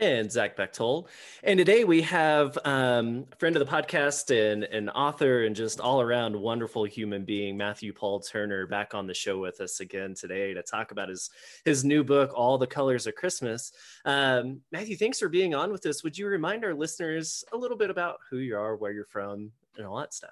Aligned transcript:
and 0.00 0.30
Zach 0.30 0.56
Bechtold. 0.56 1.08
And 1.42 1.58
today 1.58 1.84
we 1.84 2.02
have 2.02 2.56
um, 2.64 3.26
a 3.32 3.36
friend 3.36 3.56
of 3.56 3.66
the 3.66 3.70
podcast 3.70 4.30
and 4.30 4.64
an 4.64 4.88
author 4.90 5.44
and 5.44 5.56
just 5.56 5.80
all 5.80 6.00
around 6.00 6.36
wonderful 6.36 6.84
human 6.84 7.24
being, 7.24 7.56
Matthew 7.56 7.92
Paul 7.92 8.20
Turner, 8.20 8.66
back 8.66 8.94
on 8.94 9.06
the 9.06 9.14
show 9.14 9.38
with 9.38 9.60
us 9.60 9.80
again 9.80 10.14
today 10.14 10.54
to 10.54 10.62
talk 10.62 10.92
about 10.92 11.08
his 11.08 11.30
his 11.64 11.84
new 11.84 12.04
book, 12.04 12.30
All 12.34 12.58
the 12.58 12.66
Colors 12.66 13.06
of 13.06 13.14
Christmas. 13.14 13.72
Um, 14.04 14.60
Matthew, 14.70 14.96
thanks 14.96 15.18
for 15.18 15.28
being 15.28 15.54
on 15.54 15.72
with 15.72 15.84
us. 15.86 16.04
Would 16.04 16.16
you 16.16 16.26
remind 16.28 16.64
our 16.64 16.74
listeners 16.74 17.44
a 17.52 17.56
little 17.56 17.76
bit 17.76 17.90
about 17.90 18.18
who 18.30 18.38
you 18.38 18.56
are, 18.56 18.76
where 18.76 18.92
you're 18.92 19.04
from, 19.04 19.50
and 19.76 19.86
all 19.86 19.98
that 19.98 20.14
stuff? 20.14 20.30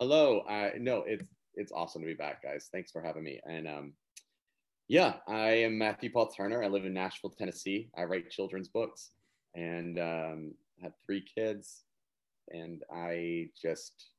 Hello. 0.00 0.40
Uh, 0.40 0.70
no, 0.78 1.04
it's 1.06 1.24
it's 1.54 1.72
awesome 1.72 2.02
to 2.02 2.06
be 2.06 2.14
back, 2.14 2.42
guys. 2.42 2.68
Thanks 2.70 2.90
for 2.90 3.00
having 3.00 3.24
me. 3.24 3.40
And 3.48 3.66
um, 3.66 3.92
yeah, 4.88 5.14
I 5.26 5.48
am 5.48 5.78
Matthew 5.78 6.10
Paul 6.10 6.28
Turner. 6.28 6.62
I 6.62 6.68
live 6.68 6.84
in 6.84 6.94
Nashville, 6.94 7.30
Tennessee. 7.30 7.88
I 7.96 8.04
write 8.04 8.30
children's 8.30 8.68
books 8.68 9.10
and 9.54 9.98
um, 9.98 10.54
have 10.80 10.92
three 11.04 11.22
kids. 11.22 11.82
And 12.52 12.84
I 12.94 13.48
just, 13.60 14.10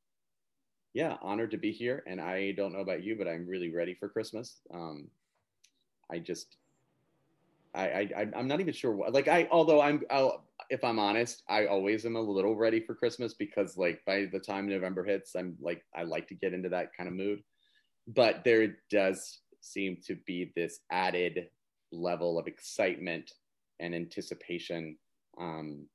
yeah, 0.93 1.15
honored 1.21 1.51
to 1.51 1.57
be 1.57 1.71
here. 1.71 2.03
And 2.05 2.19
I 2.19 2.51
don't 2.51 2.73
know 2.73 2.79
about 2.79 3.03
you, 3.03 3.15
but 3.15 3.29
I'm 3.29 3.47
really 3.47 3.73
ready 3.73 3.93
for 3.93 4.09
Christmas. 4.09 4.59
Um, 4.73 5.07
I 6.11 6.19
just, 6.19 6.57
I, 7.73 8.09
I, 8.17 8.27
I'm 8.35 8.47
not 8.47 8.59
even 8.59 8.73
sure 8.73 8.91
what, 8.91 9.13
like, 9.13 9.29
I, 9.29 9.47
although 9.49 9.79
I'm, 9.79 10.01
I'll, 10.09 10.43
if 10.69 10.83
I'm 10.83 10.99
honest, 10.99 11.43
I 11.47 11.67
always 11.67 12.05
am 12.05 12.17
a 12.17 12.21
little 12.21 12.57
ready 12.57 12.81
for 12.81 12.93
Christmas 12.93 13.33
because, 13.33 13.77
like, 13.77 14.03
by 14.05 14.25
the 14.25 14.39
time 14.39 14.67
November 14.67 15.05
hits, 15.05 15.33
I'm 15.35 15.55
like, 15.61 15.85
I 15.95 16.03
like 16.03 16.27
to 16.27 16.35
get 16.35 16.53
into 16.53 16.69
that 16.69 16.89
kind 16.97 17.07
of 17.07 17.15
mood. 17.15 17.41
But 18.07 18.43
there 18.43 18.77
does 18.89 19.39
seem 19.61 19.97
to 20.07 20.15
be 20.25 20.51
this 20.55 20.79
added 20.91 21.49
level 21.91 22.37
of 22.37 22.47
excitement 22.47 23.31
and 23.79 23.93
anticipation 23.95 24.97
um, 25.39 25.85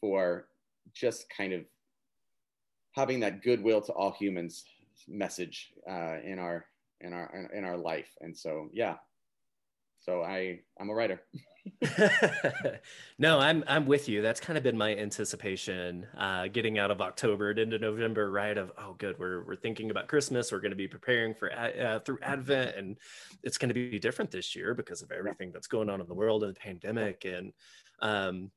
for 0.00 0.48
just 0.94 1.26
kind 1.34 1.52
of 1.52 1.62
having 2.94 3.20
that 3.20 3.42
goodwill 3.42 3.80
to 3.80 3.92
all 3.92 4.12
humans 4.12 4.64
message 5.06 5.72
uh, 5.88 6.16
in 6.24 6.38
our 6.38 6.64
in 7.00 7.12
our 7.12 7.50
in 7.54 7.64
our 7.64 7.76
life. 7.76 8.10
And 8.20 8.36
so 8.36 8.68
yeah 8.72 8.96
so 9.98 10.22
i 10.22 10.58
i'm 10.80 10.90
a 10.90 10.94
writer 10.94 11.20
no, 13.18 13.38
I'm 13.38 13.64
I'm 13.66 13.86
with 13.86 14.08
you. 14.08 14.22
That's 14.22 14.40
kind 14.40 14.56
of 14.56 14.62
been 14.62 14.76
my 14.76 14.94
anticipation, 14.94 16.06
uh, 16.16 16.48
getting 16.48 16.78
out 16.78 16.90
of 16.90 17.00
October 17.00 17.50
and 17.50 17.58
into 17.58 17.78
November. 17.78 18.30
Right? 18.30 18.56
Of 18.56 18.72
oh, 18.78 18.94
good. 18.98 19.18
We're 19.18 19.44
we're 19.44 19.56
thinking 19.56 19.90
about 19.90 20.08
Christmas. 20.08 20.50
We're 20.50 20.60
going 20.60 20.70
to 20.70 20.76
be 20.76 20.88
preparing 20.88 21.34
for 21.34 21.52
uh, 21.52 22.00
through 22.00 22.18
Advent, 22.22 22.76
and 22.76 22.96
it's 23.42 23.58
going 23.58 23.68
to 23.68 23.74
be 23.74 23.98
different 23.98 24.30
this 24.30 24.54
year 24.54 24.74
because 24.74 25.02
of 25.02 25.10
everything 25.12 25.52
that's 25.52 25.66
going 25.66 25.90
on 25.90 26.00
in 26.00 26.06
the 26.06 26.14
world 26.14 26.42
and 26.42 26.54
the 26.54 26.60
pandemic. 26.60 27.24
And 27.24 27.52
um, 28.00 28.50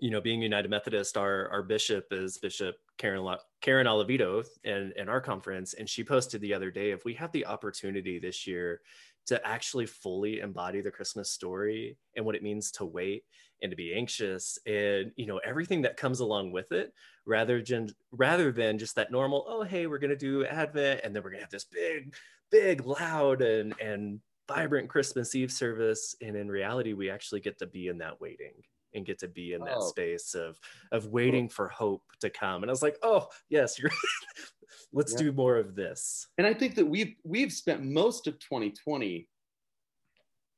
you 0.00 0.10
know, 0.10 0.20
being 0.20 0.42
United 0.42 0.70
Methodist, 0.70 1.16
our 1.16 1.48
our 1.48 1.62
bishop 1.62 2.06
is 2.10 2.38
Bishop 2.38 2.76
Karen 2.98 3.36
Karen 3.60 3.86
Oliveto, 3.86 4.44
and 4.64 4.92
in 4.92 5.08
our 5.08 5.20
conference, 5.20 5.74
and 5.74 5.88
she 5.88 6.04
posted 6.04 6.40
the 6.40 6.54
other 6.54 6.70
day 6.70 6.90
if 6.90 7.04
we 7.04 7.14
have 7.14 7.32
the 7.32 7.46
opportunity 7.46 8.18
this 8.18 8.46
year 8.46 8.80
to 9.26 9.46
actually 9.46 9.86
fully 9.86 10.40
embody 10.40 10.80
the 10.80 10.90
Christmas 10.90 11.30
story 11.30 11.96
and 12.16 12.24
what 12.24 12.34
it 12.34 12.42
means 12.42 12.70
to 12.72 12.84
wait 12.84 13.24
and 13.62 13.70
to 13.70 13.76
be 13.76 13.94
anxious 13.94 14.58
and 14.66 15.12
you 15.16 15.26
know 15.26 15.38
everything 15.44 15.82
that 15.82 15.96
comes 15.96 16.20
along 16.20 16.50
with 16.50 16.72
it 16.72 16.92
rather 17.24 17.62
than 17.62 17.88
rather 18.10 18.50
than 18.50 18.76
just 18.76 18.96
that 18.96 19.12
normal 19.12 19.44
oh 19.48 19.62
hey 19.62 19.86
we're 19.86 19.98
going 19.98 20.10
to 20.10 20.16
do 20.16 20.44
advent 20.44 21.00
and 21.04 21.14
then 21.14 21.22
we're 21.22 21.30
going 21.30 21.38
to 21.38 21.44
have 21.44 21.50
this 21.50 21.64
big 21.64 22.14
big 22.50 22.84
loud 22.84 23.40
and 23.40 23.74
and 23.80 24.20
vibrant 24.48 24.88
christmas 24.88 25.34
eve 25.34 25.52
service. 25.52 26.16
And 26.20 26.36
in 26.36 26.48
reality 26.48 26.92
we 26.92 27.08
actually 27.08 27.40
get 27.40 27.58
to 27.60 27.66
be 27.66 27.88
in 27.88 27.98
that 27.98 28.20
waiting 28.20 28.54
and 28.94 29.06
get 29.06 29.18
to 29.18 29.28
be 29.28 29.52
in 29.52 29.60
that 29.64 29.78
oh. 29.78 29.88
space 29.88 30.34
of 30.34 30.58
of 30.90 31.06
waiting 31.06 31.48
for 31.48 31.68
hope 31.68 32.02
to 32.20 32.30
come 32.30 32.62
and 32.62 32.70
i 32.70 32.72
was 32.72 32.82
like 32.82 32.98
oh 33.02 33.26
yes 33.48 33.78
you're 33.78 33.90
let's 34.92 35.12
yeah. 35.12 35.18
do 35.18 35.32
more 35.32 35.56
of 35.56 35.74
this 35.74 36.28
and 36.38 36.46
i 36.46 36.54
think 36.54 36.74
that 36.74 36.86
we've 36.86 37.14
we've 37.24 37.52
spent 37.52 37.82
most 37.82 38.26
of 38.26 38.38
2020 38.38 39.28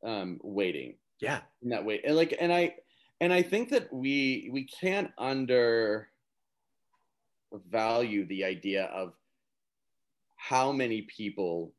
um 0.05 0.39
waiting 0.43 0.95
yeah 1.21 1.41
in 1.63 1.71
that 1.71 1.85
way 1.85 2.01
and 2.05 2.17
like 2.17 2.35
and 2.39 2.53
i 2.53 2.75
and 3.21 3.33
i 3.33 3.43
think 3.43 3.71
that 3.71 3.93
we 3.93 4.49
we 4.53 4.65
can't 4.65 5.11
under 5.19 6.09
value 7.71 8.27
the 8.27 8.45
idea 8.45 8.85
of 8.87 9.15
how 10.37 10.73
many 10.73 11.03
people 11.03 11.73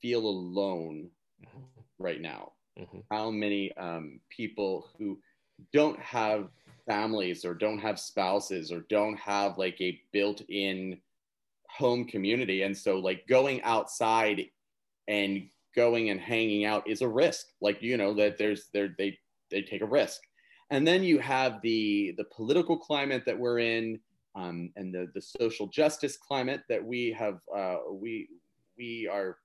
feel 0.00 0.26
alone 0.26 1.08
mm-hmm. 1.44 1.62
right 1.98 2.20
now 2.20 2.52
mm-hmm. 2.78 2.98
how 3.10 3.30
many 3.30 3.72
um, 3.76 4.20
people 4.30 4.88
who 4.98 5.18
don't 5.72 5.98
have 6.00 6.48
families 6.86 7.44
or 7.44 7.54
don't 7.54 7.78
have 7.78 7.98
spouses 7.98 8.70
or 8.70 8.80
don't 8.88 9.18
have 9.18 9.58
like 9.58 9.80
a 9.80 10.00
built-in 10.12 10.98
home 11.68 12.04
community. 12.04 12.62
And 12.62 12.76
so 12.76 12.98
like 12.98 13.26
going 13.26 13.62
outside 13.62 14.46
and 15.08 15.48
going 15.74 16.10
and 16.10 16.20
hanging 16.20 16.64
out 16.64 16.88
is 16.88 17.02
a 17.02 17.08
risk. 17.08 17.46
Like 17.60 17.82
you 17.82 17.96
know 17.96 18.14
that 18.14 18.38
there's 18.38 18.68
there 18.72 18.94
they 18.98 19.18
they 19.50 19.62
take 19.62 19.82
a 19.82 19.86
risk. 19.86 20.20
And 20.70 20.86
then 20.86 21.02
you 21.02 21.18
have 21.18 21.60
the 21.62 22.14
the 22.16 22.24
political 22.24 22.76
climate 22.76 23.24
that 23.26 23.38
we're 23.38 23.58
in 23.58 24.00
um, 24.34 24.70
and 24.76 24.94
the 24.94 25.08
the 25.14 25.20
social 25.20 25.66
justice 25.66 26.16
climate 26.16 26.62
that 26.68 26.84
we 26.84 27.12
have 27.12 27.40
uh, 27.54 27.76
we 27.90 28.28
we 28.76 29.08
are 29.10 29.38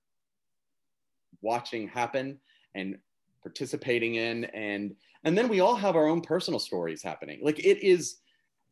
watching 1.42 1.88
happen 1.88 2.38
and 2.74 2.98
participating 3.42 4.16
in. 4.16 4.44
And 4.46 4.94
and 5.24 5.36
then 5.36 5.48
we 5.48 5.60
all 5.60 5.76
have 5.76 5.96
our 5.96 6.06
own 6.06 6.20
personal 6.20 6.60
stories 6.60 7.02
happening 7.02 7.40
like 7.42 7.58
it 7.58 7.82
is 7.82 8.16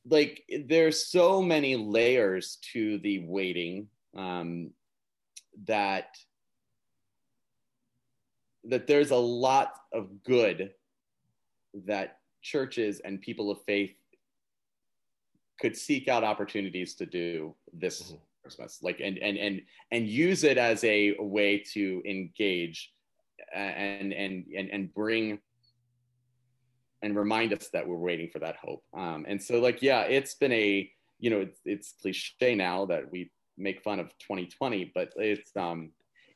like 0.06 0.44
there's 0.66 1.06
so 1.06 1.42
many 1.42 1.76
layers 1.76 2.58
to 2.72 2.98
the 2.98 3.20
waiting 3.26 3.88
um, 4.16 4.70
that 5.66 6.16
that 8.64 8.86
there's 8.86 9.10
a 9.10 9.16
lot 9.16 9.74
of 9.92 10.22
good 10.24 10.72
that 11.86 12.18
churches 12.42 13.00
and 13.00 13.20
people 13.20 13.50
of 13.50 13.58
faith 13.66 13.92
could 15.60 15.76
seek 15.76 16.08
out 16.08 16.24
opportunities 16.24 16.94
to 16.94 17.06
do 17.06 17.54
this 17.72 18.02
mm-hmm. 18.02 18.16
Christmas, 18.42 18.78
like 18.82 19.00
and 19.00 19.18
and 19.18 19.36
and 19.36 19.60
and 19.90 20.08
use 20.08 20.44
it 20.44 20.56
as 20.56 20.82
a 20.84 21.14
way 21.18 21.58
to 21.72 22.02
engage 22.06 22.92
and 23.54 24.12
and 24.12 24.46
and 24.56 24.70
and 24.70 24.94
bring 24.94 25.38
and 27.02 27.16
remind 27.16 27.52
us 27.52 27.68
that 27.72 27.86
we're 27.86 27.96
waiting 27.96 28.28
for 28.28 28.38
that 28.40 28.56
hope. 28.56 28.82
Um, 28.96 29.24
and 29.28 29.42
so, 29.42 29.60
like, 29.60 29.82
yeah, 29.82 30.02
it's 30.02 30.34
been 30.34 30.52
a, 30.52 30.90
you 31.18 31.30
know, 31.30 31.40
it's, 31.40 31.60
it's 31.64 31.94
cliche 32.00 32.54
now 32.54 32.86
that 32.86 33.10
we 33.10 33.30
make 33.56 33.82
fun 33.82 34.00
of 34.00 34.08
2020, 34.18 34.92
but 34.94 35.12
it's, 35.16 35.56
um, 35.56 35.90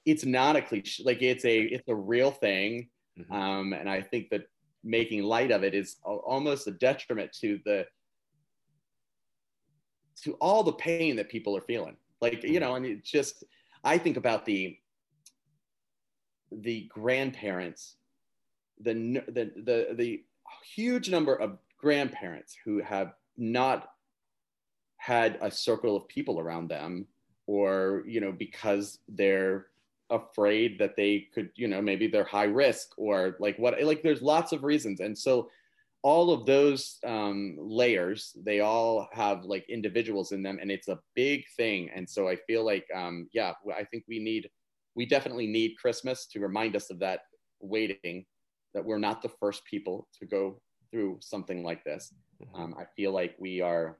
it's 0.04 0.24
not 0.24 0.56
a 0.56 0.62
cliche. 0.62 1.02
Like, 1.04 1.22
it's 1.22 1.44
a, 1.44 1.60
it's 1.60 1.88
a 1.88 1.94
real 1.94 2.30
thing. 2.30 2.88
Mm-hmm. 3.18 3.32
Um, 3.32 3.72
and 3.72 3.88
I 3.88 4.00
think 4.00 4.30
that 4.30 4.44
making 4.84 5.22
light 5.22 5.50
of 5.50 5.64
it 5.64 5.74
is 5.74 5.96
almost 6.04 6.66
a 6.66 6.72
detriment 6.72 7.32
to 7.40 7.60
the, 7.64 7.86
to 10.22 10.34
all 10.34 10.62
the 10.62 10.72
pain 10.72 11.16
that 11.16 11.28
people 11.28 11.56
are 11.56 11.62
feeling. 11.62 11.96
Like, 12.20 12.44
you 12.44 12.50
mm-hmm. 12.50 12.60
know, 12.60 12.74
and 12.76 12.86
it's 12.86 13.10
just, 13.10 13.44
I 13.82 13.98
think 13.98 14.16
about 14.16 14.44
the, 14.44 14.78
the 16.52 16.88
grandparents 16.92 17.96
the 18.82 19.22
the 19.28 19.50
the 19.56 19.94
the 19.94 20.24
huge 20.74 21.10
number 21.10 21.34
of 21.34 21.58
grandparents 21.78 22.56
who 22.64 22.80
have 22.80 23.14
not 23.36 23.90
had 24.96 25.38
a 25.40 25.50
circle 25.50 25.96
of 25.96 26.06
people 26.08 26.38
around 26.38 26.68
them 26.68 27.06
or 27.46 28.04
you 28.06 28.20
know 28.20 28.30
because 28.32 29.00
they're 29.08 29.66
afraid 30.10 30.78
that 30.78 30.94
they 30.96 31.26
could 31.34 31.50
you 31.56 31.66
know 31.66 31.82
maybe 31.82 32.06
they're 32.06 32.24
high 32.24 32.44
risk 32.44 32.90
or 32.96 33.36
like 33.40 33.58
what 33.58 33.82
like 33.82 34.02
there's 34.02 34.22
lots 34.22 34.52
of 34.52 34.62
reasons. 34.62 35.00
And 35.00 35.16
so 35.16 35.50
all 36.02 36.32
of 36.32 36.46
those 36.46 36.98
um, 37.06 37.56
layers 37.58 38.36
they 38.44 38.60
all 38.60 39.08
have 39.12 39.44
like 39.44 39.68
individuals 39.68 40.32
in 40.32 40.42
them 40.42 40.58
and 40.60 40.70
it's 40.70 40.88
a 40.88 41.00
big 41.14 41.44
thing. 41.56 41.90
And 41.94 42.08
so 42.08 42.28
i 42.28 42.36
feel 42.36 42.64
like 42.64 42.86
um, 42.94 43.28
yeah 43.32 43.52
i 43.76 43.84
think 43.84 44.04
we 44.08 44.18
need 44.18 44.48
we 44.94 45.06
definitely 45.06 45.46
need 45.46 45.76
christmas 45.80 46.26
to 46.26 46.40
remind 46.40 46.76
us 46.76 46.90
of 46.90 46.98
that 46.98 47.20
waiting 47.60 48.26
that 48.74 48.84
we're 48.84 48.98
not 48.98 49.22
the 49.22 49.28
first 49.28 49.64
people 49.64 50.08
to 50.18 50.26
go 50.26 50.60
through 50.90 51.18
something 51.20 51.62
like 51.64 51.84
this. 51.84 52.12
Mm-hmm. 52.42 52.62
Um, 52.62 52.74
I 52.78 52.84
feel 52.96 53.12
like 53.12 53.34
we 53.38 53.60
are 53.60 53.98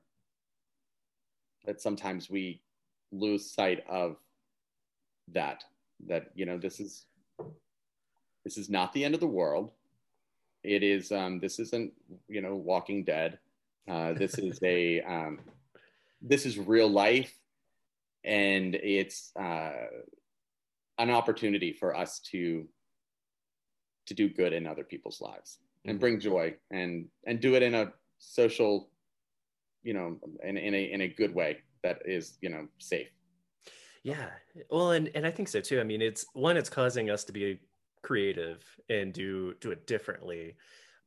that 1.65 1.81
sometimes 1.81 2.29
we 2.29 2.61
lose 3.13 3.51
sight 3.51 3.85
of 3.89 4.17
that 5.29 5.65
that 6.09 6.31
you 6.35 6.47
know 6.47 6.59
this 6.59 6.81
is 6.81 7.07
this 8.45 8.57
is 8.57 8.69
not 8.69 8.93
the 8.93 9.05
end 9.05 9.15
of 9.15 9.21
the 9.21 9.27
world 9.27 9.71
it 10.65 10.83
is 10.83 11.13
um, 11.13 11.39
this 11.39 11.59
isn't 11.59 11.93
you 12.29 12.41
know 12.41 12.57
walking 12.57 13.05
dead 13.05 13.39
uh, 13.89 14.13
this 14.15 14.39
is 14.39 14.59
a 14.65 15.01
um, 15.09 15.39
this 16.21 16.47
is 16.47 16.59
real 16.59 16.89
life 16.89 17.33
and 18.25 18.75
it's 18.77 19.33
uh, 19.39 19.73
an 20.99 21.11
opportunity 21.11 21.73
for 21.73 21.97
us 21.97 22.21
to 22.21 22.67
to 24.07 24.15
do 24.15 24.29
good 24.29 24.53
in 24.53 24.67
other 24.67 24.85
people's 24.85 25.21
lives 25.21 25.59
and 25.85 25.95
mm-hmm. 25.95 26.01
bring 26.01 26.21
joy 26.21 26.55
and 26.71 27.07
and 27.27 27.41
do 27.41 27.55
it 27.55 27.63
in 27.63 27.75
a 27.75 27.93
social 28.19 28.91
you 29.83 29.95
know 29.95 30.17
in, 30.45 30.57
in 30.57 30.75
a 30.75 30.83
in 30.93 31.01
a 31.03 31.09
good 31.09 31.35
way 31.35 31.59
that 31.83 31.99
is 32.05 32.39
you 32.41 32.49
know 32.49 32.67
safe. 32.79 33.09
Yeah. 34.05 34.31
Well 34.71 34.93
and 34.93 35.11
and 35.15 35.27
i 35.27 35.31
think 35.31 35.49
so 35.49 35.61
too. 35.61 35.81
I 35.81 35.85
mean 35.85 36.03
it's 36.03 36.25
one 36.33 36.57
it's 36.57 36.71
causing 36.71 37.11
us 37.11 37.25
to 37.25 37.33
be 37.33 37.61
creative 38.03 38.65
and 38.89 39.13
do 39.13 39.55
do 39.61 39.71
it 39.71 39.87
differently 39.87 40.57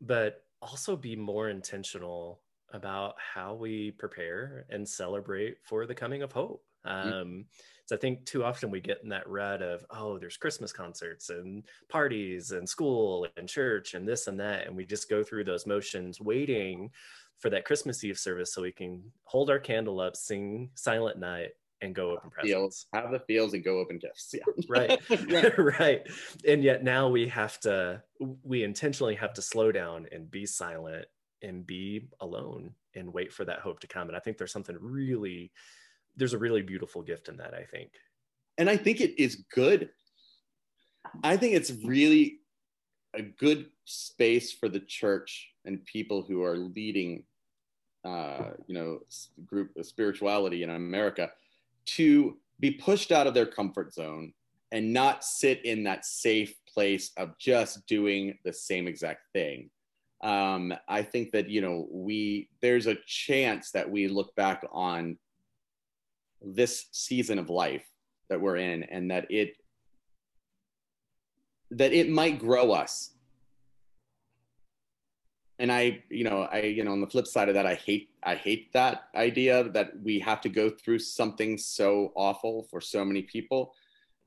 but 0.02 0.44
also 0.62 0.96
be 0.96 1.16
more 1.16 1.50
intentional 1.50 2.42
about 2.74 3.16
how 3.18 3.54
we 3.54 3.92
prepare 3.92 4.66
and 4.70 4.88
celebrate 4.88 5.58
for 5.64 5.86
the 5.86 5.94
coming 5.94 6.24
of 6.24 6.32
hope 6.32 6.64
mm-hmm. 6.86 7.14
um, 7.14 7.46
so 7.86 7.96
I 7.96 8.00
think 8.00 8.26
too 8.26 8.44
often 8.44 8.72
we 8.72 8.82
get 8.82 9.02
in 9.04 9.10
that 9.10 9.30
rut 9.30 9.62
of, 9.62 9.86
oh, 9.92 10.18
there's 10.18 10.38
Christmas 10.38 10.74
concerts 10.74 11.30
and 11.30 11.64
parties 11.88 12.52
and 12.52 12.68
school 12.68 13.28
and 13.38 13.48
church 13.48 13.94
and 13.94 14.08
this 14.08 14.26
and 14.28 14.40
that. 14.40 14.66
And 14.66 14.76
we 14.76 14.86
just 14.86 15.10
go 15.10 15.24
through 15.24 15.44
those 15.44 15.68
motions 15.68 16.20
waiting 16.20 16.90
for 17.38 17.52
that 17.52 17.66
Christmas 17.66 18.04
Eve 18.04 18.18
service 18.18 18.54
so 18.54 18.64
we 18.64 18.72
can 18.72 19.04
hold 19.24 19.52
our 19.52 19.60
candle 19.60 20.00
up, 20.00 20.16
sing 20.16 20.72
Silent 20.74 21.20
Night, 21.20 21.52
and 21.82 21.94
go 21.94 22.12
open 22.12 22.32
presents. 22.32 22.52
Feels, 22.52 22.86
have 22.94 23.12
the 23.12 23.20
feels 23.20 23.54
and 23.54 23.64
go 23.64 23.78
open 23.78 24.00
gifts. 24.00 24.34
Yeah. 24.34 24.64
right. 24.68 25.00
right. 25.80 26.02
And 26.48 26.64
yet 26.64 26.84
now 26.84 27.10
we 27.10 27.28
have 27.28 27.60
to, 27.62 28.02
we 28.44 28.64
intentionally 28.64 29.16
have 29.16 29.34
to 29.34 29.44
slow 29.44 29.72
down 29.72 30.08
and 30.12 30.32
be 30.32 30.48
silent 30.48 31.06
and 31.44 31.68
be 31.68 32.08
alone 32.20 32.72
and 32.96 33.14
wait 33.14 33.32
for 33.32 33.46
that 33.46 33.60
hope 33.60 33.80
to 33.82 33.88
come. 33.88 34.08
And 34.08 34.18
I 34.18 34.20
think 34.20 34.38
there's 34.38 34.54
something 34.54 34.78
really 34.80 35.52
there's 36.18 36.34
a 36.34 36.38
really 36.38 36.62
beautiful 36.62 37.02
gift 37.02 37.28
in 37.28 37.38
that 37.38 37.54
i 37.54 37.64
think. 37.64 37.92
And 38.58 38.70
i 38.70 38.78
think 38.78 39.02
it 39.02 39.22
is 39.22 39.44
good. 39.54 39.90
I 41.24 41.38
think 41.38 41.54
it's 41.54 41.72
really 41.84 42.40
a 43.14 43.22
good 43.22 43.68
space 43.86 44.52
for 44.52 44.68
the 44.68 44.80
church 44.80 45.50
and 45.66 45.86
people 45.86 46.24
who 46.24 46.44
are 46.44 46.58
leading 46.58 47.24
uh, 48.04 48.52
you 48.68 48.76
know 48.76 49.00
group 49.46 49.72
spirituality 49.82 50.62
in 50.62 50.70
america 50.70 51.32
to 51.86 52.38
be 52.60 52.72
pushed 52.72 53.12
out 53.12 53.26
of 53.26 53.34
their 53.34 53.46
comfort 53.46 53.94
zone 53.94 54.32
and 54.72 54.94
not 54.94 55.24
sit 55.24 55.64
in 55.66 55.84
that 55.84 56.06
safe 56.06 56.54
place 56.72 57.12
of 57.18 57.38
just 57.40 57.86
doing 57.88 58.38
the 58.44 58.54
same 58.54 58.88
exact 58.88 59.22
thing. 59.34 59.70
Um, 60.24 60.74
i 60.88 61.02
think 61.02 61.32
that 61.32 61.50
you 61.50 61.62
know 61.62 61.88
we 61.92 62.50
there's 62.62 62.88
a 62.88 62.98
chance 63.06 63.72
that 63.72 63.90
we 63.90 64.08
look 64.08 64.34
back 64.36 64.64
on 64.72 65.18
this 66.42 66.88
season 66.92 67.40
of 67.40 67.50
life 67.50 67.86
that 68.30 68.40
we're 68.40 68.58
in 68.58 68.84
and 68.84 69.12
that 69.12 69.28
it 69.30 69.56
that 71.72 71.94
it 71.94 72.10
might 72.10 72.40
grow 72.40 72.72
us. 72.72 73.12
And 75.58 75.72
i 75.72 76.04
you 76.10 76.26
know 76.26 76.42
i 76.52 76.62
you 76.62 76.84
know 76.84 76.92
on 76.92 77.00
the 77.00 77.08
flip 77.08 77.26
side 77.28 77.48
of 77.48 77.56
that 77.56 77.66
i 77.66 77.76
hate 77.76 78.10
i 78.24 78.36
hate 78.36 78.74
that 78.74 79.06
idea 79.16 79.64
that 79.70 79.92
we 80.04 80.20
have 80.20 80.42
to 80.42 80.50
go 80.50 80.70
through 80.70 81.00
something 81.00 81.58
so 81.58 82.12
awful 82.16 82.68
for 82.70 82.82
so 82.82 83.06
many 83.06 83.22
people 83.22 83.74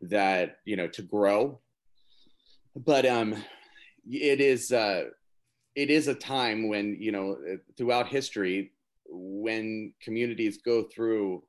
that 0.00 0.58
you 0.64 0.76
know 0.76 0.88
to 0.88 1.02
grow. 1.02 1.60
But 2.76 3.06
um 3.06 3.34
it 4.10 4.40
is 4.40 4.72
uh 4.72 5.04
it 5.74 5.90
is 5.90 6.08
a 6.08 6.14
time 6.14 6.68
when 6.68 6.96
you 6.98 7.12
know 7.12 7.36
throughout 7.76 8.08
history 8.08 8.72
when 9.10 9.92
communities 10.00 10.58
go 10.58 10.84
through 10.84 11.42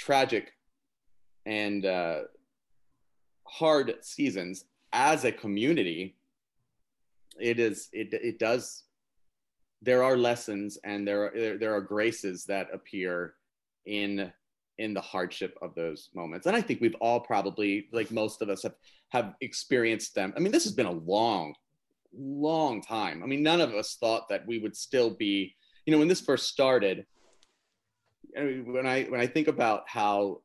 tragic 0.00 0.52
and 1.44 1.84
uh, 1.84 2.20
hard 3.46 3.94
seasons 4.00 4.64
as 4.92 5.24
a 5.24 5.32
community 5.32 6.16
it 7.38 7.58
is 7.58 7.88
it, 7.92 8.08
it 8.12 8.38
does 8.38 8.84
there 9.82 10.02
are 10.02 10.16
lessons 10.16 10.78
and 10.84 11.06
there 11.06 11.24
are 11.24 11.58
there 11.58 11.74
are 11.74 11.80
graces 11.80 12.44
that 12.46 12.68
appear 12.72 13.34
in 13.84 14.32
in 14.78 14.94
the 14.94 15.00
hardship 15.00 15.58
of 15.60 15.74
those 15.74 16.08
moments. 16.14 16.46
And 16.46 16.56
i 16.56 16.62
think 16.62 16.80
we've 16.80 17.00
all 17.00 17.20
probably 17.20 17.88
like 17.92 18.10
most 18.10 18.40
of 18.42 18.48
us 18.48 18.62
have 18.62 18.76
have 19.10 19.34
experienced 19.40 20.14
them. 20.14 20.32
I 20.36 20.40
mean 20.40 20.52
this 20.52 20.64
has 20.64 20.72
been 20.72 20.86
a 20.86 21.02
long 21.16 21.54
long 22.12 22.80
time. 22.82 23.22
I 23.22 23.26
mean 23.26 23.42
none 23.42 23.60
of 23.60 23.74
us 23.74 23.96
thought 24.00 24.28
that 24.30 24.46
we 24.46 24.58
would 24.58 24.76
still 24.76 25.10
be 25.10 25.54
you 25.84 25.92
know 25.92 25.98
when 25.98 26.08
this 26.08 26.20
first 26.20 26.48
started 26.48 27.06
when 28.34 28.86
I 28.86 29.04
when 29.04 29.20
I 29.20 29.26
think 29.26 29.48
about 29.48 29.84
how 29.88 30.40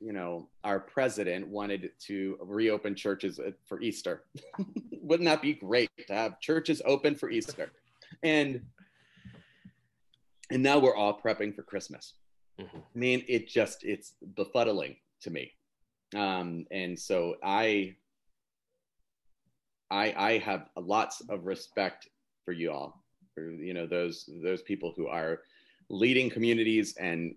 you 0.00 0.12
know 0.12 0.48
our 0.64 0.80
president 0.80 1.48
wanted 1.48 1.90
to 2.06 2.38
reopen 2.40 2.94
churches 2.94 3.40
for 3.64 3.80
Easter, 3.80 4.24
wouldn't 4.92 5.28
that 5.28 5.42
be 5.42 5.54
great 5.54 5.90
to 6.06 6.14
have 6.14 6.40
churches 6.40 6.82
open 6.84 7.14
for 7.14 7.30
Easter? 7.30 7.72
And 8.22 8.62
and 10.50 10.62
now 10.62 10.78
we're 10.78 10.94
all 10.94 11.18
prepping 11.18 11.54
for 11.54 11.62
Christmas. 11.62 12.14
Mm-hmm. 12.60 12.78
I 12.78 12.98
mean, 12.98 13.24
it 13.28 13.48
just 13.48 13.84
it's 13.84 14.14
befuddling 14.34 14.96
to 15.22 15.30
me. 15.30 15.52
Um, 16.14 16.66
and 16.70 16.98
so 16.98 17.36
I 17.42 17.96
I 19.90 20.14
I 20.16 20.38
have 20.38 20.68
lots 20.76 21.22
of 21.28 21.46
respect 21.46 22.08
for 22.44 22.52
you 22.52 22.72
all, 22.72 23.04
for 23.34 23.50
you 23.50 23.74
know 23.74 23.86
those 23.86 24.28
those 24.42 24.62
people 24.62 24.94
who 24.96 25.08
are 25.08 25.40
leading 25.88 26.30
communities 26.30 26.94
and 26.98 27.34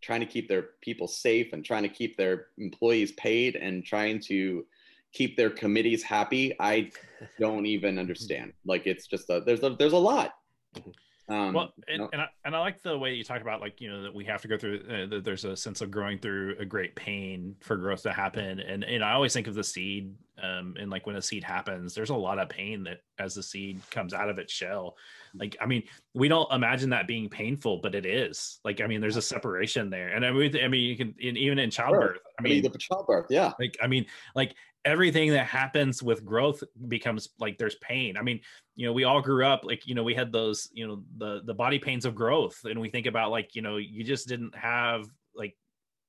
trying 0.00 0.20
to 0.20 0.26
keep 0.26 0.48
their 0.48 0.70
people 0.80 1.06
safe 1.06 1.52
and 1.52 1.64
trying 1.64 1.82
to 1.82 1.88
keep 1.88 2.16
their 2.16 2.46
employees 2.58 3.12
paid 3.12 3.56
and 3.56 3.84
trying 3.84 4.18
to 4.18 4.66
keep 5.12 5.36
their 5.36 5.50
committees 5.50 6.02
happy 6.02 6.54
i 6.58 6.90
don't 7.40 7.66
even 7.66 7.98
understand 7.98 8.52
like 8.64 8.86
it's 8.86 9.06
just 9.06 9.30
a, 9.30 9.40
there's 9.46 9.62
a 9.62 9.70
there's 9.78 9.92
a 9.92 9.98
lot 9.98 10.34
mm-hmm. 10.76 10.90
Um, 11.28 11.52
well, 11.52 11.72
and, 11.88 12.08
and, 12.12 12.22
I, 12.22 12.28
and 12.44 12.56
I 12.56 12.58
like 12.58 12.82
the 12.82 12.98
way 12.98 13.14
you 13.14 13.22
talk 13.22 13.40
about 13.40 13.60
like 13.60 13.80
you 13.80 13.90
know 13.90 14.02
that 14.02 14.14
we 14.14 14.24
have 14.24 14.42
to 14.42 14.48
go 14.48 14.58
through. 14.58 14.82
Uh, 14.88 15.06
that 15.06 15.24
there's 15.24 15.44
a 15.44 15.56
sense 15.56 15.80
of 15.80 15.90
growing 15.90 16.18
through 16.18 16.56
a 16.58 16.64
great 16.64 16.96
pain 16.96 17.54
for 17.60 17.76
growth 17.76 18.02
to 18.02 18.12
happen, 18.12 18.60
and 18.60 18.82
and 18.82 19.04
I 19.04 19.12
always 19.12 19.32
think 19.32 19.46
of 19.46 19.54
the 19.54 19.64
seed. 19.64 20.14
Um, 20.42 20.74
and 20.80 20.90
like 20.90 21.06
when 21.06 21.14
a 21.14 21.22
seed 21.22 21.44
happens, 21.44 21.94
there's 21.94 22.10
a 22.10 22.14
lot 22.14 22.40
of 22.40 22.48
pain 22.48 22.82
that 22.84 23.02
as 23.18 23.34
the 23.34 23.42
seed 23.42 23.80
comes 23.90 24.12
out 24.12 24.28
of 24.28 24.38
its 24.38 24.52
shell. 24.52 24.96
Like 25.34 25.56
I 25.60 25.66
mean, 25.66 25.84
we 26.14 26.26
don't 26.26 26.52
imagine 26.52 26.90
that 26.90 27.06
being 27.06 27.28
painful, 27.28 27.78
but 27.82 27.94
it 27.94 28.04
is. 28.04 28.58
Like 28.64 28.80
I 28.80 28.88
mean, 28.88 29.00
there's 29.00 29.16
a 29.16 29.22
separation 29.22 29.90
there, 29.90 30.08
and 30.08 30.26
I 30.26 30.32
mean, 30.32 30.56
I 30.56 30.66
mean, 30.66 30.82
you 30.82 30.96
can 30.96 31.14
in, 31.20 31.36
even 31.36 31.60
in 31.60 31.70
childbirth. 31.70 32.16
Sure. 32.16 32.22
I 32.40 32.42
mean, 32.42 32.62
the 32.62 32.70
childbirth, 32.78 33.26
yeah. 33.30 33.52
Like 33.60 33.76
I 33.80 33.86
mean, 33.86 34.06
like 34.34 34.54
everything 34.84 35.30
that 35.30 35.46
happens 35.46 36.02
with 36.02 36.24
growth 36.24 36.62
becomes 36.88 37.28
like 37.38 37.58
there's 37.58 37.76
pain. 37.76 38.16
I 38.16 38.22
mean, 38.22 38.40
you 38.74 38.86
know, 38.86 38.92
we 38.92 39.04
all 39.04 39.20
grew 39.20 39.46
up 39.46 39.64
like, 39.64 39.86
you 39.86 39.94
know, 39.94 40.02
we 40.02 40.14
had 40.14 40.32
those, 40.32 40.68
you 40.72 40.86
know, 40.86 41.02
the 41.18 41.42
the 41.44 41.54
body 41.54 41.78
pains 41.78 42.04
of 42.04 42.14
growth. 42.14 42.64
And 42.64 42.80
we 42.80 42.88
think 42.88 43.06
about 43.06 43.30
like, 43.30 43.54
you 43.54 43.62
know, 43.62 43.76
you 43.76 44.04
just 44.04 44.28
didn't 44.28 44.54
have 44.56 45.06
like 45.34 45.56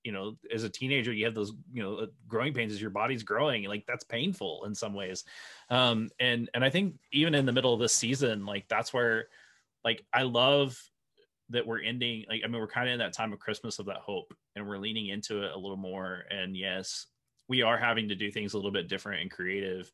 you 0.03 0.11
know 0.11 0.35
as 0.53 0.65
a 0.65 0.69
teenager 0.69 1.13
you 1.13 1.23
have 1.23 1.33
those 1.33 1.53
you 1.71 1.81
know 1.81 1.95
uh, 1.95 2.05
growing 2.27 2.53
pains 2.53 2.73
as 2.73 2.81
your 2.81 2.89
body's 2.89 3.23
growing. 3.23 3.63
Like 3.65 3.85
that's 3.87 4.03
painful 4.03 4.65
in 4.65 4.75
some 4.75 4.93
ways. 4.93 5.23
Um 5.69 6.09
and 6.19 6.49
and 6.53 6.63
i 6.63 6.69
think 6.69 6.95
even 7.11 7.35
in 7.35 7.45
the 7.45 7.53
middle 7.53 7.73
of 7.73 7.79
this 7.79 7.95
season 7.95 8.45
like 8.45 8.67
that's 8.67 8.93
where 8.93 9.27
like 9.85 10.03
i 10.13 10.23
love 10.23 10.77
that 11.49 11.65
we're 11.65 11.81
ending 11.81 12.25
like 12.29 12.41
i 12.43 12.47
mean 12.47 12.59
we're 12.59 12.67
kind 12.67 12.87
of 12.89 12.93
in 12.93 12.99
that 12.99 13.13
time 13.13 13.31
of 13.31 13.39
christmas 13.39 13.79
of 13.79 13.85
that 13.85 13.97
hope 13.97 14.33
and 14.55 14.67
we're 14.67 14.77
leaning 14.77 15.07
into 15.07 15.43
it 15.43 15.51
a 15.51 15.57
little 15.57 15.77
more. 15.77 16.23
And 16.29 16.55
yes 16.55 17.07
we 17.47 17.62
are 17.62 17.77
having 17.77 18.09
to 18.09 18.15
do 18.15 18.31
things 18.31 18.53
a 18.53 18.57
little 18.57 18.71
bit 18.71 18.88
different 18.88 19.21
and 19.21 19.31
creative. 19.31 19.91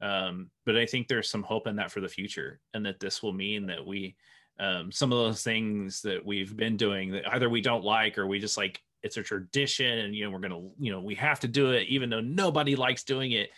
Um, 0.00 0.50
but 0.64 0.76
I 0.76 0.86
think 0.86 1.08
there's 1.08 1.30
some 1.30 1.42
hope 1.42 1.66
in 1.66 1.76
that 1.76 1.90
for 1.90 2.00
the 2.00 2.08
future, 2.08 2.60
and 2.74 2.84
that 2.84 3.00
this 3.00 3.22
will 3.22 3.32
mean 3.32 3.66
that 3.66 3.86
we 3.86 4.16
um, 4.58 4.90
some 4.90 5.12
of 5.12 5.18
those 5.18 5.42
things 5.42 6.02
that 6.02 6.24
we've 6.24 6.56
been 6.56 6.76
doing 6.76 7.12
that 7.12 7.34
either 7.34 7.48
we 7.48 7.60
don't 7.60 7.84
like 7.84 8.16
or 8.16 8.26
we 8.26 8.38
just 8.38 8.56
like 8.56 8.80
it's 9.02 9.16
a 9.16 9.22
tradition 9.22 9.98
and 9.98 10.14
you 10.14 10.24
know 10.24 10.30
we're 10.30 10.40
gonna 10.40 10.60
you 10.78 10.90
know 10.90 11.00
we 11.00 11.14
have 11.14 11.40
to 11.40 11.48
do 11.48 11.72
it 11.72 11.86
even 11.88 12.08
though 12.08 12.20
nobody 12.20 12.74
likes 12.74 13.04
doing 13.04 13.32
it 13.32 13.50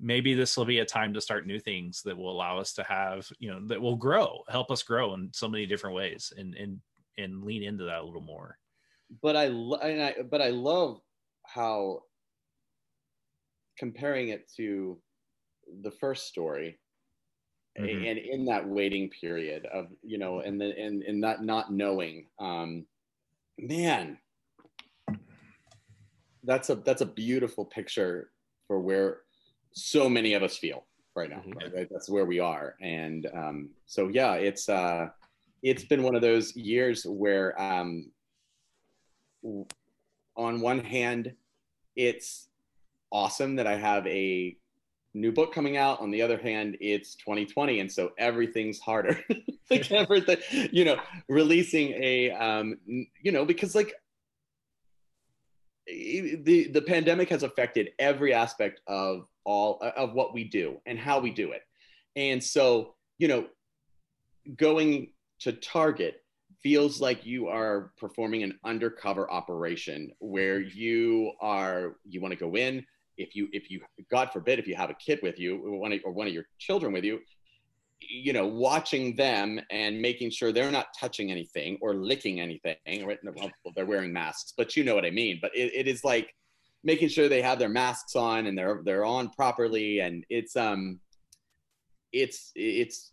maybe 0.00 0.34
this 0.34 0.56
will 0.56 0.64
be 0.64 0.78
a 0.78 0.84
time 0.84 1.12
to 1.14 1.20
start 1.20 1.46
new 1.46 1.60
things 1.60 2.02
that 2.02 2.16
will 2.16 2.32
allow 2.32 2.58
us 2.58 2.72
to 2.72 2.82
have 2.82 3.30
you 3.38 3.50
know 3.50 3.60
that 3.66 3.80
will 3.80 3.96
grow 3.96 4.42
help 4.48 4.70
us 4.70 4.82
grow 4.82 5.14
in 5.14 5.30
so 5.32 5.48
many 5.48 5.66
different 5.66 5.94
ways 5.94 6.32
and 6.36 6.54
and 6.54 6.80
and 7.18 7.44
lean 7.44 7.62
into 7.62 7.84
that 7.84 8.00
a 8.00 8.04
little 8.04 8.22
more 8.22 8.58
but 9.22 9.36
i, 9.36 9.46
I 9.46 10.14
but 10.30 10.40
i 10.40 10.48
love 10.48 11.00
how 11.44 12.00
comparing 13.78 14.28
it 14.28 14.50
to 14.56 14.98
the 15.82 15.90
first 15.90 16.26
story, 16.26 16.78
mm-hmm. 17.78 18.04
and 18.06 18.18
in 18.18 18.44
that 18.46 18.66
waiting 18.66 19.10
period 19.10 19.66
of 19.66 19.86
you 20.02 20.18
know 20.18 20.40
and 20.40 20.60
the 20.60 20.76
and 20.78 21.02
and 21.02 21.22
that 21.22 21.42
not 21.42 21.72
knowing 21.72 22.26
um 22.38 22.84
man 23.58 24.18
that's 26.44 26.70
a 26.70 26.74
that's 26.76 27.02
a 27.02 27.06
beautiful 27.06 27.64
picture 27.64 28.30
for 28.66 28.80
where 28.80 29.20
so 29.72 30.08
many 30.08 30.34
of 30.34 30.42
us 30.42 30.56
feel 30.56 30.84
right 31.14 31.30
now 31.30 31.36
mm-hmm. 31.36 31.74
right? 31.74 31.88
that's 31.90 32.08
where 32.08 32.24
we 32.24 32.38
are 32.38 32.74
and 32.80 33.26
um 33.34 33.70
so 33.86 34.08
yeah 34.08 34.34
it's 34.34 34.68
uh 34.68 35.08
it's 35.62 35.84
been 35.84 36.02
one 36.02 36.16
of 36.16 36.22
those 36.22 36.56
years 36.56 37.04
where 37.04 37.60
um 37.60 38.10
on 40.36 40.60
one 40.60 40.78
hand 40.78 41.32
it's 41.96 42.48
awesome 43.12 43.54
that 43.56 43.66
i 43.66 43.76
have 43.76 44.06
a 44.06 44.56
new 45.14 45.32
book 45.32 45.52
coming 45.52 45.76
out. 45.76 46.00
On 46.00 46.10
the 46.10 46.22
other 46.22 46.38
hand, 46.38 46.76
it's 46.80 47.14
2020, 47.16 47.80
and 47.80 47.90
so 47.90 48.12
everything's 48.18 48.78
harder. 48.78 49.18
like 49.70 49.90
everything, 49.92 50.38
you 50.72 50.84
know, 50.84 50.96
releasing 51.28 51.92
a, 52.02 52.30
um, 52.30 52.76
you 52.86 53.32
know, 53.32 53.44
because 53.44 53.74
like 53.74 53.94
the 55.86 56.70
the 56.72 56.82
pandemic 56.82 57.28
has 57.28 57.42
affected 57.42 57.90
every 57.98 58.32
aspect 58.32 58.80
of 58.86 59.26
all 59.44 59.80
of 59.96 60.12
what 60.12 60.32
we 60.32 60.44
do 60.44 60.80
and 60.86 60.98
how 60.98 61.18
we 61.18 61.30
do 61.30 61.52
it, 61.52 61.62
and 62.16 62.42
so 62.42 62.94
you 63.18 63.28
know, 63.28 63.46
going 64.56 65.12
to 65.40 65.52
Target 65.52 66.22
feels 66.62 67.00
like 67.00 67.26
you 67.26 67.48
are 67.48 67.90
performing 67.98 68.44
an 68.44 68.56
undercover 68.64 69.28
operation 69.30 70.12
where 70.20 70.60
you 70.60 71.32
are 71.40 71.96
you 72.04 72.20
want 72.20 72.32
to 72.32 72.38
go 72.38 72.54
in 72.54 72.84
if 73.16 73.34
you 73.36 73.48
if 73.52 73.70
you 73.70 73.80
god 74.10 74.30
forbid 74.32 74.58
if 74.58 74.66
you 74.66 74.74
have 74.74 74.90
a 74.90 74.94
kid 74.94 75.20
with 75.22 75.38
you 75.38 75.58
or 75.64 75.78
one 75.78 75.92
of, 75.92 76.00
or 76.04 76.12
one 76.12 76.26
of 76.26 76.32
your 76.32 76.44
children 76.58 76.92
with 76.92 77.04
you 77.04 77.18
you 78.00 78.32
know 78.32 78.46
watching 78.46 79.14
them 79.16 79.60
and 79.70 80.00
making 80.00 80.30
sure 80.30 80.50
they're 80.50 80.70
not 80.70 80.86
touching 80.98 81.30
anything 81.30 81.78
or 81.80 81.94
licking 81.94 82.40
anything 82.40 82.76
right? 83.06 83.18
Well, 83.24 83.50
they're 83.76 83.86
wearing 83.86 84.12
masks 84.12 84.54
but 84.56 84.76
you 84.76 84.84
know 84.84 84.94
what 84.94 85.04
i 85.04 85.10
mean. 85.10 85.38
But 85.40 85.54
it, 85.54 85.72
it 85.74 85.88
is 85.88 86.04
like 86.04 86.34
making 86.84 87.08
sure 87.08 87.28
they 87.28 87.42
have 87.42 87.58
their 87.58 87.68
masks 87.68 88.16
on 88.16 88.46
and 88.46 88.56
they're 88.56 88.80
they're 88.84 89.04
on 89.04 89.30
properly. 89.30 90.00
And 90.00 90.24
it's 90.28 90.56
um 90.56 91.00
it's 92.12 92.52
it's 92.54 93.12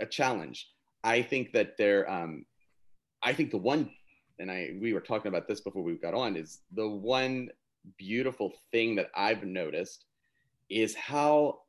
a 0.00 0.06
challenge. 0.06 0.68
I 1.04 1.22
think 1.22 1.52
that 1.52 1.76
they're 1.78 2.10
um 2.10 2.44
i 3.22 3.32
think 3.32 3.50
the 3.50 3.56
one 3.56 3.90
and 4.38 4.50
i 4.50 4.70
we 4.80 4.92
were 4.92 5.00
talking 5.00 5.28
about 5.28 5.48
this 5.48 5.60
before 5.60 5.82
we 5.82 5.94
got 5.94 6.14
on 6.14 6.36
is 6.36 6.60
the 6.74 6.86
one 6.86 7.48
beautiful 7.98 8.52
thing 8.72 8.96
that 8.96 9.10
I've 9.14 9.44
noticed 9.44 10.04
is 10.68 10.94
how 10.94 11.60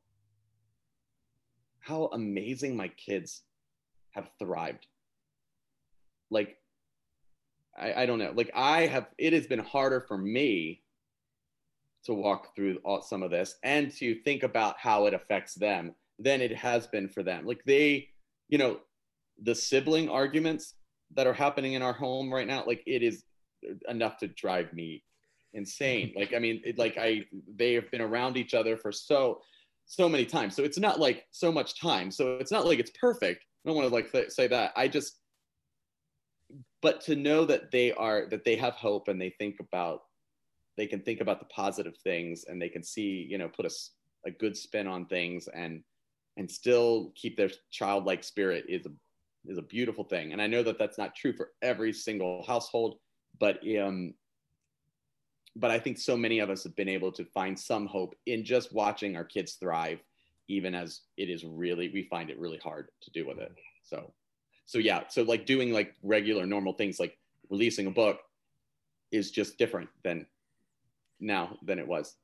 how 1.80 2.10
amazing 2.12 2.76
my 2.76 2.88
kids 2.88 3.42
have 4.10 4.30
thrived. 4.38 4.86
Like 6.30 6.58
I, 7.78 8.02
I 8.02 8.06
don't 8.06 8.18
know. 8.18 8.32
Like 8.34 8.50
I 8.54 8.86
have 8.86 9.06
it 9.18 9.32
has 9.32 9.46
been 9.46 9.60
harder 9.60 10.00
for 10.00 10.18
me 10.18 10.82
to 12.04 12.14
walk 12.14 12.54
through 12.54 12.78
all, 12.84 13.02
some 13.02 13.22
of 13.22 13.30
this 13.30 13.56
and 13.62 13.90
to 13.92 14.14
think 14.22 14.42
about 14.42 14.76
how 14.78 15.06
it 15.06 15.14
affects 15.14 15.54
them 15.54 15.94
than 16.18 16.40
it 16.40 16.54
has 16.54 16.86
been 16.86 17.08
for 17.08 17.22
them. 17.22 17.46
Like 17.46 17.62
they, 17.64 18.08
you 18.48 18.58
know, 18.58 18.80
the 19.42 19.54
sibling 19.54 20.08
arguments 20.08 20.74
that 21.14 21.26
are 21.26 21.32
happening 21.32 21.74
in 21.74 21.82
our 21.82 21.92
home 21.92 22.32
right 22.32 22.46
now, 22.46 22.64
like 22.66 22.82
it 22.86 23.02
is 23.02 23.24
enough 23.88 24.18
to 24.18 24.28
drive 24.28 24.72
me 24.72 25.02
insane. 25.54 26.12
Like, 26.16 26.34
I 26.34 26.38
mean, 26.38 26.60
it, 26.64 26.78
like 26.78 26.96
I, 26.98 27.24
they 27.56 27.74
have 27.74 27.90
been 27.90 28.00
around 28.00 28.36
each 28.36 28.54
other 28.54 28.76
for 28.76 28.92
so, 28.92 29.40
so 29.86 30.08
many 30.08 30.26
times. 30.26 30.54
So 30.54 30.62
it's 30.64 30.78
not 30.78 31.00
like 31.00 31.24
so 31.30 31.50
much 31.50 31.80
time. 31.80 32.10
So 32.10 32.36
it's 32.38 32.52
not 32.52 32.66
like 32.66 32.78
it's 32.78 32.92
perfect. 33.00 33.44
I 33.64 33.68
don't 33.68 33.76
want 33.76 33.88
to 33.88 33.94
like 33.94 34.12
th- 34.12 34.30
say 34.30 34.46
that. 34.48 34.72
I 34.76 34.88
just, 34.88 35.18
but 36.80 37.00
to 37.02 37.16
know 37.16 37.44
that 37.44 37.70
they 37.70 37.92
are, 37.92 38.26
that 38.30 38.44
they 38.44 38.56
have 38.56 38.74
hope 38.74 39.08
and 39.08 39.20
they 39.20 39.30
think 39.38 39.56
about, 39.60 40.02
they 40.76 40.86
can 40.86 41.00
think 41.00 41.20
about 41.20 41.40
the 41.40 41.46
positive 41.46 41.96
things 42.04 42.44
and 42.46 42.60
they 42.60 42.68
can 42.68 42.84
see, 42.84 43.26
you 43.28 43.38
know, 43.38 43.48
put 43.48 43.66
a, 43.66 43.70
a 44.26 44.30
good 44.30 44.56
spin 44.56 44.86
on 44.86 45.06
things 45.06 45.48
and, 45.48 45.82
and 46.36 46.48
still 46.50 47.12
keep 47.16 47.36
their 47.36 47.50
childlike 47.70 48.22
spirit 48.22 48.64
is 48.68 48.86
a, 48.86 48.90
is 49.46 49.58
a 49.58 49.62
beautiful 49.62 50.04
thing. 50.04 50.32
And 50.32 50.40
I 50.40 50.46
know 50.46 50.62
that 50.62 50.78
that's 50.78 50.98
not 50.98 51.16
true 51.16 51.32
for 51.32 51.50
every 51.62 51.92
single 51.92 52.44
household, 52.46 52.98
but 53.40 53.58
um, 53.82 54.14
but 55.56 55.70
I 55.70 55.78
think 55.78 55.98
so 55.98 56.16
many 56.16 56.38
of 56.38 56.50
us 56.50 56.64
have 56.64 56.76
been 56.76 56.88
able 56.88 57.12
to 57.12 57.24
find 57.24 57.58
some 57.58 57.86
hope 57.86 58.14
in 58.26 58.44
just 58.44 58.72
watching 58.72 59.16
our 59.16 59.24
kids 59.24 59.54
thrive, 59.54 60.00
even 60.48 60.74
as 60.74 61.02
it 61.16 61.28
is 61.28 61.44
really, 61.44 61.90
we 61.92 62.04
find 62.04 62.30
it 62.30 62.38
really 62.38 62.58
hard 62.58 62.88
to 63.02 63.10
do 63.10 63.26
with 63.26 63.38
it. 63.38 63.52
So, 63.82 64.12
so 64.66 64.78
yeah, 64.78 65.04
so 65.08 65.22
like 65.22 65.46
doing 65.46 65.72
like 65.72 65.94
regular 66.02 66.46
normal 66.46 66.74
things 66.74 67.00
like 67.00 67.16
releasing 67.50 67.86
a 67.86 67.90
book 67.90 68.20
is 69.10 69.30
just 69.30 69.58
different 69.58 69.88
than 70.04 70.26
now 71.20 71.56
than 71.62 71.78
it 71.78 71.88
was. 71.88 72.14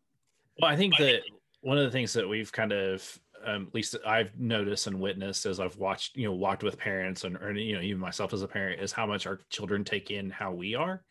Well, 0.60 0.70
I 0.70 0.76
think 0.76 0.96
that 0.98 1.22
one 1.62 1.78
of 1.78 1.84
the 1.84 1.90
things 1.90 2.12
that 2.12 2.28
we've 2.28 2.52
kind 2.52 2.72
of 2.72 3.18
um, 3.44 3.66
at 3.68 3.74
least 3.74 3.96
I've 4.06 4.38
noticed 4.38 4.86
and 4.86 5.00
witnessed 5.00 5.44
as 5.46 5.60
I've 5.60 5.76
watched, 5.76 6.16
you 6.16 6.24
know, 6.24 6.32
walked 6.32 6.62
with 6.62 6.78
parents 6.78 7.24
and, 7.24 7.36
or, 7.36 7.52
you 7.52 7.74
know, 7.74 7.82
even 7.82 8.00
myself 8.00 8.32
as 8.32 8.42
a 8.42 8.48
parent 8.48 8.80
is 8.80 8.92
how 8.92 9.06
much 9.06 9.26
our 9.26 9.40
children 9.50 9.84
take 9.84 10.10
in 10.10 10.30
how 10.30 10.52
we 10.52 10.74
are 10.74 11.02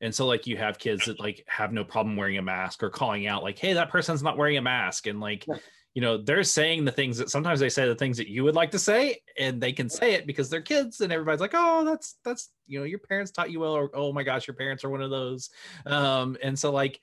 and 0.00 0.14
so 0.14 0.26
like 0.26 0.46
you 0.46 0.56
have 0.56 0.78
kids 0.78 1.06
that 1.06 1.20
like 1.20 1.44
have 1.46 1.72
no 1.72 1.84
problem 1.84 2.16
wearing 2.16 2.38
a 2.38 2.42
mask 2.42 2.82
or 2.82 2.90
calling 2.90 3.26
out 3.26 3.42
like 3.42 3.58
hey 3.58 3.72
that 3.74 3.90
person's 3.90 4.22
not 4.22 4.36
wearing 4.36 4.56
a 4.56 4.62
mask. 4.62 5.06
And 5.06 5.20
like 5.20 5.46
you 5.94 6.02
know 6.02 6.16
they're 6.16 6.44
saying 6.44 6.84
the 6.84 6.92
things 6.92 7.18
that 7.18 7.30
sometimes 7.30 7.60
they 7.60 7.68
say 7.68 7.86
the 7.86 7.94
things 7.94 8.16
that 8.16 8.28
you 8.28 8.44
would 8.44 8.54
like 8.54 8.70
to 8.70 8.78
say 8.78 9.18
and 9.38 9.60
they 9.60 9.72
can 9.72 9.88
say 9.88 10.14
it 10.14 10.26
because 10.26 10.48
they're 10.48 10.60
kids 10.60 11.00
and 11.00 11.12
everybody's 11.12 11.40
like 11.40 11.54
oh 11.54 11.84
that's 11.84 12.16
that's 12.24 12.50
you 12.66 12.78
know 12.78 12.84
your 12.84 13.00
parents 13.00 13.32
taught 13.32 13.50
you 13.50 13.60
well 13.60 13.72
or 13.72 13.90
oh 13.94 14.12
my 14.12 14.22
gosh 14.22 14.46
your 14.46 14.54
parents 14.54 14.84
are 14.84 14.90
one 14.90 15.02
of 15.02 15.10
those. 15.10 15.50
Um 15.86 16.36
and 16.42 16.58
so 16.58 16.70
like 16.70 17.00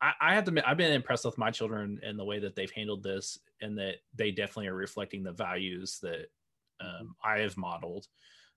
I, 0.00 0.12
I 0.20 0.34
have 0.34 0.44
to 0.44 0.50
admit, 0.50 0.64
I've 0.66 0.76
been 0.76 0.92
impressed 0.92 1.24
with 1.24 1.38
my 1.38 1.50
children 1.50 2.00
and 2.02 2.18
the 2.18 2.24
way 2.24 2.38
that 2.38 2.56
they've 2.56 2.70
handled 2.70 3.02
this, 3.02 3.38
and 3.60 3.76
that 3.78 3.96
they 4.14 4.30
definitely 4.30 4.68
are 4.68 4.74
reflecting 4.74 5.22
the 5.22 5.32
values 5.32 5.98
that 6.02 6.30
um, 6.80 7.14
I 7.22 7.40
have 7.40 7.58
modeled 7.58 8.06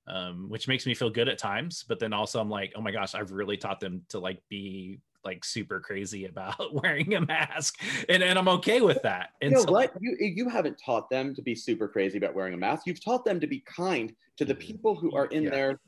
um, 0.08 0.50
which 0.50 0.68
makes 0.68 0.86
me 0.86 0.94
feel 0.94 1.10
good 1.10 1.30
at 1.30 1.38
times. 1.38 1.86
But 1.88 2.00
then 2.00 2.14
also 2.14 2.40
I'm 2.40 2.50
like, 2.50 2.74
oh 2.76 2.82
my 2.82 2.92
gosh, 2.92 3.16
I've 3.16 3.32
really 3.32 3.58
taught 3.58 3.80
them 3.80 4.02
to 4.10 4.20
like 4.20 4.42
be 4.50 5.00
like 5.24 5.46
super 5.46 5.80
crazy 5.80 6.26
about 6.26 6.74
wearing 6.82 7.14
a 7.16 7.22
mask, 7.22 7.80
and 8.10 8.24
and 8.24 8.38
I'm 8.38 8.50
okay 8.50 8.82
with 8.82 9.02
that. 9.04 9.30
And 9.42 9.52
you 9.52 9.58
know 9.58 9.66
so, 9.66 9.72
what? 9.72 9.94
You 10.00 10.16
you 10.20 10.50
haven't 10.50 10.82
taught 10.84 11.10
them 11.10 11.34
to 11.36 11.42
be 11.42 11.56
super 11.56 11.88
crazy 11.88 12.18
about 12.18 12.36
wearing 12.36 12.54
a 12.54 12.58
mask. 12.58 12.84
You've 12.86 13.04
taught 13.04 13.26
them 13.26 13.40
to 13.40 13.48
be 13.48 13.60
kind 13.62 14.14
to 14.38 14.46
the 14.46 14.54
mm-hmm. 14.54 14.62
people 14.62 14.96
who 14.96 15.16
are 15.16 15.26
in 15.28 15.44
yeah. 15.44 15.50
their 15.50 15.80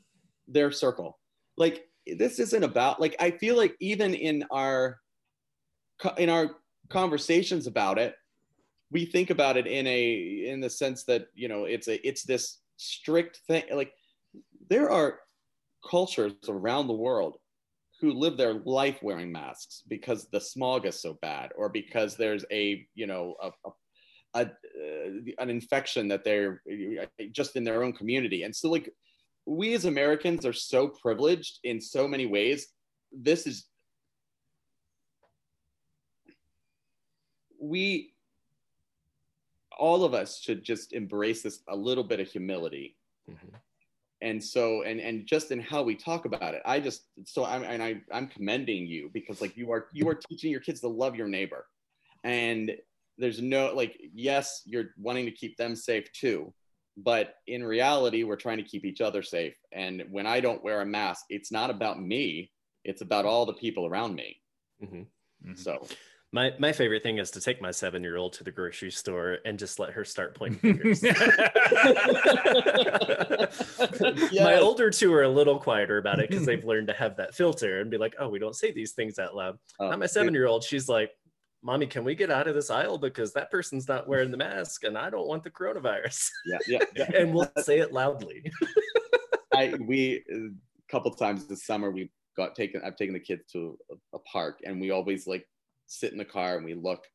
their 0.47 0.71
circle. 0.71 1.19
Like 1.57 1.87
this 2.05 2.39
isn't 2.39 2.63
about 2.63 3.01
like 3.01 3.15
I 3.19 3.31
feel 3.31 3.57
like 3.57 3.75
even 3.79 4.13
in 4.13 4.43
our 4.51 4.99
in 6.17 6.29
our 6.29 6.51
conversations 6.89 7.67
about 7.67 7.97
it, 7.97 8.15
we 8.91 9.05
think 9.05 9.29
about 9.29 9.57
it 9.57 9.67
in 9.67 9.87
a 9.87 10.47
in 10.47 10.61
the 10.61 10.69
sense 10.69 11.03
that 11.05 11.27
you 11.33 11.47
know 11.47 11.65
it's 11.65 11.87
a 11.87 12.07
it's 12.07 12.23
this 12.23 12.59
strict 12.77 13.37
thing 13.47 13.63
like 13.71 13.93
there 14.69 14.89
are 14.89 15.19
cultures 15.89 16.33
around 16.47 16.87
the 16.87 16.93
world 16.93 17.37
who 18.01 18.11
live 18.11 18.37
their 18.37 18.55
life 18.65 18.97
wearing 19.01 19.31
masks 19.31 19.83
because 19.87 20.27
the 20.31 20.39
smog 20.39 20.85
is 20.85 21.01
so 21.01 21.17
bad 21.21 21.51
or 21.55 21.69
because 21.69 22.17
there's 22.17 22.45
a 22.51 22.85
you 22.93 23.07
know 23.07 23.35
a, 23.41 23.49
a, 23.65 23.71
a 24.33 24.41
uh, 24.41 25.09
an 25.39 25.49
infection 25.49 26.07
that 26.07 26.23
they're 26.23 26.61
just 27.31 27.55
in 27.55 27.63
their 27.63 27.83
own 27.83 27.93
community. 27.93 28.43
And 28.43 28.55
so 28.55 28.69
like 28.69 28.89
we 29.45 29.73
as 29.75 29.85
americans 29.85 30.45
are 30.45 30.53
so 30.53 30.87
privileged 30.87 31.59
in 31.63 31.79
so 31.79 32.07
many 32.07 32.25
ways. 32.25 32.67
This 33.11 33.47
is 33.47 33.65
we 37.61 38.13
all 39.77 40.03
of 40.03 40.13
us 40.13 40.39
should 40.39 40.63
just 40.63 40.93
embrace 40.93 41.41
this 41.41 41.61
a 41.69 41.75
little 41.75 42.03
bit 42.03 42.19
of 42.19 42.27
humility. 42.27 42.97
Mm-hmm 43.29 43.55
and 44.21 44.43
so 44.43 44.83
and 44.83 44.99
and 44.99 45.25
just 45.25 45.51
in 45.51 45.59
how 45.59 45.83
we 45.83 45.95
talk 45.95 46.25
about 46.25 46.53
it 46.53 46.61
i 46.65 46.79
just 46.79 47.03
so 47.25 47.45
i'm 47.45 47.63
and 47.63 47.83
I, 47.83 48.01
i'm 48.11 48.27
commending 48.27 48.87
you 48.87 49.09
because 49.13 49.41
like 49.41 49.57
you 49.57 49.71
are 49.71 49.87
you 49.93 50.07
are 50.07 50.15
teaching 50.15 50.51
your 50.51 50.61
kids 50.61 50.79
to 50.81 50.87
love 50.87 51.15
your 51.15 51.27
neighbor 51.27 51.65
and 52.23 52.71
there's 53.17 53.41
no 53.41 53.73
like 53.73 53.97
yes 54.13 54.61
you're 54.65 54.91
wanting 54.97 55.25
to 55.25 55.31
keep 55.31 55.57
them 55.57 55.75
safe 55.75 56.11
too 56.13 56.53
but 56.97 57.35
in 57.47 57.63
reality 57.63 58.23
we're 58.23 58.35
trying 58.35 58.57
to 58.57 58.63
keep 58.63 58.85
each 58.85 59.01
other 59.01 59.21
safe 59.21 59.55
and 59.73 60.03
when 60.09 60.25
i 60.25 60.39
don't 60.39 60.63
wear 60.63 60.81
a 60.81 60.85
mask 60.85 61.25
it's 61.29 61.51
not 61.51 61.69
about 61.69 62.01
me 62.01 62.51
it's 62.85 63.01
about 63.01 63.25
all 63.25 63.45
the 63.45 63.53
people 63.53 63.85
around 63.85 64.15
me 64.15 64.41
mm-hmm. 64.81 64.95
Mm-hmm. 64.97 65.55
so 65.55 65.85
my 66.31 66.53
my 66.59 66.71
favorite 66.71 67.03
thing 67.03 67.17
is 67.17 67.31
to 67.31 67.41
take 67.41 67.61
my 67.61 67.71
seven 67.71 68.03
year 68.03 68.17
old 68.17 68.33
to 68.33 68.43
the 68.43 68.51
grocery 68.51 68.91
store 68.91 69.37
and 69.45 69.57
just 69.57 69.79
let 69.79 69.91
her 69.91 70.03
start 70.03 70.35
pointing 70.35 70.59
fingers. 70.59 71.01
yes. 74.31 74.43
My 74.43 74.57
older 74.57 74.89
two 74.89 75.13
are 75.13 75.23
a 75.23 75.29
little 75.29 75.59
quieter 75.59 75.97
about 75.97 76.19
it 76.19 76.29
because 76.29 76.45
they've 76.45 76.65
learned 76.65 76.87
to 76.87 76.93
have 76.93 77.15
that 77.17 77.33
filter 77.35 77.79
and 77.79 77.89
be 77.89 77.97
like, 77.97 78.15
"Oh, 78.19 78.27
we 78.27 78.39
don't 78.39 78.55
say 78.55 78.71
these 78.71 78.91
things 78.93 79.17
out 79.19 79.35
loud." 79.35 79.57
Oh, 79.79 79.89
Not 79.89 79.99
my 79.99 80.07
seven 80.07 80.33
year 80.33 80.47
old. 80.47 80.63
She's 80.63 80.89
like, 80.89 81.11
mommy, 81.63 81.87
can 81.87 82.03
we 82.03 82.15
get 82.15 82.29
out 82.29 82.47
of 82.47 82.53
this 82.53 82.69
aisle 82.69 82.97
because 82.97 83.33
that 83.33 83.49
person's 83.49 83.87
not 83.87 84.07
wearing 84.07 84.29
the 84.29 84.37
mask 84.37 84.83
and 84.83 84.97
I 84.97 85.09
don't 85.09 85.27
want 85.27 85.43
the 85.43 85.49
coronavirus. 85.49 86.29
Yeah, 86.45 86.57
yeah. 86.67 86.79
yeah. 86.95 87.11
and 87.17 87.33
we'll 87.33 87.51
say 87.57 87.79
it 87.79 87.91
loudly. 87.91 88.51
I 89.53 89.73
we 89.79 90.23
a 90.31 90.49
couple 90.91 91.11
times 91.11 91.47
this 91.47 91.65
summer 91.65 91.91
we 91.91 92.11
got 92.37 92.55
taken. 92.55 92.81
I've 92.85 92.95
taken 92.95 93.13
the 93.13 93.19
kids 93.19 93.43
to 93.53 93.77
a, 93.91 94.17
a 94.17 94.19
park, 94.19 94.59
and 94.63 94.79
we 94.79 94.91
always 94.91 95.25
like 95.25 95.47
sit 95.87 96.11
in 96.11 96.17
the 96.17 96.25
car 96.25 96.55
and 96.57 96.65
we 96.65 96.73
look, 96.73 97.05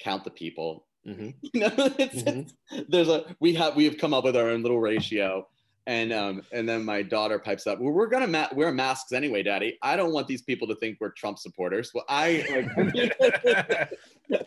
count 0.00 0.24
the 0.24 0.30
people. 0.30 0.86
Mhm. 1.06 1.34
You 1.54 1.60
know, 1.60 1.70
it's, 1.76 2.22
Mhm. 2.22 2.50
there's 2.88 3.08
a 3.08 3.34
we 3.40 3.54
have 3.54 3.74
we 3.76 3.84
have 3.84 3.96
come 3.98 4.12
up 4.14 4.24
with 4.24 4.36
our 4.36 4.48
own 4.50 4.62
little 4.62 4.80
ratio. 4.80 5.46
And 5.86 6.12
um, 6.12 6.42
and 6.52 6.68
then 6.68 6.84
my 6.84 7.02
daughter 7.02 7.38
pipes 7.38 7.66
up. 7.66 7.80
Well, 7.80 7.92
we're 7.92 8.06
gonna 8.06 8.26
ma- 8.26 8.48
wear 8.54 8.70
masks 8.70 9.12
anyway, 9.12 9.42
Daddy. 9.42 9.78
I 9.82 9.96
don't 9.96 10.12
want 10.12 10.28
these 10.28 10.42
people 10.42 10.68
to 10.68 10.74
think 10.76 10.98
we're 11.00 11.08
Trump 11.10 11.38
supporters. 11.38 11.90
Well, 11.94 12.04
I 12.08 12.44
like, 12.50 13.88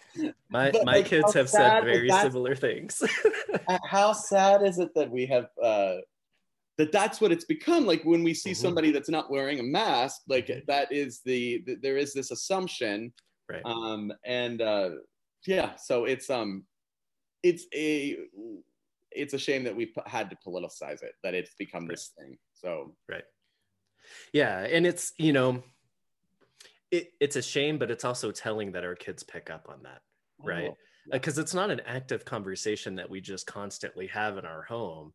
My 0.49 0.71
But, 0.71 0.85
my 0.85 0.97
like, 0.97 1.05
kids 1.07 1.33
have 1.33 1.49
said 1.49 1.83
very 1.83 2.09
similar 2.09 2.55
things. 2.55 3.01
Uh, 3.67 3.77
how 3.85 4.11
sad 4.13 4.61
is 4.63 4.77
it 4.79 4.89
that 4.95 5.09
we 5.09 5.25
have 5.27 5.45
uh 5.61 5.97
that 6.77 6.91
that's 6.91 7.21
what 7.21 7.31
it's 7.31 7.45
become 7.45 7.85
like 7.85 8.03
when 8.03 8.23
we 8.23 8.33
see 8.33 8.51
Mhm. 8.51 8.55
somebody 8.57 8.91
that's 8.91 9.09
not 9.09 9.29
wearing 9.31 9.59
a 9.59 9.63
mask 9.63 10.21
like 10.27 10.49
that 10.67 10.91
is 10.91 11.21
the, 11.23 11.59
th- 11.59 11.77
there 11.81 11.95
is 11.97 12.13
this 12.13 12.31
assumption 12.31 13.13
right. 13.49 13.61
um 13.65 14.11
and 14.25 14.61
uh 14.61 14.91
yeah 15.45 15.75
so 15.75 16.05
it's 16.05 16.29
um 16.29 16.63
it's 17.43 17.65
a 17.73 18.17
it's 19.11 19.33
a 19.33 19.39
shame 19.39 19.63
that 19.63 19.75
we 19.75 19.87
p- 19.87 20.01
had 20.05 20.29
to 20.29 20.37
politicize 20.47 21.03
it 21.03 21.13
that 21.23 21.33
it's 21.33 21.53
become 21.55 21.87
this 21.87 22.11
thing 22.17 22.37
so 22.53 22.95
Right. 23.09 23.23
Yeah, 24.31 24.59
and 24.59 24.85
it's 24.85 25.13
you 25.17 25.33
know, 25.33 25.63
it, 26.91 27.11
it's 27.19 27.35
a 27.35 27.41
shame, 27.41 27.77
but 27.77 27.91
it's 27.91 28.05
also 28.05 28.31
telling 28.31 28.71
that 28.73 28.83
our 28.83 28.95
kids 28.95 29.23
pick 29.23 29.49
up 29.49 29.67
on 29.69 29.83
that, 29.83 30.01
right? 30.43 30.71
Oh. 30.71 30.77
Because 31.11 31.37
it's 31.37 31.53
not 31.53 31.69
an 31.69 31.81
active 31.85 32.23
conversation 32.23 32.95
that 32.95 33.09
we 33.09 33.19
just 33.19 33.45
constantly 33.45 34.07
have 34.07 34.37
in 34.37 34.45
our 34.45 34.63
home, 34.63 35.11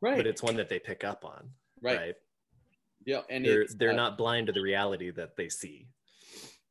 right 0.00 0.16
but 0.16 0.26
it's 0.26 0.42
one 0.42 0.56
that 0.56 0.68
they 0.68 0.80
pick 0.80 1.04
up 1.04 1.24
on, 1.24 1.50
right, 1.80 1.98
right? 1.98 2.14
yeah 3.06 3.20
and 3.30 3.44
They're 3.44 3.62
it's, 3.62 3.74
they're 3.74 3.92
uh, 3.92 3.96
not 3.96 4.18
blind 4.18 4.48
to 4.48 4.52
the 4.52 4.60
reality 4.60 5.10
that 5.12 5.36
they 5.36 5.48
see. 5.48 5.86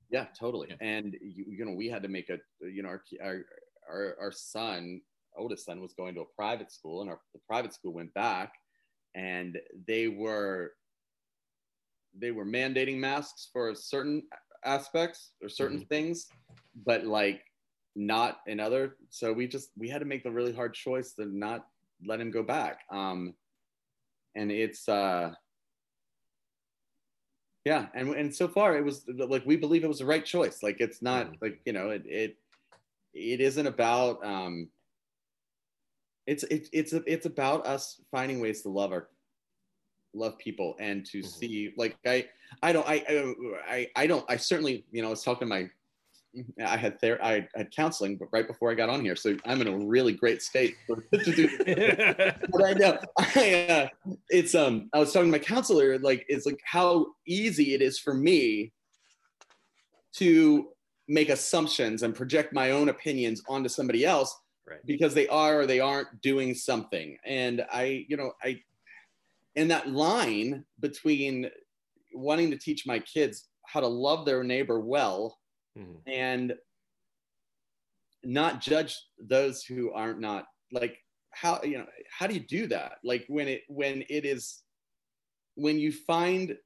Yeah, 0.09 0.25
totally. 0.39 0.67
Yeah. 0.69 0.77
And 0.79 1.15
you, 1.21 1.45
you 1.47 1.65
know, 1.65 1.73
we 1.73 1.87
had 1.87 2.03
to 2.03 2.09
make 2.09 2.29
a, 2.29 2.37
you 2.61 2.83
know, 2.83 2.89
our, 2.89 3.01
our 3.23 3.41
our 3.89 4.15
our 4.21 4.31
son, 4.31 5.01
oldest 5.37 5.65
son, 5.65 5.81
was 5.81 5.93
going 5.93 6.15
to 6.15 6.21
a 6.21 6.35
private 6.35 6.71
school, 6.71 7.01
and 7.01 7.09
our 7.09 7.19
the 7.33 7.41
private 7.47 7.73
school 7.73 7.93
went 7.93 8.13
back, 8.13 8.53
and 9.15 9.57
they 9.87 10.07
were 10.07 10.71
they 12.17 12.31
were 12.31 12.45
mandating 12.45 12.97
masks 12.97 13.49
for 13.51 13.75
certain 13.75 14.23
aspects 14.65 15.31
or 15.41 15.49
certain 15.49 15.85
things, 15.85 16.27
but 16.85 17.05
like 17.05 17.41
not 17.95 18.39
in 18.47 18.59
other. 18.59 18.95
So 19.09 19.33
we 19.33 19.47
just 19.47 19.71
we 19.77 19.89
had 19.89 19.99
to 19.99 20.05
make 20.05 20.23
the 20.23 20.31
really 20.31 20.53
hard 20.53 20.73
choice 20.73 21.13
to 21.13 21.25
not 21.25 21.65
let 22.05 22.21
him 22.21 22.31
go 22.31 22.43
back. 22.43 22.81
Um, 22.91 23.33
and 24.35 24.51
it's 24.51 24.87
uh 24.87 25.33
yeah 27.67 27.83
and 27.97 28.05
and 28.15 28.33
so 28.33 28.47
far 28.47 28.77
it 28.77 28.83
was 28.89 28.97
like 29.33 29.45
we 29.45 29.57
believe 29.57 29.83
it 29.83 29.93
was 29.93 29.99
the 29.99 30.05
right 30.13 30.25
choice 30.35 30.57
like 30.67 30.77
it's 30.79 31.01
not 31.01 31.23
Mhm. 31.25 31.41
like 31.43 31.55
you 31.67 31.73
know 31.73 31.87
it 31.89 32.03
it 32.23 32.31
it 33.13 33.39
isn't 33.41 33.67
about 33.67 34.23
um 34.33 34.53
it's 36.31 36.43
it, 36.55 36.63
it's 36.71 36.93
it's 36.93 37.25
about 37.25 37.65
us 37.65 37.83
finding 38.09 38.39
ways 38.39 38.61
to 38.61 38.69
love 38.69 38.91
our 38.95 39.09
love 40.13 40.37
people 40.37 40.69
and 40.79 41.05
to 41.11 41.17
Mhm. 41.19 41.27
see 41.37 41.73
like 41.77 41.97
i 42.05 42.17
i 42.63 42.71
don't 42.71 42.87
I, 42.87 42.97
I 43.75 43.79
i 44.03 44.07
don't 44.07 44.25
i 44.33 44.37
certainly 44.37 44.85
you 44.91 45.01
know 45.01 45.09
i 45.09 45.15
was 45.17 45.23
talking 45.23 45.47
to 45.47 45.53
my 45.55 45.63
i 46.65 46.77
had 46.77 46.99
ther- 46.99 47.21
i 47.23 47.47
had 47.55 47.71
counseling 47.75 48.15
but 48.17 48.27
right 48.31 48.47
before 48.47 48.71
i 48.71 48.75
got 48.75 48.89
on 48.89 49.01
here. 49.01 49.15
So 49.15 49.35
i'm 49.45 49.61
in 49.61 49.67
a 49.67 49.77
really 49.85 50.13
great 50.13 50.41
state 50.41 50.75
to 51.13 51.31
do 51.31 51.57
but 52.51 52.65
I 52.65 52.73
know 52.73 52.99
I, 53.17 53.53
uh, 53.69 53.87
it's 54.29 54.53
um 54.53 54.89
I 54.93 54.99
was 54.99 55.11
talking 55.13 55.31
to 55.31 55.37
my 55.37 55.43
counselor 55.43 55.97
like 55.99 56.25
it's 56.27 56.45
like 56.45 56.59
how 56.65 57.07
easy 57.25 57.73
it 57.73 57.81
is 57.81 57.97
for 57.99 58.13
me 58.13 58.71
to 60.17 60.69
make 61.07 61.29
assumptions 61.29 62.03
and 62.03 62.13
project 62.15 62.53
my 62.53 62.71
own 62.71 62.89
opinions 62.89 63.41
onto 63.47 63.69
somebody 63.69 64.05
else 64.05 64.35
Right. 64.69 64.85
because 64.85 65.13
they 65.13 65.29
are 65.29 65.61
or 65.61 65.65
they 65.65 65.79
aren't 65.79 66.21
doing 66.21 66.53
something. 66.53 67.17
And 67.25 67.65
I 67.71 68.05
you 68.09 68.17
know 68.17 68.33
I 68.43 68.59
and 69.55 69.71
that 69.71 69.87
line 69.89 70.65
between 70.81 71.49
wanting 72.13 72.51
to 72.51 72.57
teach 72.57 72.85
my 72.85 72.99
kids 72.99 73.47
how 73.65 73.79
to 73.79 73.87
love 73.87 74.25
their 74.25 74.43
neighbor 74.43 74.79
well 74.81 75.37
Mhm. 75.77 76.01
and 76.07 76.53
not 78.23 78.61
judge 78.61 78.97
those 79.19 79.63
who 79.63 79.91
aren't 79.91 80.19
not 80.19 80.45
like 80.71 80.97
how 81.31 81.61
you 81.63 81.77
know 81.77 81.85
how 82.11 82.27
do 82.27 82.33
you 82.33 82.39
do 82.39 82.67
that 82.67 82.93
like 83.03 83.25
when 83.27 83.47
it 83.47 83.61
when 83.67 84.03
it 84.09 84.25
is 84.25 84.63
when 85.55 85.77
you 85.79 85.91
find 85.91 86.57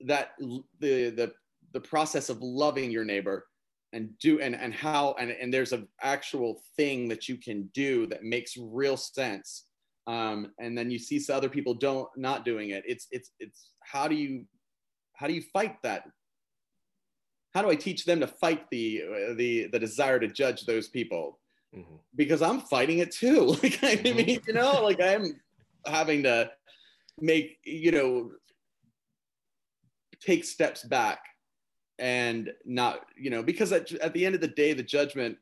that 0.00 0.32
the 0.80 1.10
the 1.10 1.32
the 1.72 1.80
process 1.80 2.28
of 2.28 2.40
loving 2.42 2.90
your 2.90 3.04
neighbor 3.04 3.46
and 3.92 4.16
do 4.18 4.40
and 4.40 4.54
and 4.54 4.74
how 4.74 5.14
and 5.18 5.30
and 5.30 5.52
there's 5.52 5.72
an 5.72 5.88
actual 6.02 6.62
thing 6.76 7.08
that 7.08 7.28
you 7.28 7.36
can 7.36 7.68
do 7.72 8.06
that 8.06 8.22
makes 8.22 8.56
real 8.56 8.96
sense 8.96 9.66
um 10.06 10.52
and 10.60 10.76
then 10.76 10.90
you 10.90 10.98
see 10.98 11.20
other 11.32 11.48
people 11.48 11.74
don't 11.74 12.08
not 12.16 12.44
doing 12.44 12.70
it 12.70 12.84
it's 12.86 13.06
it's 13.10 13.32
it's 13.40 13.72
how 13.82 14.06
do 14.06 14.14
you 14.14 14.44
how 15.14 15.26
do 15.26 15.32
you 15.32 15.42
fight 15.52 15.76
that 15.82 16.04
how 17.56 17.62
do 17.62 17.70
i 17.70 17.74
teach 17.74 18.04
them 18.04 18.20
to 18.20 18.26
fight 18.26 18.68
the 18.70 19.02
uh, 19.02 19.34
the 19.34 19.66
the 19.72 19.78
desire 19.78 20.18
to 20.20 20.28
judge 20.28 20.66
those 20.66 20.88
people? 20.88 21.40
Mhm. 21.74 21.98
because 22.14 22.42
i'm 22.42 22.60
fighting 22.60 22.98
it 23.04 23.10
too. 23.10 23.40
Like 23.62 23.82
i 23.82 23.96
Mhm. 23.96 24.16
mean 24.16 24.40
you 24.46 24.52
know 24.52 24.82
like 24.88 25.00
i'm 25.00 25.24
having 25.86 26.22
to 26.24 26.50
make 27.18 27.58
you 27.64 27.92
know 27.96 28.10
take 30.20 30.44
steps 30.44 30.84
back 30.84 31.20
and 31.98 32.52
not 32.64 33.06
you 33.24 33.30
know 33.30 33.42
because 33.42 33.72
at, 33.72 33.90
at 34.06 34.12
the 34.14 34.24
end 34.26 34.34
of 34.34 34.40
the 34.42 34.54
day 34.62 34.72
the 34.74 34.82
judgment 34.82 35.34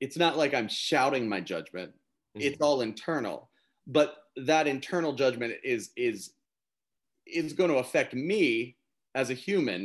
it's 0.00 0.16
not 0.16 0.36
like 0.36 0.52
i'm 0.52 0.68
shouting 0.68 1.28
my 1.28 1.40
judgment. 1.40 1.92
It's 2.46 2.60
all 2.60 2.82
internal. 2.82 3.38
But 3.86 4.08
that 4.50 4.66
internal 4.66 5.12
judgment 5.14 5.54
is 5.64 5.82
is 5.96 6.18
is 7.40 7.54
going 7.54 7.70
to 7.70 7.78
affect 7.78 8.12
me 8.12 8.76
as 9.14 9.30
a 9.30 9.34
human 9.46 9.82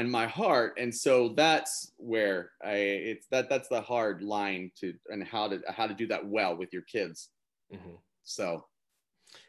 and 0.00 0.10
my 0.10 0.26
heart 0.26 0.78
and 0.78 0.94
so 0.94 1.34
that's 1.36 1.92
where 1.98 2.52
i 2.64 2.72
it's 3.10 3.26
that 3.30 3.50
that's 3.50 3.68
the 3.68 3.80
hard 3.82 4.22
line 4.22 4.70
to 4.80 4.94
and 5.10 5.22
how 5.22 5.46
to 5.46 5.60
how 5.68 5.86
to 5.86 5.92
do 5.92 6.06
that 6.06 6.26
well 6.26 6.56
with 6.56 6.72
your 6.72 6.82
kids 6.82 7.28
Mhm. 7.72 7.98
so 8.24 8.64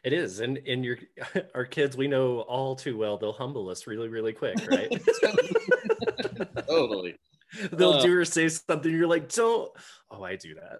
It 0.04 0.12
is, 0.12 0.40
and 0.40 0.58
and 0.58 0.84
your 0.84 0.98
our 1.54 1.64
kids, 1.64 1.96
we 1.96 2.06
know 2.06 2.40
all 2.42 2.76
too 2.76 2.96
well. 2.96 3.16
They'll 3.18 3.32
humble 3.44 3.68
us 3.68 3.86
really, 3.88 4.08
really 4.08 4.32
quick, 4.32 4.58
right? 4.68 4.88
totally 6.68 7.16
They'll 7.72 7.94
Uh, 7.94 8.02
do 8.02 8.18
or 8.18 8.24
say 8.24 8.48
something. 8.48 8.90
You're 8.92 9.06
like, 9.16 9.28
don't. 9.28 9.70
Oh, 10.10 10.22
I 10.22 10.36
do 10.36 10.54
that. 10.54 10.78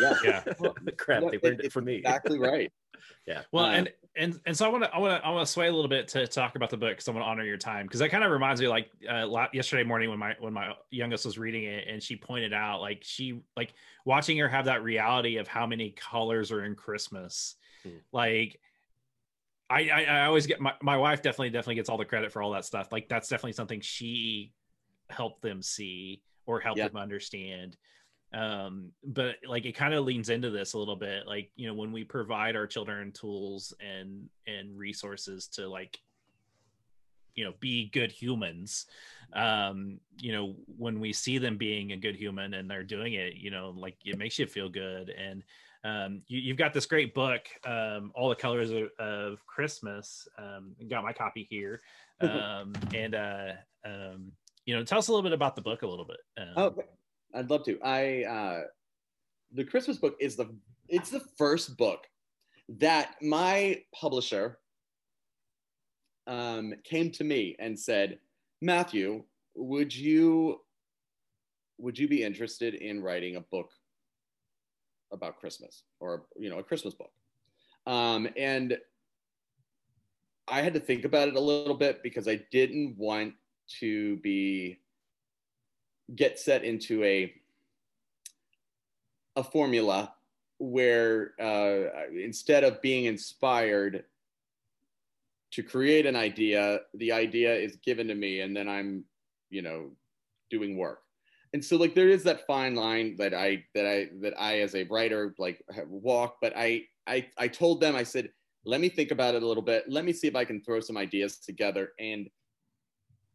yeah 0.00 0.14
yeah. 0.22 0.40
Crap, 0.96 1.22
No, 1.22 1.30
they 1.30 1.38
learned 1.42 1.60
it 1.60 1.66
it's 1.66 1.74
from 1.74 1.84
me. 1.86 1.96
exactly 1.96 2.38
right 2.38 2.70
Yeah. 3.26 3.42
Well, 3.52 3.64
Uh, 3.66 3.70
and 3.72 3.92
and 4.16 4.40
and 4.46 4.56
so 4.56 4.66
I 4.66 4.68
want 4.68 4.84
to 4.84 4.94
I 4.94 4.98
want 4.98 5.20
to 5.22 5.26
I 5.26 5.30
want 5.30 5.46
to 5.46 5.52
sway 5.52 5.66
a 5.68 5.72
little 5.72 5.88
bit 5.88 6.08
to 6.08 6.26
talk 6.26 6.56
about 6.56 6.70
the 6.70 6.76
book 6.76 6.90
because 6.90 7.08
I 7.08 7.10
want 7.12 7.24
to 7.24 7.28
honor 7.28 7.44
your 7.44 7.56
time 7.56 7.86
because 7.86 8.00
that 8.00 8.10
kind 8.10 8.22
of 8.22 8.30
reminds 8.30 8.60
me 8.60 8.68
like 8.68 8.90
uh, 9.08 9.46
yesterday 9.52 9.82
morning 9.82 10.10
when 10.10 10.18
my 10.18 10.36
when 10.38 10.52
my 10.52 10.74
youngest 10.90 11.24
was 11.24 11.36
reading 11.38 11.64
it 11.64 11.88
and 11.88 12.02
she 12.02 12.14
pointed 12.16 12.52
out 12.52 12.80
like 12.80 13.02
she 13.02 13.40
like 13.56 13.72
watching 14.04 14.38
her 14.38 14.48
have 14.48 14.66
that 14.66 14.82
reality 14.84 15.38
of 15.38 15.48
how 15.48 15.66
many 15.66 15.90
colors 15.90 16.52
are 16.52 16.64
in 16.64 16.74
Christmas, 16.74 17.56
Hmm. 17.82 17.90
like. 18.12 18.60
I, 19.70 19.88
I, 19.88 20.04
I 20.04 20.24
always 20.26 20.46
get 20.46 20.60
my, 20.60 20.74
my 20.82 20.98
wife 20.98 21.22
definitely 21.22 21.48
definitely 21.48 21.76
gets 21.76 21.88
all 21.88 21.96
the 21.96 22.04
credit 22.04 22.30
for 22.30 22.42
all 22.42 22.50
that 22.52 22.66
stuff. 22.66 22.92
Like 22.92 23.08
that's 23.08 23.30
definitely 23.30 23.54
something 23.54 23.80
she 23.80 24.52
helped 25.08 25.40
them 25.40 25.62
see 25.62 26.20
or 26.44 26.60
helped 26.60 26.78
Yeah. 26.78 26.88
them 26.88 26.98
understand 26.98 27.78
um 28.34 28.90
but 29.04 29.36
like 29.46 29.64
it 29.64 29.72
kind 29.72 29.94
of 29.94 30.04
leans 30.04 30.28
into 30.28 30.50
this 30.50 30.72
a 30.72 30.78
little 30.78 30.96
bit 30.96 31.26
like 31.26 31.50
you 31.56 31.68
know 31.68 31.74
when 31.74 31.92
we 31.92 32.02
provide 32.02 32.56
our 32.56 32.66
children 32.66 33.12
tools 33.12 33.72
and 33.80 34.28
and 34.46 34.76
resources 34.76 35.46
to 35.46 35.68
like 35.68 35.98
you 37.34 37.44
know 37.44 37.52
be 37.60 37.90
good 37.90 38.10
humans 38.10 38.86
um 39.34 39.98
you 40.18 40.32
know 40.32 40.54
when 40.78 41.00
we 41.00 41.12
see 41.12 41.38
them 41.38 41.56
being 41.56 41.92
a 41.92 41.96
good 41.96 42.16
human 42.16 42.54
and 42.54 42.70
they're 42.70 42.82
doing 42.82 43.14
it 43.14 43.34
you 43.34 43.50
know 43.50 43.74
like 43.76 43.96
it 44.04 44.18
makes 44.18 44.38
you 44.38 44.46
feel 44.46 44.68
good. 44.68 45.10
And 45.10 45.42
um 45.84 46.22
you, 46.26 46.40
you've 46.40 46.56
got 46.56 46.72
this 46.72 46.86
great 46.86 47.14
book 47.14 47.42
um 47.66 48.10
all 48.14 48.28
the 48.28 48.34
colors 48.34 48.70
of, 48.70 48.88
of 48.98 49.44
christmas 49.46 50.26
um 50.38 50.74
got 50.88 51.04
my 51.04 51.12
copy 51.12 51.46
here 51.50 51.80
um 52.20 52.72
and 52.94 53.14
uh 53.14 53.52
um 53.84 54.32
you 54.66 54.74
know 54.74 54.82
tell 54.82 54.98
us 54.98 55.08
a 55.08 55.10
little 55.12 55.22
bit 55.22 55.32
about 55.32 55.56
the 55.56 55.62
book 55.62 55.82
a 55.82 55.86
little 55.86 56.06
bit 56.06 56.20
um, 56.38 56.54
Oh, 56.56 56.74
I'd 57.34 57.50
love 57.50 57.64
to. 57.64 57.78
I 57.82 58.24
uh, 58.24 58.62
the 59.52 59.64
Christmas 59.64 59.98
book 59.98 60.16
is 60.20 60.36
the 60.36 60.54
it's 60.88 61.10
the 61.10 61.22
first 61.36 61.76
book 61.76 62.06
that 62.68 63.16
my 63.20 63.82
publisher 63.94 64.58
um, 66.26 66.74
came 66.84 67.10
to 67.12 67.24
me 67.24 67.56
and 67.58 67.78
said, 67.78 68.18
Matthew, 68.60 69.24
would 69.54 69.94
you 69.94 70.60
would 71.78 71.98
you 71.98 72.08
be 72.08 72.22
interested 72.22 72.74
in 72.74 73.02
writing 73.02 73.36
a 73.36 73.40
book 73.40 73.70
about 75.12 75.38
Christmas 75.38 75.82
or 76.00 76.26
you 76.36 76.50
know 76.50 76.58
a 76.58 76.62
Christmas 76.62 76.94
book? 76.94 77.10
Um, 77.86 78.28
and 78.36 78.78
I 80.48 80.62
had 80.62 80.74
to 80.74 80.80
think 80.80 81.04
about 81.04 81.28
it 81.28 81.36
a 81.36 81.40
little 81.40 81.74
bit 81.74 82.02
because 82.02 82.28
I 82.28 82.40
didn't 82.50 82.96
want 82.96 83.34
to 83.80 84.16
be 84.18 84.78
get 86.14 86.38
set 86.38 86.64
into 86.64 87.02
a 87.04 87.32
a 89.36 89.42
formula 89.42 90.14
where 90.58 91.32
uh, 91.40 92.06
instead 92.14 92.62
of 92.64 92.80
being 92.80 93.06
inspired 93.06 94.04
to 95.52 95.62
create 95.62 96.06
an 96.06 96.16
idea, 96.16 96.80
the 96.94 97.12
idea 97.12 97.54
is 97.54 97.76
given 97.76 98.08
to 98.08 98.14
me, 98.14 98.40
and 98.40 98.56
then 98.56 98.68
I'm, 98.68 99.04
you 99.50 99.62
know, 99.62 99.90
doing 100.50 100.76
work. 100.76 101.02
And 101.52 101.64
so, 101.64 101.76
like, 101.76 101.94
there 101.94 102.08
is 102.08 102.24
that 102.24 102.46
fine 102.46 102.74
line 102.74 103.14
that 103.16 103.34
I 103.34 103.64
that 103.74 103.86
I 103.86 104.08
that 104.20 104.34
I 104.40 104.60
as 104.60 104.74
a 104.74 104.84
writer 104.84 105.34
like 105.38 105.62
walk. 105.86 106.38
But 106.40 106.52
I 106.56 106.82
I 107.06 107.28
I 107.38 107.48
told 107.48 107.80
them 107.80 107.94
I 107.94 108.02
said, 108.02 108.30
let 108.64 108.80
me 108.80 108.88
think 108.88 109.12
about 109.12 109.34
it 109.34 109.42
a 109.42 109.46
little 109.46 109.62
bit. 109.62 109.84
Let 109.88 110.04
me 110.04 110.12
see 110.12 110.26
if 110.26 110.34
I 110.34 110.44
can 110.44 110.62
throw 110.62 110.80
some 110.80 110.96
ideas 110.96 111.38
together. 111.38 111.92
And 112.00 112.28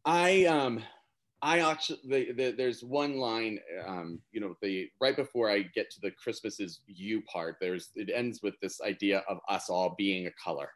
I 0.04 0.44
um 0.44 0.82
I 1.42 1.60
actually 1.60 2.00
the, 2.04 2.32
the, 2.32 2.50
there's 2.50 2.84
one 2.84 3.16
line 3.16 3.58
um 3.86 4.20
you 4.32 4.40
know 4.40 4.54
the 4.60 4.90
right 5.00 5.16
before 5.16 5.50
I 5.50 5.62
get 5.62 5.90
to 5.90 6.00
the 6.02 6.10
Christmas 6.10 6.60
is 6.60 6.80
you 6.86 7.22
part. 7.22 7.56
There's 7.60 7.90
it 7.94 8.10
ends 8.14 8.40
with 8.42 8.54
this 8.60 8.80
idea 8.80 9.22
of 9.28 9.38
us 9.48 9.70
all 9.70 9.94
being 9.96 10.26
a 10.26 10.32
color 10.42 10.70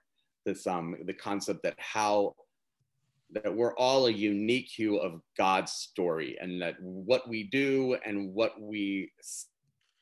this 0.45 0.67
um 0.67 0.97
the 1.05 1.13
concept 1.15 1.63
that 1.63 1.75
how 1.79 2.35
that 3.33 3.55
we're 3.55 3.75
all 3.77 4.07
a 4.07 4.13
unique 4.13 4.69
hue 4.69 4.97
of 4.97 5.21
God's 5.37 5.73
story 5.73 6.37
and 6.41 6.61
that 6.63 6.77
what 6.81 7.29
we 7.29 7.45
do 7.45 7.97
and 8.05 8.33
what 8.33 8.61
we 8.61 9.11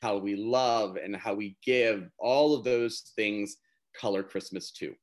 how 0.03 0.19
we 0.19 0.35
love 0.35 0.97
and 0.97 1.15
how 1.15 1.33
we 1.33 1.57
give 1.65 2.09
all 2.19 2.55
of 2.55 2.65
those 2.65 3.13
things 3.15 3.57
color 3.99 4.23
Christmas 4.23 4.73
too. 4.73 4.95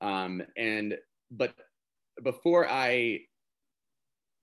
Um, 0.00 0.42
and 0.56 0.96
but 1.30 1.54
before 2.22 2.68
I 2.68 3.20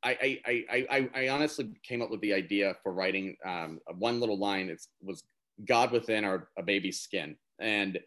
I, 0.06 0.40
I, 0.46 0.86
I, 0.90 1.10
I, 1.16 1.30
honestly 1.30 1.72
came 1.82 2.04
up 2.04 2.12
with 2.12 2.22
the 2.22 2.34
idea 2.34 2.76
for 2.84 2.94
writing 2.94 3.36
um, 3.44 3.80
one 3.98 4.20
little 4.20 4.38
line. 4.38 4.70
It 4.70 4.86
was 5.02 5.24
God 5.66 5.92
within 5.92 6.24
our 6.24 6.50
a 6.58 6.64
baby's 6.64 7.00
skin, 7.00 7.36
and 7.60 8.00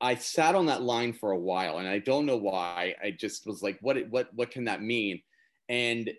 I 0.00 0.14
sat 0.16 0.54
on 0.54 0.66
that 0.66 0.82
line 0.82 1.14
for 1.14 1.30
a 1.30 1.38
while, 1.38 1.78
and 1.78 1.88
I 1.88 1.98
don't 1.98 2.26
know 2.26 2.36
why. 2.36 2.94
I 3.02 3.10
just 3.10 3.46
was 3.46 3.62
like, 3.62 3.78
what 3.80 3.96
what 4.10 4.28
what 4.34 4.50
can 4.50 4.64
that 4.64 4.82
mean? 4.82 5.22
And 5.70 6.10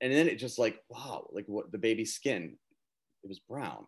and 0.00 0.12
then 0.12 0.26
it 0.26 0.36
just 0.36 0.58
like, 0.58 0.82
wow, 0.88 1.28
like 1.30 1.44
what 1.46 1.70
the 1.70 1.78
baby's 1.78 2.14
skin, 2.14 2.56
it 3.22 3.28
was 3.28 3.40
brown. 3.40 3.86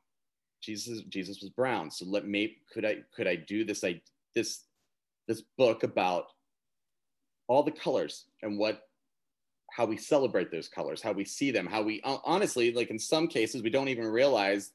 Jesus 0.60 1.00
Jesus 1.08 1.40
was 1.40 1.50
brown. 1.50 1.90
So 1.90 2.04
let 2.04 2.26
me 2.26 2.58
could 2.72 2.84
I 2.84 2.98
could 3.14 3.26
I 3.26 3.36
do 3.36 3.64
this 3.64 3.84
I 3.84 4.00
this 4.34 4.64
this 5.26 5.42
book 5.56 5.82
about 5.82 6.26
all 7.48 7.62
the 7.62 7.70
colors 7.70 8.26
and 8.42 8.58
what 8.58 8.82
how 9.76 9.86
we 9.86 9.96
celebrate 9.96 10.50
those 10.50 10.68
colors, 10.68 11.00
how 11.02 11.12
we 11.12 11.24
see 11.24 11.50
them, 11.50 11.66
how 11.66 11.82
we 11.82 12.00
honestly 12.04 12.72
like 12.72 12.90
in 12.90 12.98
some 12.98 13.26
cases 13.26 13.62
we 13.62 13.70
don't 13.70 13.88
even 13.88 14.06
realize 14.06 14.72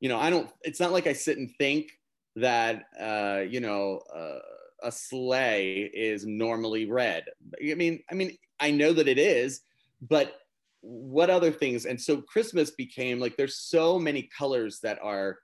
you 0.00 0.08
know, 0.08 0.18
I 0.18 0.30
don't 0.30 0.50
it's 0.62 0.80
not 0.80 0.92
like 0.92 1.06
I 1.06 1.12
sit 1.12 1.38
and 1.38 1.50
think 1.58 1.90
that 2.36 2.84
uh, 3.00 3.42
you 3.48 3.60
know 3.60 4.00
uh, 4.14 4.38
a 4.82 4.92
sleigh 4.92 5.90
is 5.94 6.26
normally 6.26 6.86
red. 6.86 7.24
I 7.62 7.74
mean, 7.74 8.02
I 8.10 8.14
mean, 8.14 8.36
I 8.60 8.70
know 8.70 8.92
that 8.92 9.08
it 9.08 9.18
is, 9.18 9.62
but 10.02 10.34
what 10.82 11.30
other 11.30 11.50
things? 11.50 11.86
And 11.86 12.00
so 12.00 12.18
Christmas 12.20 12.70
became 12.70 13.18
like 13.18 13.36
there's 13.36 13.58
so 13.58 13.98
many 13.98 14.28
colors 14.36 14.80
that 14.80 14.98
are 15.02 15.38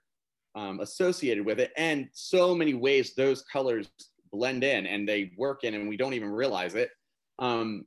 um, 0.55 0.79
associated 0.81 1.45
with 1.45 1.59
it, 1.59 1.71
and 1.75 2.09
so 2.13 2.53
many 2.53 2.75
ways 2.75 3.15
those 3.15 3.41
colors 3.41 3.89
blend 4.31 4.63
in 4.63 4.85
and 4.85 5.07
they 5.07 5.31
work 5.37 5.63
in, 5.63 5.73
and 5.73 5.89
we 5.89 5.97
don't 5.97 6.13
even 6.13 6.29
realize 6.29 6.75
it. 6.75 6.91
Um, 7.39 7.85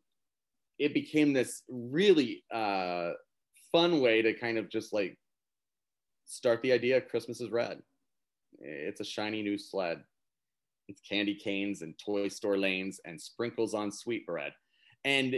it 0.78 0.94
became 0.94 1.32
this 1.32 1.62
really 1.68 2.44
uh, 2.52 3.10
fun 3.72 4.00
way 4.00 4.22
to 4.22 4.34
kind 4.34 4.58
of 4.58 4.68
just 4.68 4.92
like 4.92 5.18
start 6.26 6.62
the 6.62 6.72
idea 6.72 7.00
Christmas 7.00 7.40
is 7.40 7.50
red. 7.50 7.80
It's 8.58 9.00
a 9.00 9.04
shiny 9.04 9.42
new 9.42 9.58
sled. 9.58 10.02
It's 10.88 11.00
candy 11.00 11.34
canes 11.34 11.82
and 11.82 11.94
toy 11.98 12.28
store 12.28 12.56
lanes 12.56 13.00
and 13.04 13.20
sprinkles 13.20 13.74
on 13.74 13.90
sweetbread. 13.90 14.52
And 15.04 15.36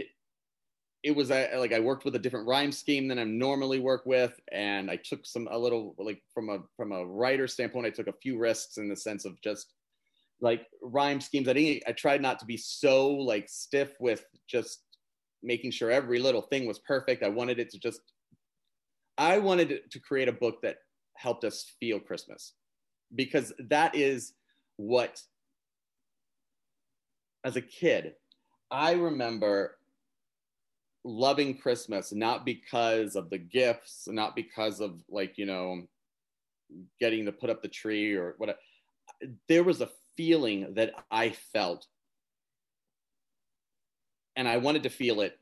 it 1.03 1.15
was 1.15 1.31
a, 1.31 1.55
like 1.57 1.73
I 1.73 1.79
worked 1.79 2.05
with 2.05 2.15
a 2.15 2.19
different 2.19 2.47
rhyme 2.47 2.71
scheme 2.71 3.07
than 3.07 3.19
I 3.19 3.23
normally 3.23 3.79
work 3.79 4.05
with, 4.05 4.37
and 4.51 4.91
I 4.91 4.97
took 4.97 5.25
some 5.25 5.47
a 5.49 5.57
little 5.57 5.95
like 5.97 6.21
from 6.33 6.49
a 6.49 6.59
from 6.75 6.91
a 6.91 7.05
writer 7.05 7.47
standpoint, 7.47 7.85
I 7.85 7.91
took 7.91 8.07
a 8.07 8.13
few 8.21 8.37
risks 8.37 8.77
in 8.77 8.89
the 8.89 8.95
sense 8.95 9.25
of 9.25 9.39
just 9.41 9.73
like 10.41 10.67
rhyme 10.81 11.21
schemes. 11.21 11.47
I 11.47 11.53
didn't. 11.53 11.83
I 11.87 11.93
tried 11.93 12.21
not 12.21 12.39
to 12.39 12.45
be 12.45 12.57
so 12.57 13.09
like 13.09 13.47
stiff 13.47 13.93
with 13.99 14.25
just 14.47 14.83
making 15.43 15.71
sure 15.71 15.91
every 15.91 16.19
little 16.19 16.41
thing 16.41 16.65
was 16.65 16.79
perfect. 16.79 17.23
I 17.23 17.29
wanted 17.29 17.59
it 17.59 17.69
to 17.71 17.79
just. 17.79 18.01
I 19.17 19.37
wanted 19.37 19.81
to 19.89 19.99
create 19.99 20.29
a 20.29 20.33
book 20.33 20.61
that 20.61 20.77
helped 21.15 21.43
us 21.43 21.73
feel 21.79 21.99
Christmas 21.99 22.53
because 23.15 23.53
that 23.69 23.95
is 23.95 24.33
what 24.77 25.21
as 27.43 27.55
a 27.55 27.61
kid 27.61 28.13
i 28.71 28.93
remember 28.93 29.77
loving 31.03 31.57
christmas 31.57 32.13
not 32.13 32.45
because 32.45 33.15
of 33.15 33.29
the 33.29 33.37
gifts 33.37 34.07
not 34.09 34.35
because 34.35 34.79
of 34.79 35.01
like 35.09 35.37
you 35.37 35.45
know 35.45 35.81
getting 36.99 37.25
to 37.25 37.31
put 37.31 37.49
up 37.49 37.61
the 37.61 37.67
tree 37.67 38.13
or 38.13 38.35
what 38.37 38.57
there 39.47 39.63
was 39.63 39.81
a 39.81 39.89
feeling 40.15 40.73
that 40.75 40.93
i 41.11 41.29
felt 41.29 41.87
and 44.39 44.47
i 44.47 44.57
wanted 44.57 44.81
to 44.81 44.89
feel 44.89 45.21
it 45.21 45.37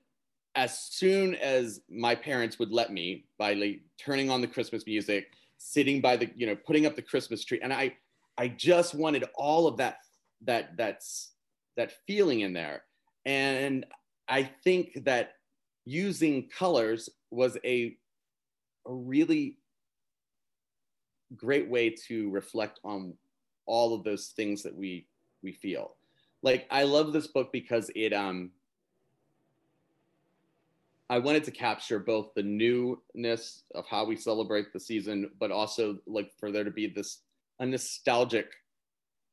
as 0.55 0.77
soon 0.77 1.35
as 1.35 1.81
my 1.89 2.13
parents 2.13 2.59
would 2.59 2.71
let 2.71 2.91
me 2.91 3.25
by 3.37 3.53
like 3.53 3.79
turning 3.97 4.29
on 4.29 4.41
the 4.41 4.47
christmas 4.47 4.85
music 4.85 5.27
sitting 5.57 6.01
by 6.01 6.15
the, 6.15 6.29
you 6.35 6.45
know, 6.47 6.55
putting 6.55 6.85
up 6.85 6.95
the 6.95 7.01
Christmas 7.01 7.43
tree. 7.43 7.59
And 7.61 7.73
I, 7.73 7.95
I 8.37 8.47
just 8.47 8.93
wanted 8.93 9.25
all 9.35 9.67
of 9.67 9.77
that, 9.77 9.97
that, 10.45 10.77
that's, 10.77 11.31
that 11.75 11.93
feeling 12.05 12.41
in 12.41 12.53
there. 12.53 12.83
And 13.25 13.85
I 14.27 14.43
think 14.63 15.03
that 15.05 15.33
using 15.85 16.49
colors 16.49 17.09
was 17.31 17.57
a, 17.65 17.97
a 18.87 18.93
really 18.93 19.57
great 21.35 21.69
way 21.69 21.89
to 22.07 22.29
reflect 22.29 22.79
on 22.83 23.13
all 23.65 23.93
of 23.93 24.03
those 24.03 24.27
things 24.27 24.63
that 24.63 24.73
we 24.73 25.05
we 25.43 25.51
feel 25.51 25.95
like 26.41 26.65
i 26.71 26.83
love 26.83 27.11
this 27.11 27.27
book 27.27 27.51
because 27.51 27.91
it 27.95 28.13
um 28.13 28.49
I 31.09 31.19
wanted 31.19 31.43
to 31.45 31.51
capture 31.51 31.99
both 31.99 32.33
the 32.35 32.43
newness 32.43 33.63
of 33.73 33.85
how 33.87 34.05
we 34.05 34.15
celebrate 34.15 34.73
the 34.73 34.79
season, 34.79 35.31
but 35.39 35.51
also 35.51 35.97
like 36.05 36.31
for 36.37 36.51
there 36.51 36.65
to 36.65 36.71
be 36.71 36.87
this 36.87 37.21
a 37.59 37.65
nostalgic 37.65 38.47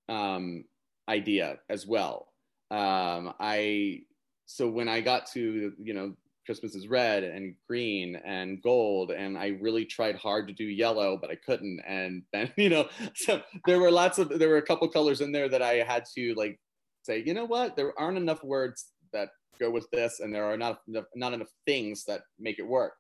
um, 0.08 0.64
idea 1.08 1.58
as 1.68 1.86
well. 1.86 2.28
Um, 2.70 3.34
I 3.40 4.02
so 4.46 4.68
when 4.68 4.88
I 4.88 5.00
got 5.00 5.26
to 5.32 5.72
you 5.82 5.94
know 5.94 6.14
Christmas 6.46 6.74
is 6.74 6.88
red 6.88 7.24
and 7.24 7.54
green 7.68 8.16
and 8.24 8.62
gold, 8.62 9.10
and 9.10 9.36
I 9.36 9.58
really 9.60 9.84
tried 9.84 10.16
hard 10.16 10.46
to 10.48 10.54
do 10.54 10.64
yellow, 10.64 11.16
but 11.16 11.30
I 11.30 11.36
couldn't. 11.36 11.80
And 11.86 12.22
then 12.32 12.52
you 12.56 12.68
know, 12.68 12.88
so 13.14 13.42
there 13.66 13.80
were 13.80 13.90
lots 13.90 14.18
of 14.18 14.38
there 14.38 14.48
were 14.48 14.58
a 14.58 14.62
couple 14.62 14.88
colors 14.88 15.20
in 15.20 15.32
there 15.32 15.48
that 15.48 15.62
I 15.62 15.74
had 15.74 16.04
to 16.16 16.34
like 16.34 16.60
say, 17.02 17.22
you 17.24 17.34
know 17.34 17.44
what, 17.44 17.76
there 17.76 17.98
aren't 17.98 18.18
enough 18.18 18.42
words 18.44 18.86
that 19.12 19.30
go 19.58 19.70
with 19.70 19.90
this, 19.90 20.20
and 20.20 20.34
there 20.34 20.44
are 20.44 20.56
not 20.56 20.80
enough, 20.88 21.04
not 21.14 21.32
enough 21.32 21.48
things 21.66 22.04
that 22.04 22.22
make 22.38 22.58
it 22.58 22.66
work. 22.66 22.94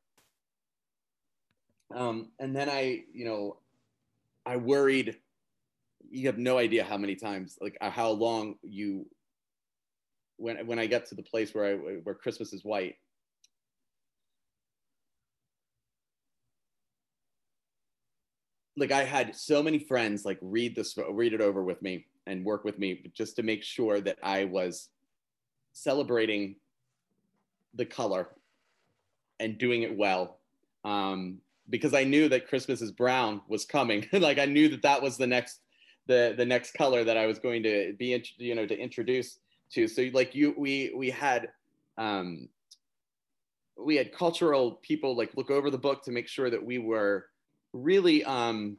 Um, 1.94 2.30
and 2.38 2.54
then 2.54 2.68
I, 2.68 3.04
you 3.12 3.24
know, 3.24 3.58
I 4.46 4.56
worried. 4.56 5.16
You 6.10 6.26
have 6.26 6.38
no 6.38 6.58
idea 6.58 6.84
how 6.84 6.96
many 6.96 7.16
times, 7.16 7.58
like 7.60 7.76
uh, 7.80 7.90
how 7.90 8.10
long 8.10 8.56
you. 8.62 9.06
When 10.36 10.66
when 10.66 10.78
I 10.78 10.86
get 10.86 11.06
to 11.06 11.14
the 11.14 11.22
place 11.22 11.54
where 11.54 11.64
I 11.64 11.74
where 12.02 12.14
Christmas 12.14 12.52
is 12.52 12.64
white, 12.64 12.96
like 18.76 18.92
I 18.92 19.04
had 19.04 19.36
so 19.36 19.62
many 19.62 19.78
friends 19.78 20.24
like 20.24 20.38
read 20.40 20.74
this 20.74 20.96
read 21.10 21.32
it 21.32 21.40
over 21.40 21.62
with 21.62 21.80
me 21.82 22.06
and 22.26 22.44
work 22.44 22.64
with 22.64 22.78
me 22.78 23.10
just 23.14 23.36
to 23.36 23.42
make 23.42 23.62
sure 23.62 24.00
that 24.00 24.18
I 24.22 24.44
was 24.44 24.88
celebrating 25.74 26.56
the 27.74 27.84
color 27.84 28.28
and 29.38 29.58
doing 29.58 29.82
it 29.82 29.94
well 29.94 30.38
um, 30.84 31.38
because 31.68 31.92
I 31.92 32.04
knew 32.04 32.28
that 32.28 32.48
Christmas 32.48 32.80
is 32.80 32.92
brown 32.92 33.42
was 33.48 33.64
coming. 33.64 34.06
like 34.12 34.38
I 34.38 34.46
knew 34.46 34.68
that 34.70 34.82
that 34.82 35.02
was 35.02 35.16
the 35.16 35.26
next 35.26 35.60
the 36.06 36.34
the 36.36 36.44
next 36.44 36.72
color 36.72 37.04
that 37.04 37.16
I 37.16 37.26
was 37.26 37.38
going 37.38 37.62
to 37.64 37.94
be 37.98 38.22
you 38.38 38.54
know 38.54 38.66
to 38.66 38.78
introduce 38.78 39.38
to. 39.72 39.88
So 39.88 40.08
like 40.12 40.34
you 40.34 40.54
we 40.56 40.92
we 40.96 41.10
had 41.10 41.48
um, 41.98 42.48
we 43.76 43.96
had 43.96 44.12
cultural 44.12 44.72
people 44.82 45.16
like 45.16 45.36
look 45.36 45.50
over 45.50 45.70
the 45.70 45.78
book 45.78 46.04
to 46.04 46.10
make 46.10 46.28
sure 46.28 46.50
that 46.50 46.64
we 46.64 46.78
were 46.78 47.26
really 47.72 48.24
um, 48.24 48.76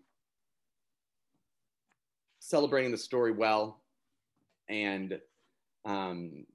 celebrating 2.39 2.91
the 2.91 2.97
story 2.97 3.31
well 3.31 3.81
and 4.69 5.19
um, 5.85 6.45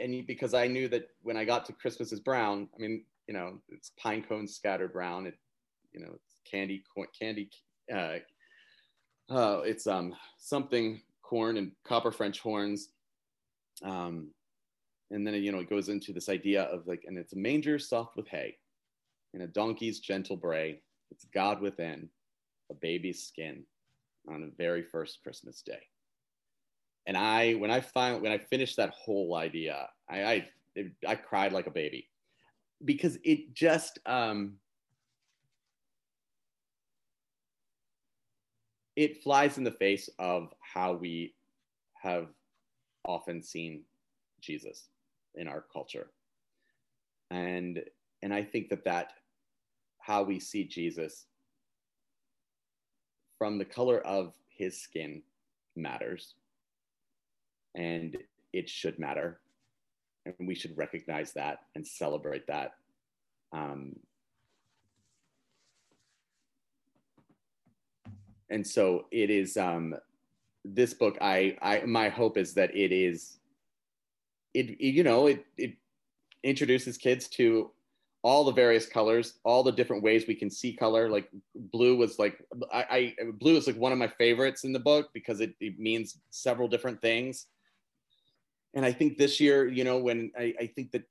and 0.00 0.26
because 0.26 0.54
I 0.54 0.66
knew 0.66 0.88
that 0.88 1.08
when 1.22 1.36
I 1.36 1.44
got 1.44 1.64
to 1.66 1.72
Christmas 1.72 2.12
is 2.12 2.20
brown, 2.20 2.68
I 2.74 2.78
mean, 2.80 3.04
you 3.26 3.34
know, 3.34 3.58
it's 3.68 3.92
pine 3.98 4.22
cones 4.22 4.54
scattered 4.54 4.92
brown. 4.92 5.26
It, 5.26 5.38
you 5.92 6.00
know, 6.00 6.10
it's 6.14 6.36
candy, 6.50 6.82
candy, 7.18 7.50
uh, 7.92 8.16
uh, 9.28 9.60
it's 9.64 9.86
um 9.86 10.14
something 10.38 11.00
corn 11.22 11.56
and 11.56 11.72
copper 11.84 12.10
French 12.10 12.40
horns. 12.40 12.88
Um, 13.82 14.28
and 15.10 15.26
then 15.26 15.34
you 15.34 15.52
know 15.52 15.60
it 15.60 15.70
goes 15.70 15.88
into 15.88 16.12
this 16.12 16.28
idea 16.28 16.62
of 16.64 16.86
like, 16.86 17.04
and 17.06 17.18
it's 17.18 17.32
a 17.32 17.38
manger 17.38 17.78
soft 17.78 18.16
with 18.16 18.28
hay, 18.28 18.56
and 19.34 19.42
a 19.42 19.46
donkey's 19.46 20.00
gentle 20.00 20.36
bray. 20.36 20.80
It's 21.10 21.24
God 21.34 21.60
within, 21.60 22.08
a 22.70 22.74
baby's 22.74 23.26
skin, 23.26 23.64
on 24.28 24.40
the 24.40 24.52
very 24.56 24.82
first 24.82 25.18
Christmas 25.22 25.62
day 25.62 25.89
and 27.10 27.18
I 27.18 27.54
when 27.54 27.72
I 27.72 27.80
find 27.80 28.22
when 28.22 28.30
I 28.30 28.38
finished 28.38 28.76
that 28.76 28.90
whole 28.90 29.34
idea, 29.34 29.88
I 30.08 30.22
I, 30.22 30.48
it, 30.76 30.92
I 31.04 31.16
cried 31.16 31.52
like 31.52 31.66
a 31.66 31.72
baby. 31.72 32.08
Because 32.84 33.18
it 33.24 33.52
just 33.52 33.98
um, 34.06 34.52
it 38.94 39.24
flies 39.24 39.58
in 39.58 39.64
the 39.64 39.72
face 39.72 40.08
of 40.20 40.54
how 40.60 40.92
we 40.92 41.34
have 42.00 42.28
often 43.04 43.42
seen 43.42 43.82
Jesus 44.40 44.90
in 45.34 45.48
our 45.48 45.64
culture, 45.72 46.12
and 47.32 47.82
and 48.22 48.32
I 48.32 48.44
think 48.44 48.68
that 48.68 48.84
that 48.84 49.14
how 49.98 50.22
we 50.22 50.38
see 50.38 50.62
Jesus 50.62 51.26
from 53.36 53.58
the 53.58 53.64
color 53.64 53.98
of 54.02 54.32
his 54.48 54.80
skin 54.80 55.22
matters 55.74 56.36
and 57.74 58.16
it 58.52 58.68
should 58.68 58.98
matter. 58.98 59.40
And 60.26 60.34
we 60.46 60.54
should 60.54 60.76
recognize 60.76 61.32
that 61.32 61.60
and 61.74 61.86
celebrate 61.86 62.46
that. 62.46 62.72
Um, 63.52 63.96
and 68.50 68.66
so 68.66 69.06
it 69.10 69.30
is 69.30 69.56
um, 69.56 69.94
this 70.62 70.92
book 70.92 71.16
i 71.22 71.56
i 71.62 71.80
my 71.86 72.10
hope 72.10 72.36
is 72.36 72.52
that 72.52 72.74
it 72.76 72.92
is 72.92 73.38
it, 74.52 74.70
it 74.70 74.92
you 74.92 75.02
know 75.02 75.26
it 75.26 75.46
it 75.56 75.72
introduces 76.42 76.98
kids 76.98 77.28
to 77.28 77.70
all 78.22 78.44
the 78.44 78.52
various 78.52 78.86
colors, 78.86 79.38
all 79.44 79.62
the 79.62 79.72
different 79.72 80.02
ways 80.02 80.26
we 80.26 80.34
can 80.34 80.50
see 80.50 80.74
color. 80.74 81.08
Like 81.08 81.28
blue 81.54 81.96
was 81.96 82.18
like 82.18 82.44
I, 82.72 83.14
I 83.20 83.30
blue 83.38 83.56
is 83.56 83.66
like 83.66 83.76
one 83.76 83.92
of 83.92 83.98
my 83.98 84.08
favorites 84.08 84.64
in 84.64 84.72
the 84.72 84.78
book 84.78 85.08
because 85.14 85.40
it, 85.40 85.54
it 85.60 85.78
means 85.78 86.18
several 86.30 86.68
different 86.68 87.00
things 87.00 87.46
and 88.74 88.84
I 88.84 88.92
think 88.92 89.18
this 89.18 89.40
year, 89.40 89.68
you 89.68 89.84
know, 89.84 89.98
when 89.98 90.30
I, 90.38 90.54
I 90.60 90.66
think 90.66 90.92
that 90.92 91.02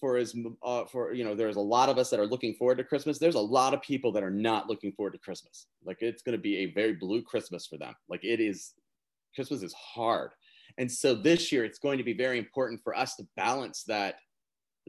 for 0.00 0.16
as 0.16 0.34
uh, 0.62 0.84
for 0.86 1.12
you 1.12 1.24
know, 1.24 1.34
there's 1.34 1.56
a 1.56 1.60
lot 1.60 1.88
of 1.88 1.98
us 1.98 2.10
that 2.10 2.20
are 2.20 2.26
looking 2.26 2.54
forward 2.54 2.78
to 2.78 2.84
Christmas. 2.84 3.18
There's 3.18 3.34
a 3.34 3.40
lot 3.40 3.74
of 3.74 3.82
people 3.82 4.12
that 4.12 4.22
are 4.22 4.30
not 4.30 4.68
looking 4.68 4.92
forward 4.92 5.12
to 5.12 5.18
Christmas. 5.18 5.66
Like 5.84 5.98
it's 6.00 6.22
going 6.22 6.36
to 6.36 6.42
be 6.42 6.58
a 6.58 6.72
very 6.72 6.94
blue 6.94 7.22
Christmas 7.22 7.66
for 7.66 7.78
them. 7.78 7.94
Like 8.08 8.24
it 8.24 8.40
is, 8.40 8.74
Christmas 9.34 9.62
is 9.62 9.74
hard, 9.74 10.30
and 10.78 10.90
so 10.90 11.14
this 11.14 11.52
year 11.52 11.64
it's 11.64 11.78
going 11.78 11.98
to 11.98 12.04
be 12.04 12.14
very 12.14 12.38
important 12.38 12.80
for 12.82 12.96
us 12.96 13.16
to 13.16 13.26
balance 13.36 13.84
that 13.84 14.16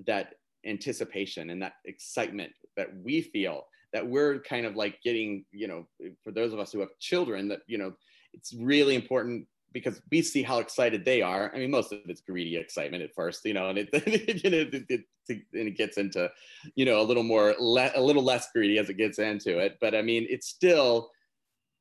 that 0.08 0.34
anticipation 0.66 1.52
and 1.52 1.62
that 1.62 1.74
excitement 1.86 2.52
that 2.76 2.90
we 3.04 3.22
feel 3.22 3.66
that 3.94 4.06
we're 4.06 4.40
kind 4.42 4.66
of 4.66 4.76
like 4.76 5.00
getting 5.04 5.46
you 5.52 5.68
know 5.68 5.88
for 6.24 6.32
those 6.32 6.54
of 6.54 6.60
us 6.60 6.72
who 6.72 6.80
have 6.80 6.90
children 7.00 7.48
that 7.48 7.62
you 7.68 7.78
know 7.78 7.94
it's 8.34 8.54
really 8.54 8.96
important 8.96 9.46
because 9.72 10.02
we 10.12 10.22
see 10.22 10.44
how 10.44 10.60
excited 10.60 11.06
they 11.06 11.22
are. 11.22 11.52
I 11.54 11.60
mean, 11.60 11.72
most 11.72 11.92
of 11.92 12.00
it's 12.06 12.22
greedy 12.22 12.58
excitement 12.58 13.04
at 13.04 13.14
first, 13.14 13.46
you 13.46 13.54
know, 13.54 13.70
and 13.70 13.78
it, 13.78 13.90
you 14.44 14.50
know, 14.50 14.58
it, 14.58 14.86
it, 14.90 15.02
and 15.30 15.68
it 15.68 15.78
gets 15.78 15.98
into, 15.98 16.30
you 16.76 16.86
know, 16.86 17.02
a 17.02 17.04
little 17.04 17.24
more, 17.24 17.56
le- 17.60 17.92
a 17.96 18.02
little 18.02 18.24
less 18.24 18.48
greedy 18.54 18.80
as 18.80 18.90
it 18.90 18.96
gets 18.96 19.20
into 19.20 19.60
it. 19.60 19.78
But 19.80 19.96
I 19.96 20.02
mean, 20.02 20.26
it's 20.30 20.48
still, 20.48 21.12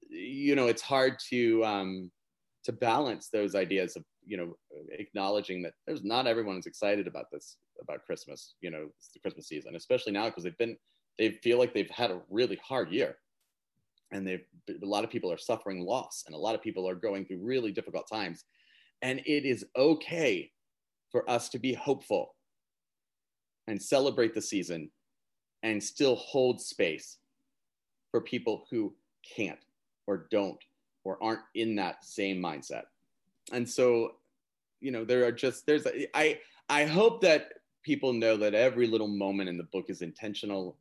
you 0.08 0.54
know, 0.54 0.66
it's 0.66 0.82
hard 0.82 1.18
to 1.30 1.64
um, 1.64 2.10
to 2.64 2.72
balance 2.72 3.28
those 3.32 3.54
ideas 3.54 3.96
of, 3.96 4.04
you 4.24 4.36
know, 4.36 4.56
acknowledging 4.90 5.62
that 5.62 5.72
there's 5.86 6.04
not 6.04 6.26
everyone 6.26 6.56
is 6.56 6.66
excited 6.66 7.06
about 7.06 7.26
this 7.32 7.56
about 7.80 8.04
Christmas. 8.04 8.54
You 8.60 8.70
know, 8.70 8.88
it's 8.96 9.10
the 9.12 9.20
Christmas 9.20 9.48
season, 9.48 9.76
especially 9.76 10.12
now 10.12 10.26
because 10.26 10.44
they've 10.44 10.58
been 10.58 10.76
they 11.18 11.32
feel 11.42 11.58
like 11.58 11.74
they've 11.74 11.90
had 11.90 12.10
a 12.10 12.20
really 12.30 12.58
hard 12.66 12.90
year 12.90 13.16
and 14.10 14.26
they 14.26 14.40
a 14.68 14.86
lot 14.86 15.04
of 15.04 15.10
people 15.10 15.32
are 15.32 15.38
suffering 15.38 15.84
loss 15.84 16.24
and 16.26 16.34
a 16.34 16.38
lot 16.38 16.54
of 16.54 16.62
people 16.62 16.88
are 16.88 16.94
going 16.94 17.24
through 17.24 17.38
really 17.38 17.72
difficult 17.72 18.08
times. 18.08 18.44
And 19.02 19.20
it 19.20 19.44
is 19.44 19.64
okay 19.76 20.50
for 21.10 21.28
us 21.30 21.48
to 21.50 21.58
be 21.58 21.72
hopeful 21.72 22.34
and 23.66 23.80
celebrate 23.80 24.34
the 24.34 24.42
season 24.42 24.90
and 25.62 25.82
still 25.82 26.16
hold 26.16 26.60
space 26.60 27.18
for 28.10 28.20
people 28.20 28.66
who 28.70 28.94
can't 29.36 29.58
or 30.06 30.26
don't 30.30 30.58
or 31.04 31.22
aren't 31.22 31.40
in 31.54 31.76
that 31.76 32.04
same 32.04 32.42
mindset. 32.42 32.84
And 33.52 33.68
so 33.68 34.12
you 34.80 34.90
know 34.90 35.04
there 35.04 35.24
are 35.24 35.32
just 35.32 35.66
there's 35.66 35.86
i 36.14 36.38
i 36.68 36.84
hope 36.84 37.20
that 37.20 37.48
people 37.82 38.12
know 38.12 38.36
that 38.36 38.54
every 38.54 38.86
little 38.86 39.08
moment 39.08 39.48
in 39.48 39.56
the 39.56 39.64
book 39.64 39.86
is 39.88 40.02
intentional 40.02 40.76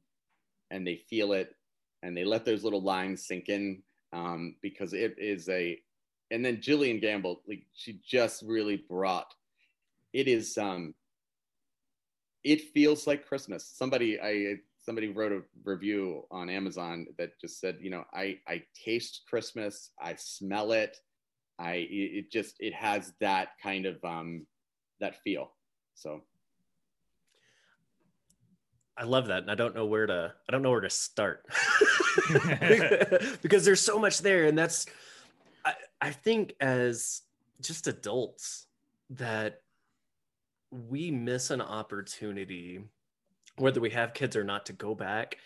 and 0.71 0.85
they 0.85 0.95
feel 1.09 1.33
it 1.33 1.55
and 2.03 2.15
they 2.15 2.23
let 2.23 2.45
those 2.45 2.63
little 2.63 2.81
lines 2.81 3.25
sink 3.27 3.49
in 3.49 3.81
um, 4.13 4.55
because 4.61 4.93
it 4.93 5.15
is 5.17 5.49
a 5.49 5.79
and 6.31 6.43
then 6.43 6.57
Jillian 6.57 7.01
Gamble 7.01 7.41
like 7.47 7.63
she 7.73 7.99
just 8.05 8.43
really 8.43 8.83
brought 8.89 9.33
it 10.13 10.27
is 10.27 10.57
um 10.57 10.93
it 12.43 12.61
feels 12.73 13.07
like 13.07 13.27
Christmas. 13.27 13.65
Somebody 13.65 14.19
I 14.21 14.55
somebody 14.77 15.09
wrote 15.09 15.33
a 15.33 15.41
review 15.65 16.23
on 16.31 16.49
Amazon 16.49 17.07
that 17.17 17.39
just 17.41 17.59
said, 17.59 17.77
you 17.81 17.89
know, 17.89 18.05
I 18.13 18.39
I 18.47 18.63
taste 18.73 19.23
Christmas, 19.29 19.91
I 19.99 20.15
smell 20.15 20.71
it, 20.71 20.97
I 21.59 21.87
it 21.89 22.31
just 22.31 22.55
it 22.59 22.73
has 22.73 23.13
that 23.19 23.49
kind 23.61 23.85
of 23.85 24.03
um 24.03 24.45
that 24.99 25.21
feel. 25.23 25.51
So 25.95 26.23
I 28.97 29.03
love 29.03 29.27
that. 29.27 29.43
And 29.43 29.51
I 29.51 29.55
don't 29.55 29.75
know 29.75 29.85
where 29.85 30.07
to 30.07 30.33
I 30.47 30.51
don't 30.51 30.61
know 30.61 30.71
where 30.71 30.81
to 30.81 30.89
start. 30.89 31.45
because 33.41 33.63
there's 33.63 33.81
so 33.81 33.99
much 33.99 34.19
there. 34.19 34.45
And 34.45 34.57
that's 34.57 34.87
I, 35.63 35.73
I 36.01 36.11
think 36.11 36.55
as 36.59 37.21
just 37.61 37.87
adults 37.87 38.65
that 39.11 39.61
we 40.71 41.11
miss 41.11 41.51
an 41.51 41.61
opportunity, 41.61 42.81
whether 43.57 43.79
we 43.79 43.91
have 43.91 44.13
kids 44.13 44.35
or 44.35 44.43
not, 44.43 44.65
to 44.65 44.73
go 44.73 44.95
back 44.95 45.37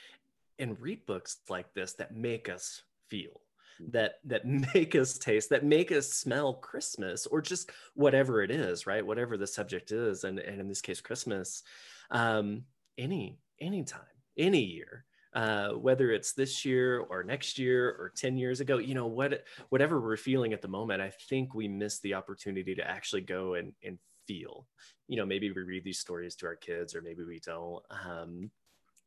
and 0.58 0.80
read 0.80 1.06
books 1.06 1.38
like 1.50 1.74
this 1.74 1.94
that 1.94 2.16
make 2.16 2.50
us 2.50 2.84
feel 3.10 3.42
that 3.90 4.20
that 4.26 4.46
make 4.74 4.96
us 4.96 5.18
taste 5.18 5.50
that 5.50 5.66
make 5.66 5.92
us 5.92 6.14
smell 6.14 6.54
christmas 6.54 7.26
or 7.26 7.42
just 7.42 7.72
whatever 7.96 8.44
it 8.44 8.52
is 8.52 8.86
right 8.86 9.06
whatever 9.06 9.38
the 9.38 9.48
subject 9.48 9.92
is 9.92 10.24
and, 10.24 10.38
and 10.40 10.62
in 10.62 10.68
this 10.68 10.82
case 10.82 11.02
christmas 11.02 11.64
um, 12.12 12.64
any 13.02 13.40
anytime, 13.60 14.02
any 14.38 14.62
year. 14.62 15.06
Uh, 15.34 15.70
whether 15.70 16.12
it's 16.12 16.34
this 16.34 16.66
year 16.66 17.00
or 17.00 17.24
next 17.24 17.58
year 17.58 17.88
or 17.88 18.12
10 18.18 18.38
years 18.38 18.60
ago, 18.60 18.80
you 18.80 18.94
know, 18.94 19.08
what, 19.08 19.46
whatever 19.70 20.02
we're 20.02 20.18
feeling 20.18 20.52
at 20.52 20.62
the 20.62 20.68
moment, 20.68 21.02
I 21.02 21.10
think 21.30 21.54
we 21.54 21.70
miss 21.70 22.00
the 22.00 22.16
opportunity 22.16 22.76
to 22.76 22.86
actually 22.86 23.22
go 23.22 23.54
and, 23.54 23.72
and 23.82 23.98
feel, 24.28 24.68
you 25.08 25.16
know, 25.16 25.26
maybe 25.26 25.50
we 25.50 25.62
read 25.62 25.86
these 25.86 26.00
stories 26.00 26.36
to 26.38 26.48
our 26.48 26.58
kids 26.58 26.94
or 26.94 27.02
maybe 27.02 27.24
we 27.24 27.40
don't. 27.40 27.82
Um, 27.90 28.52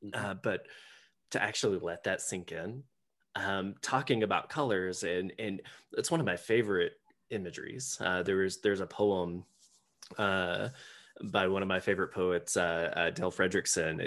mm-hmm. 0.02 0.14
uh, 0.14 0.34
but 0.42 0.66
to 1.32 1.42
actually 1.42 1.78
let 1.78 2.04
that 2.04 2.22
sink 2.22 2.52
in, 2.52 2.84
um, 3.34 3.74
talking 3.82 4.22
about 4.22 4.48
colors 4.48 5.02
and, 5.02 5.30
and 5.38 5.60
it's 5.92 6.10
one 6.10 6.20
of 6.20 6.26
my 6.26 6.36
favorite 6.36 6.92
imageries. 7.28 7.98
Uh, 8.00 8.22
there 8.22 8.36
was, 8.36 8.62
there's 8.62 8.80
a 8.80 8.86
poem, 8.86 9.44
uh, 10.16 10.68
by 11.22 11.46
one 11.46 11.62
of 11.62 11.68
my 11.68 11.80
favorite 11.80 12.12
poets, 12.12 12.56
uh, 12.56 12.92
uh, 12.96 13.10
Fredrickson. 13.30 13.98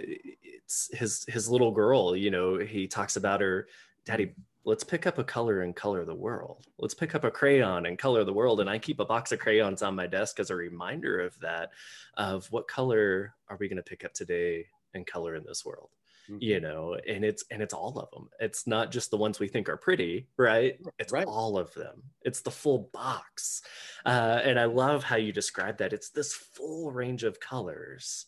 It's 0.43 0.89
his 0.93 1.25
his 1.27 1.49
little 1.49 1.71
girl. 1.71 2.15
You 2.15 2.31
know, 2.31 2.57
he 2.57 2.87
talks 2.87 3.15
about 3.15 3.41
her, 3.41 3.67
Daddy. 4.05 4.33
Let's 4.65 4.83
pick 4.83 5.07
up 5.07 5.17
a 5.17 5.23
color 5.23 5.61
and 5.61 5.73
color 5.73 6.03
the 6.03 6.13
world. 6.13 6.65
Let's 6.77 6.93
pick 6.93 7.15
up 7.15 7.23
a 7.23 7.31
crayon 7.31 7.85
and 7.85 7.97
color 7.97 8.25
the 8.25 8.33
world. 8.33 8.59
And 8.59 8.69
I 8.69 8.77
keep 8.77 8.99
a 8.99 9.05
box 9.05 9.31
of 9.31 9.39
crayons 9.39 9.81
on 9.81 9.95
my 9.95 10.07
desk 10.07 10.41
as 10.41 10.49
a 10.49 10.55
reminder 10.55 11.21
of 11.21 11.39
that, 11.39 11.69
of 12.17 12.51
what 12.51 12.67
color 12.67 13.33
are 13.47 13.55
we 13.57 13.69
going 13.69 13.77
to 13.77 13.83
pick 13.83 14.03
up 14.03 14.13
today 14.13 14.65
and 14.93 15.07
color 15.07 15.35
in 15.35 15.45
this 15.45 15.65
world 15.65 15.89
mm-hmm. 16.29 16.37
you 16.41 16.59
know 16.59 16.97
and 17.07 17.23
it's 17.23 17.43
and 17.51 17.61
it's 17.61 17.73
all 17.73 17.97
of 17.97 18.09
them 18.11 18.29
it's 18.39 18.67
not 18.67 18.91
just 18.91 19.11
the 19.11 19.17
ones 19.17 19.39
we 19.39 19.47
think 19.47 19.69
are 19.69 19.77
pretty 19.77 20.27
right 20.37 20.79
it's 20.99 21.13
right. 21.13 21.25
all 21.25 21.57
of 21.57 21.73
them 21.73 22.03
it's 22.23 22.41
the 22.41 22.51
full 22.51 22.89
box 22.93 23.61
uh, 24.05 24.39
and 24.43 24.59
i 24.59 24.65
love 24.65 25.03
how 25.03 25.15
you 25.15 25.31
describe 25.31 25.77
that 25.77 25.93
it's 25.93 26.09
this 26.09 26.33
full 26.33 26.91
range 26.91 27.23
of 27.23 27.39
colors 27.39 28.25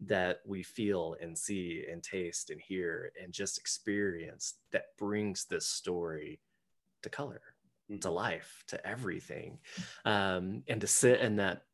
that 0.00 0.40
we 0.44 0.62
feel 0.62 1.16
and 1.20 1.38
see 1.38 1.84
and 1.90 2.02
taste 2.02 2.50
and 2.50 2.60
hear 2.60 3.12
and 3.22 3.32
just 3.32 3.58
experience 3.58 4.54
that 4.72 4.86
brings 4.98 5.44
this 5.44 5.66
story 5.66 6.40
to 7.02 7.08
color 7.08 7.40
to 7.88 7.94
Mm-hmm. 8.08 8.14
life 8.14 8.64
to 8.68 8.86
everything 8.86 9.58
um, 10.06 10.62
and 10.66 10.80
to 10.80 10.86
sit 10.86 11.20
in 11.20 11.36
that 11.36 11.64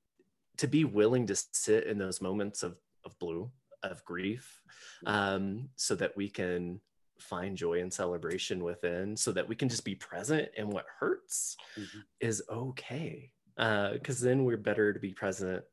to 0.56 0.66
be 0.66 0.84
willing 0.84 1.26
to 1.26 1.36
sit 1.52 1.86
in 1.86 1.98
those 1.98 2.20
moments 2.20 2.62
of 2.62 2.76
of 3.04 3.16
blue 3.18 3.50
of 3.82 4.04
grief 4.04 4.62
um, 5.06 5.68
so 5.76 5.94
that 5.94 6.16
we 6.16 6.28
can 6.28 6.80
find 7.18 7.56
joy 7.56 7.80
and 7.80 7.92
celebration 7.92 8.62
within 8.62 9.16
so 9.16 9.32
that 9.32 9.48
we 9.48 9.56
can 9.56 9.68
just 9.68 9.84
be 9.84 9.94
present 9.94 10.48
and 10.56 10.72
what 10.72 10.86
hurts 11.00 11.56
Mhm. 11.76 12.04
is 12.20 12.42
okay. 12.48 13.32
Because 13.56 14.20
then 14.20 14.44
we're 14.44 14.56
better 14.56 14.92
to 14.92 15.00
be 15.00 15.12
present 15.12 15.64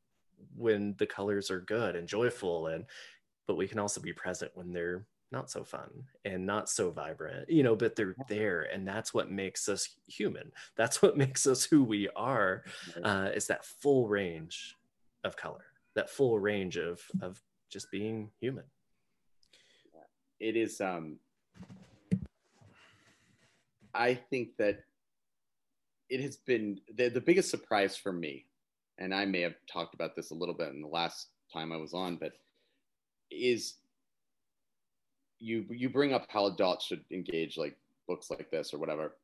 when 0.55 0.95
the 0.97 1.05
colors 1.05 1.51
are 1.51 1.61
good 1.61 1.95
and 1.95 2.07
joyful 2.07 2.67
and 2.67 2.85
but 3.47 3.57
we 3.57 3.67
can 3.67 3.77
also 3.77 4.01
be 4.01 4.11
present 4.11 4.51
when 4.55 4.73
they're 4.73 5.05
not 5.31 5.51
so 5.51 5.63
fun 5.63 5.89
and 6.23 6.45
not 6.45 6.67
so 6.69 6.89
vibrant 6.91 7.47
you 7.49 7.61
know 7.61 7.75
but 7.75 7.95
they're 7.95 8.15
there 8.27 8.63
and 8.63 8.87
that's 8.87 9.13
what 9.13 9.29
makes 9.31 9.69
us 9.69 9.89
human. 10.07 10.51
That's 10.75 11.01
what 11.01 11.15
makes 11.23 11.45
us 11.45 11.63
who 11.63 11.83
we 11.83 12.09
are 12.15 12.63
uh, 13.03 13.29
is 13.35 13.47
that 13.47 13.65
full 13.65 14.07
range 14.07 14.75
of 15.23 15.35
color 15.37 15.65
that 15.93 16.09
full 16.09 16.39
range 16.39 16.77
of 16.77 17.01
of 17.21 17.41
just 17.75 17.91
being 17.91 18.29
human. 18.39 18.63
It 20.39 20.55
is 20.55 20.81
um 20.81 21.17
i 23.93 24.13
think 24.13 24.49
that 24.57 24.79
it 26.09 26.19
has 26.19 26.35
been 26.35 26.77
the, 26.97 27.07
the 27.07 27.21
biggest 27.21 27.49
surprise 27.49 27.95
for 27.95 28.11
me 28.11 28.45
and 28.97 29.15
i 29.15 29.23
may 29.23 29.39
have 29.39 29.55
talked 29.71 29.93
about 29.93 30.13
this 30.13 30.31
a 30.31 30.35
little 30.35 30.53
bit 30.53 30.73
in 30.73 30.81
the 30.81 30.87
last 30.89 31.29
time 31.53 31.71
i 31.71 31.77
was 31.77 31.93
on 31.93 32.17
but 32.17 32.33
is 33.31 33.75
you 35.39 35.65
you 35.69 35.89
bring 35.89 36.13
up 36.13 36.25
how 36.29 36.47
adults 36.47 36.85
should 36.85 37.03
engage 37.11 37.57
like 37.57 37.77
books 38.07 38.29
like 38.29 38.49
this 38.51 38.73
or 38.73 38.77
whatever. 38.77 39.15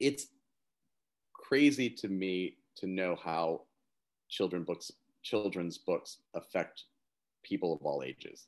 It's 0.00 0.26
crazy 1.32 1.90
to 1.90 2.08
me 2.08 2.56
to 2.76 2.86
know 2.86 3.16
how 3.22 3.62
children 4.28 4.64
books 4.64 4.90
children's 5.22 5.78
books 5.78 6.18
affect 6.34 6.84
people 7.46 7.72
of 7.72 7.82
all 7.82 8.02
ages. 8.02 8.46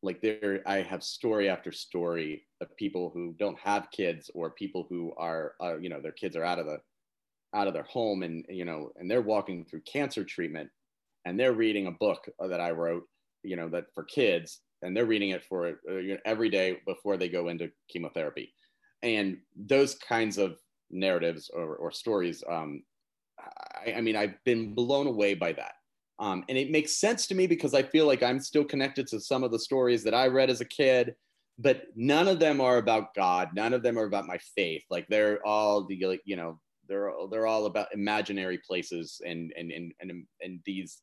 Like 0.00 0.22
there 0.22 0.62
i 0.64 0.76
have 0.76 1.02
story 1.02 1.48
after 1.48 1.72
story 1.72 2.44
of 2.60 2.76
people 2.76 3.10
who 3.12 3.34
don't 3.36 3.58
have 3.58 3.90
kids 3.90 4.30
or 4.32 4.50
people 4.50 4.86
who 4.88 5.12
are 5.16 5.54
uh, 5.60 5.76
you 5.78 5.88
know 5.88 6.00
their 6.00 6.12
kids 6.12 6.36
are 6.36 6.44
out 6.44 6.60
of 6.60 6.66
the 6.66 6.78
out 7.52 7.66
of 7.66 7.74
their 7.74 7.82
home 7.82 8.22
and 8.22 8.44
you 8.48 8.64
know 8.64 8.92
and 8.96 9.10
they're 9.10 9.22
walking 9.34 9.64
through 9.64 9.80
cancer 9.80 10.22
treatment 10.22 10.70
and 11.24 11.38
they're 11.38 11.52
reading 11.52 11.88
a 11.88 11.98
book 11.98 12.28
that 12.38 12.60
i 12.60 12.70
wrote 12.70 13.02
you 13.42 13.56
know 13.56 13.68
that 13.68 13.86
for 13.92 14.04
kids 14.04 14.60
and 14.82 14.96
they're 14.96 15.06
reading 15.06 15.30
it 15.30 15.44
for 15.44 15.80
uh, 15.90 16.16
every 16.24 16.48
day 16.48 16.78
before 16.86 17.16
they 17.16 17.28
go 17.28 17.48
into 17.48 17.70
chemotherapy. 17.88 18.52
And 19.02 19.38
those 19.56 19.94
kinds 19.96 20.38
of 20.38 20.58
narratives 20.90 21.50
or, 21.52 21.76
or 21.76 21.90
stories 21.90 22.42
um, 22.50 22.82
I, 23.86 23.94
I 23.98 24.00
mean 24.00 24.16
i've 24.16 24.42
been 24.44 24.74
blown 24.74 25.06
away 25.06 25.34
by 25.34 25.52
that 25.52 25.72
um, 26.18 26.44
and 26.48 26.58
it 26.58 26.70
makes 26.70 26.96
sense 26.96 27.26
to 27.28 27.34
me 27.34 27.46
because 27.46 27.74
I 27.74 27.82
feel 27.82 28.06
like 28.06 28.22
I'm 28.22 28.40
still 28.40 28.64
connected 28.64 29.06
to 29.08 29.20
some 29.20 29.44
of 29.44 29.52
the 29.52 29.58
stories 29.58 30.02
that 30.04 30.14
I 30.14 30.26
read 30.26 30.50
as 30.50 30.60
a 30.60 30.64
kid, 30.64 31.14
but 31.58 31.84
none 31.94 32.26
of 32.26 32.40
them 32.40 32.60
are 32.60 32.78
about 32.78 33.14
God. 33.14 33.50
None 33.54 33.72
of 33.72 33.82
them 33.82 33.98
are 33.98 34.04
about 34.04 34.26
my 34.26 34.38
faith. 34.56 34.82
Like 34.90 35.06
they're 35.08 35.44
all 35.46 35.84
the 35.84 36.18
you 36.24 36.36
know 36.36 36.58
they're 36.88 37.12
they're 37.30 37.46
all 37.46 37.66
about 37.66 37.94
imaginary 37.94 38.58
places 38.58 39.20
and 39.24 39.52
and 39.56 39.70
and 39.70 39.92
and, 40.00 40.26
and 40.40 40.60
these 40.64 41.02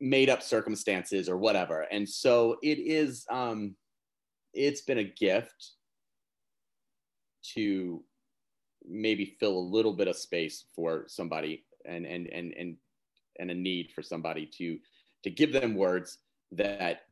made 0.00 0.28
up 0.28 0.42
circumstances 0.42 1.28
or 1.28 1.38
whatever. 1.38 1.86
And 1.90 2.06
so 2.06 2.56
it 2.62 2.78
is 2.78 3.24
um, 3.30 3.74
it's 4.52 4.82
been 4.82 4.98
a 4.98 5.04
gift 5.04 5.70
to 7.54 8.02
maybe 8.86 9.36
fill 9.40 9.56
a 9.56 9.70
little 9.70 9.92
bit 9.92 10.08
of 10.08 10.16
space 10.16 10.66
for 10.74 11.04
somebody 11.06 11.64
and 11.86 12.04
and 12.04 12.26
and 12.26 12.52
and 12.52 12.76
and 13.38 13.50
a 13.50 13.54
need 13.54 13.90
for 13.92 14.02
somebody 14.02 14.46
to 14.46 14.78
to 15.22 15.30
give 15.30 15.52
them 15.52 15.74
words 15.74 16.18
that 16.52 17.02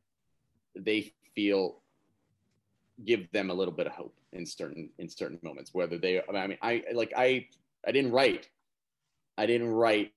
they 0.75 1.13
feel 1.35 1.81
give 3.05 3.31
them 3.31 3.49
a 3.49 3.53
little 3.53 3.73
bit 3.73 3.87
of 3.87 3.93
hope 3.93 4.15
in 4.33 4.45
certain 4.45 4.89
in 4.99 5.09
certain 5.09 5.39
moments 5.43 5.73
whether 5.73 5.97
they 5.97 6.21
i 6.21 6.47
mean 6.47 6.57
i 6.61 6.83
like 6.93 7.13
i 7.17 7.45
i 7.87 7.91
didn't 7.91 8.11
write 8.11 8.47
i 9.37 9.45
didn't 9.45 9.69
write 9.69 10.11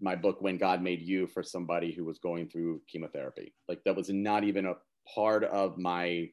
my 0.00 0.16
book 0.16 0.40
when 0.40 0.56
god 0.56 0.82
made 0.82 1.02
you 1.02 1.26
for 1.26 1.42
somebody 1.42 1.92
who 1.92 2.04
was 2.04 2.18
going 2.18 2.48
through 2.48 2.80
chemotherapy. 2.88 3.52
Like 3.68 3.82
that 3.84 3.96
was 3.96 4.08
not 4.08 4.44
even 4.44 4.66
a 4.66 4.76
part 5.14 5.44
of 5.44 5.78
my 5.78 6.30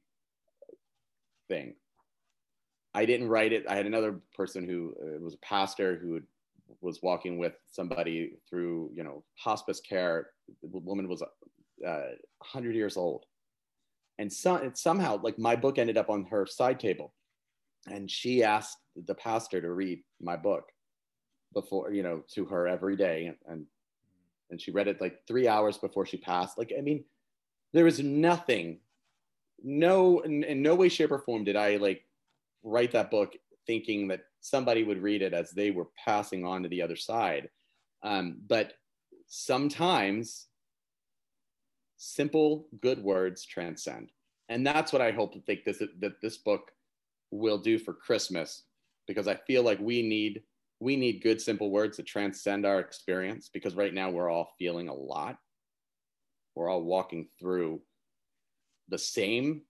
thing. 1.48 1.76
I 2.93 3.06
didn't 3.06 3.30
write 3.30 3.54
it. 3.54 3.65
I 3.70 3.76
had 3.76 3.86
another 3.86 4.20
person 4.36 4.67
who 4.67 4.96
uh, 5.02 5.20
was 5.20 5.36
a 5.36 5.39
pastor 5.39 5.98
who 5.98 6.22
was 6.82 7.01
walking 7.01 7.38
with 7.38 7.53
somebody 7.71 8.34
through 8.49 8.91
you 8.93 9.03
know 9.03 9.23
hospice 9.36 9.80
care 9.80 10.27
the 10.62 10.80
woman 10.80 11.08
was 11.08 11.21
uh, 11.86 12.15
100 12.39 12.75
years 12.75 12.97
old. 12.97 13.25
And 14.19 14.32
so, 14.32 14.71
somehow 14.73 15.19
like 15.21 15.38
my 15.38 15.56
book 15.56 15.77
ended 15.77 15.97
up 15.97 16.10
on 16.10 16.25
her 16.25 16.45
side 16.45 16.80
table. 16.80 17.13
And 17.88 18.10
she 18.10 18.43
asked 18.43 18.77
the 19.06 19.13
pastor 19.15 19.62
to 19.62 19.71
read 19.71 20.01
my 20.19 20.36
book 20.36 20.65
before 21.53 21.91
you 21.91 22.03
know 22.03 22.23
to 22.34 22.45
her 22.45 22.67
every 22.67 22.95
day. 22.95 23.34
And 23.47 23.65
and, 24.49 24.62
she 24.62 24.71
read 24.71 24.88
it 24.88 25.01
like 25.01 25.19
three 25.27 25.47
hours 25.47 25.77
before 25.77 26.06
she 26.06 26.17
passed. 26.17 26.58
Like 26.58 26.73
i 26.77 26.82
mean 26.82 27.03
there 27.73 27.84
was 27.84 27.99
nothing 27.99 28.80
no 29.63 30.21
in, 30.21 30.43
in 30.43 30.62
no 30.62 30.73
way 30.73 30.89
shape 30.89 31.12
or 31.12 31.19
form 31.19 31.43
did 31.43 31.56
i 31.56 31.75
like 31.77 32.03
write 32.63 32.91
that 32.91 33.12
book 33.12 33.36
thinking 33.65 34.08
that 34.08 34.21
somebody 34.41 34.84
would 34.84 35.02
read 35.02 35.21
it 35.21 35.34
as 35.34 35.52
they 35.52 35.71
were 35.71 35.88
passing 36.04 36.45
on 36.45 36.63
to 36.63 36.69
the 36.69 36.82
other 36.82 36.95
side. 36.95 37.50
Um, 38.04 38.38
but 38.47 38.73
sometimes 39.28 40.47
simple, 41.97 42.67
good 42.82 43.04
words 43.04 43.45
transcend. 43.45 44.12
And 44.50 44.65
that's 44.65 44.93
what 44.93 45.02
I 45.02 45.12
hope 45.12 45.34
to 45.34 45.41
think 45.41 45.65
this, 45.65 45.82
that 46.00 46.21
this 46.21 46.38
book 46.38 46.71
will 47.32 47.58
do 47.58 47.78
for 47.78 47.93
Christmas, 47.93 48.63
because 49.08 49.28
I 49.28 49.36
feel 49.36 49.63
like 49.63 49.80
we 49.80 50.02
need 50.02 50.43
we 50.80 50.95
need 50.95 51.23
good, 51.23 51.41
simple 51.41 51.71
words 51.71 51.97
that 51.97 52.06
transcend 52.06 52.63
our 52.63 52.80
experience. 52.80 53.50
Because 53.52 53.73
right 53.73 53.93
now 53.93 54.12
we're 54.12 54.30
all 54.30 54.54
feeling 54.60 54.89
a 54.89 54.93
lot. 54.93 55.38
We're 56.54 56.69
all 56.69 56.84
walking 56.84 57.30
through 57.39 57.82
the 58.88 59.00
same 59.00 59.63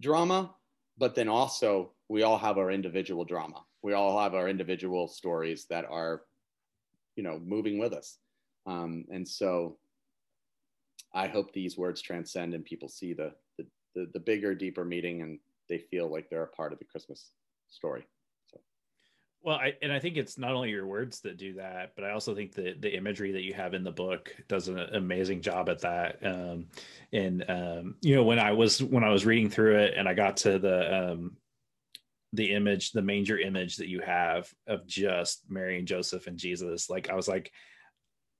drama, 0.00 0.54
but 0.98 1.14
then 1.14 1.28
also 1.28 1.92
we 2.08 2.22
all 2.22 2.38
have 2.38 2.58
our 2.58 2.70
individual 2.70 3.24
drama. 3.24 3.62
We 3.82 3.92
all 3.92 4.20
have 4.20 4.34
our 4.34 4.48
individual 4.48 5.08
stories 5.08 5.66
that 5.70 5.84
are, 5.90 6.22
you 7.16 7.22
know, 7.22 7.38
moving 7.38 7.78
with 7.78 7.92
us. 7.92 8.18
Um, 8.66 9.04
and 9.10 9.26
so 9.26 9.78
I 11.14 11.28
hope 11.28 11.52
these 11.52 11.76
words 11.76 12.00
transcend 12.00 12.54
and 12.54 12.64
people 12.64 12.88
see 12.88 13.12
the, 13.12 13.32
the, 13.56 13.66
the, 13.94 14.10
the 14.14 14.20
bigger, 14.20 14.54
deeper 14.54 14.84
meaning 14.84 15.22
and 15.22 15.38
they 15.68 15.78
feel 15.78 16.10
like 16.10 16.28
they're 16.28 16.42
a 16.42 16.48
part 16.48 16.72
of 16.72 16.78
the 16.78 16.84
Christmas 16.84 17.30
story. 17.68 18.06
Well, 19.42 19.56
I, 19.56 19.74
and 19.82 19.92
I 19.92 20.00
think 20.00 20.16
it's 20.16 20.36
not 20.36 20.52
only 20.52 20.70
your 20.70 20.86
words 20.86 21.20
that 21.20 21.38
do 21.38 21.54
that, 21.54 21.92
but 21.94 22.04
I 22.04 22.10
also 22.10 22.34
think 22.34 22.52
that 22.54 22.82
the 22.82 22.94
imagery 22.94 23.30
that 23.32 23.44
you 23.44 23.54
have 23.54 23.72
in 23.72 23.84
the 23.84 23.92
book 23.92 24.34
does 24.48 24.66
an 24.66 24.78
amazing 24.78 25.42
job 25.42 25.68
at 25.68 25.80
that. 25.82 26.18
Um, 26.24 26.66
and 27.12 27.44
um, 27.48 27.94
you 28.00 28.16
know, 28.16 28.24
when 28.24 28.40
I 28.40 28.52
was 28.52 28.82
when 28.82 29.04
I 29.04 29.10
was 29.10 29.24
reading 29.24 29.48
through 29.48 29.78
it, 29.78 29.94
and 29.96 30.08
I 30.08 30.14
got 30.14 30.38
to 30.38 30.58
the 30.58 31.12
um, 31.12 31.36
the 32.32 32.52
image, 32.52 32.92
the 32.92 33.02
manger 33.02 33.38
image 33.38 33.76
that 33.76 33.88
you 33.88 34.00
have 34.00 34.52
of 34.66 34.86
just 34.86 35.44
Mary 35.48 35.78
and 35.78 35.88
Joseph 35.88 36.26
and 36.26 36.38
Jesus, 36.38 36.90
like 36.90 37.08
I 37.10 37.14
was 37.14 37.28
like, 37.28 37.52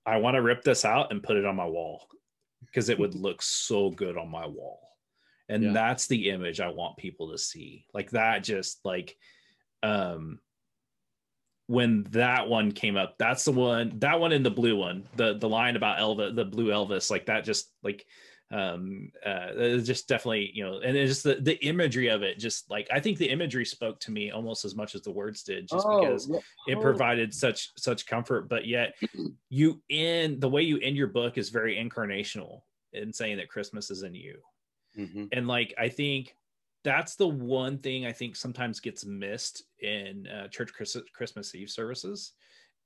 I 0.04 0.18
want 0.18 0.34
to 0.36 0.42
rip 0.42 0.62
this 0.62 0.84
out 0.84 1.10
and 1.10 1.22
put 1.22 1.36
it 1.36 1.46
on 1.46 1.56
my 1.56 1.66
wall 1.66 2.08
because 2.66 2.88
it 2.88 2.98
would 2.98 3.14
look 3.26 3.42
so 3.42 3.90
good 3.90 4.16
on 4.16 4.30
my 4.30 4.46
wall. 4.46 4.80
And 5.48 5.62
Yeah. 5.62 5.72
that's 5.72 6.06
the 6.06 6.30
image 6.30 6.60
I 6.60 6.68
want 6.68 6.98
people 6.98 7.30
to 7.32 7.38
see. 7.38 7.86
Like 7.94 8.10
that 8.10 8.44
just 8.44 8.80
like 8.84 9.16
um 9.82 10.40
when 11.66 12.04
that 12.10 12.48
one 12.48 12.72
came 12.72 12.96
up, 12.96 13.16
that's 13.18 13.44
the 13.44 13.52
one 13.52 13.98
that 13.98 14.20
one 14.20 14.32
in 14.32 14.42
the 14.42 14.50
blue 14.50 14.76
one, 14.76 15.06
the 15.16 15.34
the 15.38 15.48
line 15.48 15.76
about 15.76 15.98
Elvis, 15.98 16.34
the 16.34 16.44
blue 16.44 16.68
Elvis, 16.68 17.10
like 17.10 17.26
that 17.26 17.44
just 17.44 17.70
like 17.82 18.06
um 18.50 19.12
uh 19.26 19.76
just 19.78 20.08
definitely 20.08 20.50
you 20.54 20.64
know 20.64 20.78
and 20.78 20.96
it's 20.96 21.10
just 21.10 21.22
the, 21.24 21.34
the 21.42 21.62
imagery 21.66 22.08
of 22.08 22.22
it 22.22 22.38
just 22.38 22.70
like 22.70 22.88
i 22.90 22.98
think 22.98 23.18
the 23.18 23.28
imagery 23.28 23.64
spoke 23.64 24.00
to 24.00 24.10
me 24.10 24.30
almost 24.30 24.64
as 24.64 24.74
much 24.74 24.94
as 24.94 25.02
the 25.02 25.10
words 25.10 25.42
did 25.42 25.68
just 25.68 25.86
because 25.90 26.26
it 26.66 26.80
provided 26.80 27.34
such 27.34 27.70
such 27.76 28.06
comfort 28.06 28.48
but 28.48 28.66
yet 28.66 28.94
you 29.50 29.82
end 29.90 30.40
the 30.40 30.48
way 30.48 30.62
you 30.62 30.78
end 30.78 30.96
your 30.96 31.06
book 31.08 31.36
is 31.36 31.50
very 31.50 31.76
incarnational 31.76 32.62
in 32.94 33.12
saying 33.12 33.36
that 33.36 33.50
christmas 33.50 33.90
is 33.90 34.02
in 34.02 34.14
you 34.14 34.38
Mhm. 34.98 35.28
and 35.32 35.46
like 35.46 35.74
i 35.78 35.88
think 35.90 36.34
that's 36.84 37.16
the 37.16 37.28
one 37.28 37.76
thing 37.78 38.06
i 38.06 38.12
think 38.12 38.34
sometimes 38.34 38.80
gets 38.80 39.04
missed 39.04 39.64
in 39.80 40.26
uh, 40.26 40.48
church 40.48 40.72
Christ- 40.72 41.12
christmas 41.12 41.54
eve 41.54 41.68
services 41.70 42.32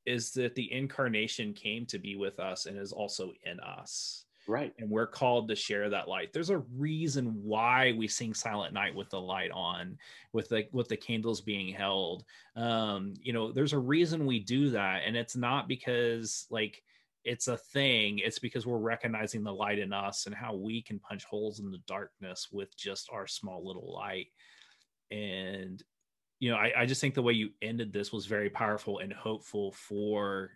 is 0.07 0.33
that 0.33 0.57
the 0.57 0.73
incarnation 0.73 1.53
came 1.55 1.87
to 1.87 1.99
be 1.99 2.17
with 2.17 2.41
us 2.41 2.67
and 2.67 2.77
is 2.77 2.91
also 2.91 3.33
in 3.45 3.61
us. 3.61 4.25
Right. 4.49 4.73
And 4.79 4.91
we're 4.91 5.07
called 5.07 5.49
to 5.49 5.57
share 5.57 5.89
that 5.91 6.09
light. 6.09 6.33
There's 6.33 6.51
a 6.51 6.59
reason 6.77 7.27
why 7.43 7.95
we 7.97 8.09
sing 8.09 8.35
Silent 8.35 8.75
Night 8.75 8.95
with 8.95 9.09
the 9.11 9.21
light 9.21 9.53
on, 9.53 9.99
with 10.33 10.49
the 10.49 10.67
with 10.73 10.89
the 10.89 10.97
candles 10.97 11.41
being 11.41 11.73
held. 11.73 12.25
Um, 12.57 13.15
you 13.21 13.33
know, 13.33 13.53
there's 13.53 13.73
a 13.73 13.79
reason 13.79 14.27
we 14.27 14.41
do 14.41 14.71
that. 14.71 15.03
And 15.07 15.17
it's 15.17 15.37
not 15.37 15.69
because 15.69 16.47
like 16.51 16.83
it's 17.25 17.47
a 17.47 17.57
thing, 17.57 18.19
it's 18.19 18.41
because 18.41 18.67
we're 18.67 18.79
recognizing 18.79 19.45
the 19.45 19.55
light 19.55 19.79
in 19.79 19.93
us 19.93 20.27
and 20.27 20.35
how 20.35 20.55
we 20.55 20.83
can 20.83 20.99
punch 20.99 21.25
holes 21.25 21.61
in 21.61 21.71
the 21.71 21.83
darkness 21.87 22.49
with 22.51 22.77
just 22.77 23.09
our 23.13 23.29
small 23.29 23.65
little 23.65 23.95
light. 23.95 24.27
And 25.13 25.81
you 26.41 26.51
know, 26.51 26.57
I, 26.57 26.73
I 26.79 26.87
just 26.87 27.01
think 27.01 27.15
the 27.15 27.23
way 27.23 27.35
you 27.35 27.51
ended 27.63 27.93
this 27.93 28.13
was 28.13 28.27
very 28.27 28.51
powerful 28.51 28.99
and 28.99 29.13
hopeful 29.13 29.71
for 29.71 30.51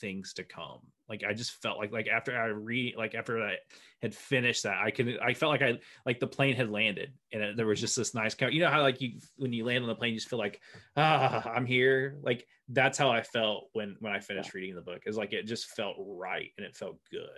things 0.00 0.32
to 0.34 0.44
come. 0.44 0.80
Like 1.08 1.22
I 1.28 1.34
just 1.34 1.62
felt 1.62 1.78
like 1.78 1.92
like 1.92 2.08
after 2.08 2.36
I 2.36 2.46
read 2.46 2.96
like 2.96 3.14
after 3.14 3.42
I 3.42 3.56
had 4.00 4.14
finished 4.14 4.62
that 4.62 4.78
I 4.82 4.90
could 4.90 5.18
I 5.22 5.34
felt 5.34 5.52
like 5.52 5.62
I 5.62 5.78
like 6.06 6.18
the 6.18 6.26
plane 6.26 6.56
had 6.56 6.70
landed 6.70 7.12
and 7.32 7.42
it, 7.42 7.56
there 7.56 7.66
was 7.66 7.80
just 7.80 7.96
this 7.96 8.14
nice 8.14 8.34
you 8.50 8.60
know 8.60 8.70
how 8.70 8.80
like 8.80 9.02
you 9.02 9.18
when 9.36 9.52
you 9.52 9.66
land 9.66 9.84
on 9.84 9.88
the 9.88 9.94
plane 9.94 10.14
you 10.14 10.18
just 10.18 10.30
feel 10.30 10.38
like 10.38 10.60
ah 10.96 11.46
I'm 11.46 11.66
here 11.66 12.16
like 12.22 12.46
that's 12.70 12.96
how 12.96 13.10
I 13.10 13.22
felt 13.22 13.68
when 13.74 13.96
when 14.00 14.12
I 14.14 14.20
finished 14.20 14.54
reading 14.54 14.74
the 14.74 14.80
book 14.80 15.02
is 15.04 15.16
like 15.16 15.32
it 15.34 15.46
just 15.46 15.66
felt 15.66 15.96
right 15.98 16.50
and 16.56 16.66
it 16.66 16.74
felt 16.76 16.96
good. 17.10 17.28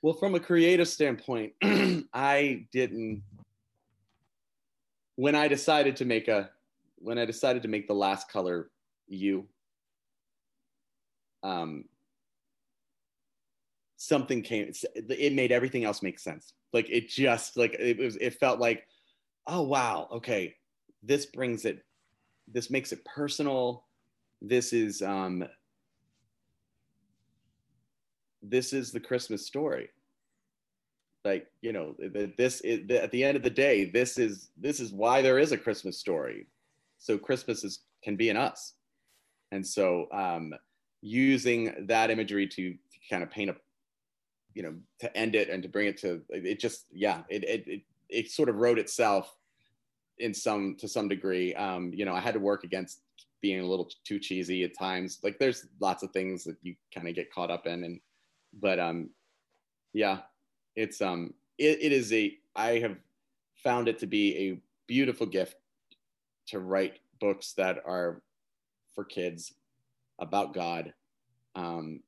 Well, 0.00 0.14
from 0.14 0.36
a 0.36 0.40
creative 0.40 0.86
standpoint, 0.86 1.54
I 2.12 2.66
didn't 2.72 3.22
when 5.16 5.34
I 5.34 5.48
decided 5.48 5.96
to 5.96 6.04
make 6.04 6.28
a 6.28 6.50
when 6.98 7.18
I 7.18 7.24
decided 7.24 7.62
to 7.62 7.68
make 7.68 7.88
the 7.88 7.94
last 7.94 8.30
color 8.30 8.70
you, 9.08 9.48
um, 11.42 11.84
something 13.98 14.42
came. 14.42 14.72
It 14.94 15.34
made 15.34 15.52
everything 15.52 15.84
else 15.84 16.02
make 16.02 16.18
sense. 16.18 16.54
Like 16.72 16.88
it 16.88 17.08
just 17.08 17.58
like 17.58 17.74
it 17.78 17.98
was. 17.98 18.16
It 18.16 18.40
felt 18.40 18.58
like, 18.58 18.86
oh 19.46 19.62
wow, 19.62 20.08
okay, 20.12 20.56
this 21.02 21.26
brings 21.26 21.66
it. 21.66 21.84
This 22.50 22.70
makes 22.70 22.92
it 22.92 23.04
personal. 23.04 23.84
This 24.40 24.72
is 24.72 25.02
um. 25.02 25.44
This 28.42 28.72
is 28.72 28.92
the 28.92 29.00
Christmas 29.00 29.46
story 29.46 29.90
like 31.24 31.48
you 31.62 31.72
know 31.72 31.96
this 32.38 32.60
is 32.60 32.88
at 32.92 33.10
the 33.10 33.24
end 33.24 33.36
of 33.36 33.42
the 33.42 33.50
day 33.50 33.84
this 33.90 34.18
is 34.18 34.50
this 34.56 34.78
is 34.78 34.92
why 34.92 35.20
there 35.20 35.40
is 35.40 35.50
a 35.50 35.58
christmas 35.58 35.98
story 35.98 36.46
so 36.98 37.16
Christmas 37.16 37.64
is 37.64 37.80
can 38.02 38.16
be 38.16 38.28
in 38.28 38.36
us, 38.36 38.74
and 39.52 39.66
so 39.66 40.06
um, 40.12 40.52
using 41.00 41.86
that 41.86 42.10
imagery 42.10 42.46
to, 42.46 42.72
to 42.72 42.98
kind 43.10 43.22
of 43.22 43.30
paint 43.30 43.50
a, 43.50 43.56
you 44.58 44.64
know, 44.64 44.74
to 44.98 45.16
end 45.16 45.36
it 45.36 45.48
and 45.48 45.62
to 45.62 45.68
bring 45.68 45.86
it 45.86 45.96
to 45.98 46.20
it 46.30 46.58
just 46.58 46.86
yeah 46.90 47.22
it 47.28 47.44
it 47.44 47.68
it, 47.68 47.82
it 48.08 48.28
sort 48.28 48.48
of 48.48 48.56
wrote 48.56 48.76
itself 48.76 49.36
in 50.18 50.34
some 50.34 50.74
to 50.80 50.88
some 50.88 51.06
degree. 51.06 51.54
Um, 51.54 51.92
you 51.94 52.04
know, 52.04 52.12
I 52.12 52.18
had 52.18 52.34
to 52.34 52.40
work 52.40 52.64
against 52.64 53.02
being 53.40 53.60
a 53.60 53.64
little 53.64 53.88
too 54.04 54.18
cheesy 54.18 54.64
at 54.64 54.76
times. 54.76 55.20
Like 55.22 55.38
there's 55.38 55.68
lots 55.78 56.02
of 56.02 56.10
things 56.10 56.42
that 56.42 56.56
you 56.62 56.74
kind 56.92 57.06
of 57.06 57.14
get 57.14 57.32
caught 57.32 57.52
up 57.52 57.68
in, 57.68 57.84
and 57.84 58.00
but 58.60 58.80
um, 58.80 59.10
yeah, 59.92 60.22
it's 60.74 61.00
um, 61.00 61.34
it, 61.56 61.78
it 61.80 61.92
is 61.92 62.12
a 62.12 62.36
I 62.56 62.80
have 62.80 62.96
found 63.62 63.86
it 63.86 64.00
to 64.00 64.08
be 64.08 64.36
a 64.36 64.60
beautiful 64.88 65.26
gift 65.26 65.54
to 66.48 66.58
write 66.58 66.98
books 67.20 67.52
that 67.52 67.78
are 67.86 68.22
for 68.92 69.04
kids 69.04 69.54
about 70.18 70.52
God. 70.52 70.94
Um, 71.54 72.00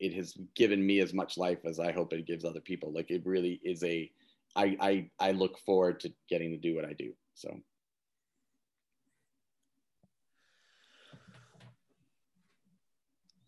it 0.00 0.14
has 0.14 0.36
given 0.54 0.84
me 0.84 1.00
as 1.00 1.12
much 1.12 1.36
life 1.36 1.58
as 1.64 1.80
I 1.80 1.92
hope 1.92 2.12
it 2.12 2.26
gives 2.26 2.44
other 2.44 2.60
people. 2.60 2.92
Like 2.92 3.10
it 3.10 3.22
really 3.24 3.60
is 3.64 3.82
a, 3.82 4.10
I, 4.54 4.76
I, 4.80 5.10
I 5.18 5.30
look 5.32 5.58
forward 5.58 6.00
to 6.00 6.12
getting 6.28 6.50
to 6.50 6.56
do 6.56 6.74
what 6.74 6.84
I 6.84 6.92
do. 6.92 7.12
So. 7.34 7.58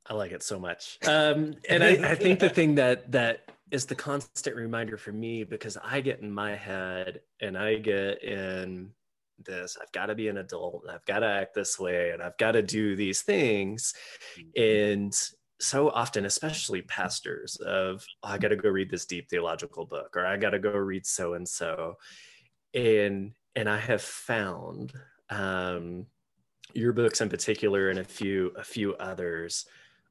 I 0.06 0.14
like 0.14 0.32
it 0.32 0.42
so 0.42 0.58
much. 0.58 0.98
Um, 1.06 1.54
and 1.68 1.84
I, 1.84 2.10
I 2.10 2.14
think 2.16 2.40
the 2.40 2.48
thing 2.48 2.74
that, 2.74 3.12
that 3.12 3.52
is 3.70 3.86
the 3.86 3.94
constant 3.94 4.56
reminder 4.56 4.96
for 4.96 5.12
me, 5.12 5.44
because 5.44 5.78
I 5.84 6.00
get 6.00 6.20
in 6.20 6.32
my 6.32 6.56
head 6.56 7.20
and 7.40 7.56
I 7.56 7.76
get 7.76 8.24
in 8.24 8.90
this 9.46 9.76
i've 9.80 9.92
got 9.92 10.06
to 10.06 10.14
be 10.14 10.28
an 10.28 10.36
adult 10.36 10.84
i've 10.90 11.04
got 11.06 11.20
to 11.20 11.26
act 11.26 11.54
this 11.54 11.78
way 11.78 12.10
and 12.10 12.22
i've 12.22 12.36
got 12.36 12.52
to 12.52 12.62
do 12.62 12.94
these 12.94 13.22
things 13.22 13.94
mm-hmm. 14.38 14.92
and 15.00 15.14
so 15.60 15.90
often 15.90 16.24
especially 16.24 16.82
pastors 16.82 17.56
of 17.56 18.04
oh, 18.22 18.28
i 18.28 18.38
got 18.38 18.48
to 18.48 18.56
go 18.56 18.68
read 18.68 18.90
this 18.90 19.06
deep 19.06 19.28
theological 19.28 19.84
book 19.84 20.16
or 20.16 20.26
i 20.26 20.36
got 20.36 20.50
to 20.50 20.58
go 20.58 20.70
read 20.70 21.06
so 21.06 21.34
and 21.34 21.46
so 21.46 21.96
and 22.74 23.32
and 23.54 23.68
i 23.68 23.76
have 23.76 24.02
found 24.02 24.92
um 25.28 26.06
your 26.72 26.92
books 26.92 27.20
in 27.20 27.28
particular 27.28 27.90
and 27.90 27.98
a 27.98 28.04
few 28.04 28.52
a 28.56 28.64
few 28.64 28.94
others 28.94 29.66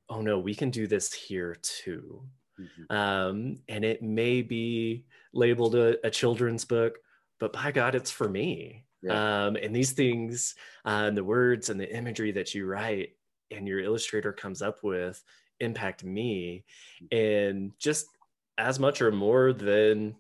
oh 0.10 0.22
no 0.22 0.40
we 0.40 0.54
can 0.54 0.70
do 0.70 0.88
this 0.88 1.12
here 1.14 1.56
too 1.62 2.22
mm-hmm. 2.60 2.96
um 2.96 3.58
and 3.68 3.84
it 3.84 4.02
may 4.02 4.42
be 4.42 5.06
labeled 5.34 5.76
a, 5.76 6.06
a 6.06 6.10
children's 6.10 6.66
book 6.66 6.98
but 7.40 7.54
by 7.54 7.72
god 7.72 7.96
it's 7.96 8.12
for 8.12 8.30
me 8.30 8.86
yeah. 9.02 9.46
Um, 9.46 9.56
and 9.56 9.74
these 9.74 9.94
things, 9.94 10.56
uh, 10.86 11.06
and 11.08 11.16
the 11.16 11.24
words 11.24 11.70
and 11.70 11.80
the 11.80 11.96
imagery 11.96 12.34
that 12.34 12.54
you 12.54 12.66
write 12.66 13.12
and 13.52 13.68
your 13.68 13.80
illustrator 13.80 14.32
comes 14.32 14.62
up 14.62 14.84
with 14.84 15.24
impact 15.60 16.04
me 16.04 16.64
mm-hmm. 17.04 17.18
and 17.18 17.72
just 17.80 18.08
as 18.58 18.80
much 18.80 19.02
or 19.02 19.12
more 19.12 19.54
than 19.54 20.16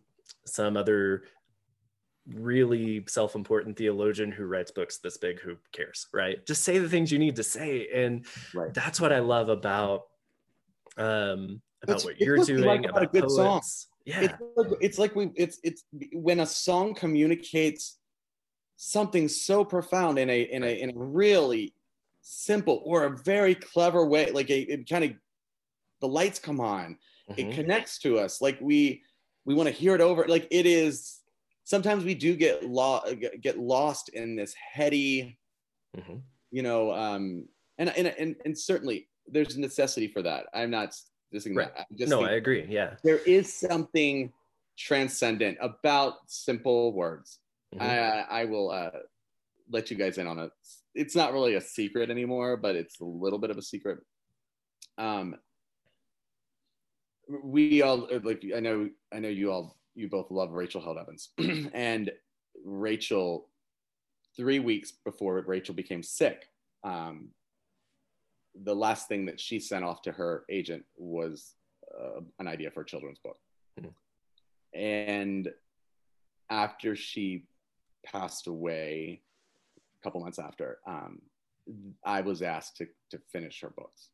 some 0.45 0.77
other 0.77 1.23
really 2.34 3.03
self-important 3.07 3.75
theologian 3.75 4.32
who 4.32 4.45
writes 4.45 4.71
books 4.71 4.97
this 4.97 5.17
big 5.17 5.39
who 5.39 5.55
cares 5.71 6.07
right 6.13 6.45
just 6.45 6.63
say 6.63 6.77
the 6.77 6.89
things 6.89 7.11
you 7.11 7.17
need 7.17 7.36
to 7.36 7.43
say 7.43 7.88
and 7.93 8.25
right. 8.53 8.73
that's 8.73 9.01
what 9.01 9.11
i 9.11 9.19
love 9.19 9.49
about 9.49 10.07
um 10.97 11.59
about 11.82 11.95
it's, 11.95 12.05
what 12.05 12.19
you're 12.19 12.38
doing 12.38 12.63
like 12.63 12.80
about, 12.82 12.89
about 12.89 13.03
a 13.03 13.07
good 13.07 13.23
poets. 13.23 13.36
song 13.36 13.61
yeah 14.05 14.21
it's 14.21 14.57
like, 14.57 14.67
it's 14.80 14.99
like 14.99 15.15
we 15.15 15.32
it's 15.36 15.59
it's 15.63 15.86
when 16.13 16.41
a 16.41 16.45
song 16.45 16.93
communicates 16.93 17.97
something 18.75 19.27
so 19.27 19.63
profound 19.65 20.19
in 20.19 20.30
a 20.30 20.41
in 20.43 20.63
a 20.63 20.82
in 20.82 20.91
a 20.91 20.93
really 20.95 21.73
simple 22.32 22.82
or 22.86 23.05
a 23.05 23.17
very 23.17 23.55
clever 23.55 24.05
way 24.05 24.32
like 24.32 24.49
a, 24.49 24.59
it 24.61 24.89
kind 24.89 25.03
of 25.03 25.11
the 26.01 26.07
lights 26.07 26.39
come 26.39 26.59
on 26.59 26.97
mm-hmm. 27.30 27.39
it 27.39 27.55
connects 27.55 27.99
to 27.99 28.19
us 28.19 28.41
like 28.41 28.57
we 28.61 29.01
we 29.45 29.55
want 29.55 29.67
to 29.67 29.73
hear 29.73 29.95
it 29.95 30.01
over 30.01 30.25
like 30.27 30.47
it 30.51 30.65
is 30.65 31.19
sometimes 31.63 32.03
we 32.03 32.13
do 32.13 32.36
get 32.36 32.63
lost 32.63 33.13
get 33.41 33.57
lost 33.57 34.09
in 34.09 34.36
this 34.36 34.53
heady 34.53 35.38
mm-hmm. 35.97 36.17
you 36.51 36.61
know 36.61 36.91
um 36.93 37.45
and, 37.77 37.89
and 37.97 38.07
and 38.07 38.36
and 38.45 38.57
certainly 38.57 39.07
there's 39.27 39.55
a 39.55 39.59
necessity 39.59 40.07
for 40.07 40.21
that 40.21 40.45
i'm 40.53 40.71
not 40.71 40.95
disagreeing 41.32 41.57
right. 41.57 41.71
I 41.77 42.05
no 42.05 42.23
i 42.23 42.32
agree 42.32 42.65
yeah 42.69 42.95
there 43.03 43.19
is 43.19 43.53
something 43.53 44.32
transcendent 44.77 45.57
about 45.61 46.15
simple 46.27 46.93
words 46.93 47.39
Mm-hmm. 47.75 47.84
I, 47.84 48.41
I 48.41 48.45
will 48.45 48.71
uh, 48.71 48.89
let 49.69 49.91
you 49.91 49.97
guys 49.97 50.17
in 50.17 50.27
on 50.27 50.39
it. 50.39 50.51
It's 51.00 51.16
not 51.16 51.32
really 51.32 51.56
a 51.56 51.62
secret 51.62 52.10
anymore, 52.10 52.58
but 52.58 52.76
it's 52.76 53.00
a 53.00 53.06
little 53.06 53.39
bit 53.39 53.52
of 53.52 53.58
a 53.58 53.62
secret. 53.62 54.00
Um, 54.97 55.36
we 57.43 57.82
all 57.82 58.08
uh, 58.14 58.20
like. 58.24 58.43
I 58.56 58.60
know. 58.60 58.89
I 59.14 59.20
know 59.20 59.30
you 59.30 59.52
all. 59.52 59.78
You 59.95 60.10
both 60.10 60.30
love 60.30 60.52
Rachel 60.52 60.82
Held 60.82 60.97
Evans, 60.97 61.30
and 61.74 62.12
Rachel. 62.66 63.47
Three 64.36 64.60
weeks 64.60 64.93
before 65.04 65.43
Rachel 65.45 65.76
became 65.76 66.04
sick, 66.04 66.47
um, 66.84 67.30
the 68.64 68.76
last 68.76 69.08
thing 69.08 69.26
that 69.26 69.39
she 69.39 69.60
sent 69.60 69.84
off 69.84 70.02
to 70.04 70.12
her 70.12 70.45
agent 70.50 70.86
was 70.95 71.56
uh, 72.00 72.22
an 72.39 72.47
idea 72.47 72.72
for 72.72 72.82
a 72.82 72.86
children's 72.86 73.20
book. 73.20 73.38
Mm-hmm. 73.80 74.80
And 74.80 75.50
after 76.50 76.95
she 76.95 77.45
passed 78.06 78.47
away 78.47 79.22
a 80.00 80.04
couple 80.04 80.22
months 80.22 80.39
after, 80.39 80.80
um, 80.88 81.22
I 82.06 82.22
was 82.22 82.41
asked 82.41 82.78
to, 82.78 82.88
to 83.12 83.20
finish 83.32 83.62
her 83.62 83.72
books. 83.76 84.10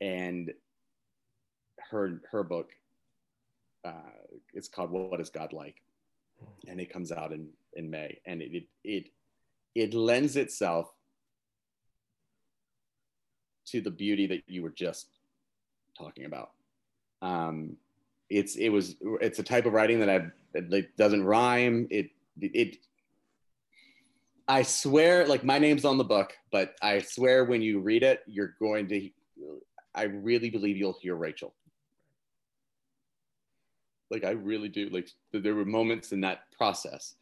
And 0.00 0.52
her, 1.90 2.20
her 2.30 2.42
book, 2.42 2.72
uh, 3.84 3.92
it's 4.52 4.68
called 4.68 4.90
What 4.90 5.20
is 5.20 5.30
God 5.30 5.52
Like? 5.52 5.76
And 6.68 6.80
it 6.80 6.92
comes 6.92 7.12
out 7.12 7.32
in, 7.32 7.48
in 7.74 7.90
May. 7.90 8.18
And 8.26 8.42
it, 8.42 8.54
it, 8.54 8.64
it, 8.84 9.04
it 9.74 9.94
lends 9.94 10.36
itself 10.36 10.92
to 13.66 13.80
the 13.80 13.90
beauty 13.90 14.26
that 14.26 14.42
you 14.46 14.62
were 14.62 14.70
just 14.70 15.08
talking 15.96 16.24
about. 16.26 16.50
Um, 17.22 17.76
it's 18.30 18.56
it 18.56 18.68
was 18.68 18.96
it's 19.20 19.38
a 19.38 19.42
type 19.42 19.66
of 19.66 19.72
writing 19.72 20.00
that 20.00 20.10
I 20.10 20.82
doesn't 20.96 21.24
rhyme. 21.24 21.86
It 21.90 22.10
it 22.40 22.78
I 24.46 24.62
swear, 24.62 25.26
like 25.26 25.42
my 25.42 25.58
name's 25.58 25.84
on 25.84 25.96
the 25.96 26.04
book, 26.04 26.36
but 26.52 26.74
I 26.82 27.00
swear 27.00 27.44
when 27.44 27.62
you 27.62 27.80
read 27.80 28.02
it, 28.02 28.20
you're 28.26 28.54
going 28.58 28.88
to. 28.88 29.10
I 29.94 30.04
really 30.04 30.50
believe 30.50 30.76
you'll 30.76 30.98
hear 31.00 31.14
Rachel. 31.14 31.54
Like 34.10 34.24
I 34.24 34.30
really 34.30 34.68
do. 34.68 34.90
Like 34.90 35.08
there 35.32 35.54
were 35.54 35.64
moments 35.64 36.12
in 36.12 36.20
that 36.22 36.50
process. 36.56 37.14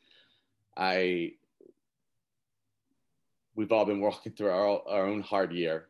I. 0.77 1.33
We've 3.55 3.71
all 3.71 3.85
been 3.85 4.01
walking 4.01 4.33
through 4.33 4.49
our, 4.49 4.83
our 4.89 5.07
own 5.07 5.21
hard 5.21 5.53
year, 5.53 5.87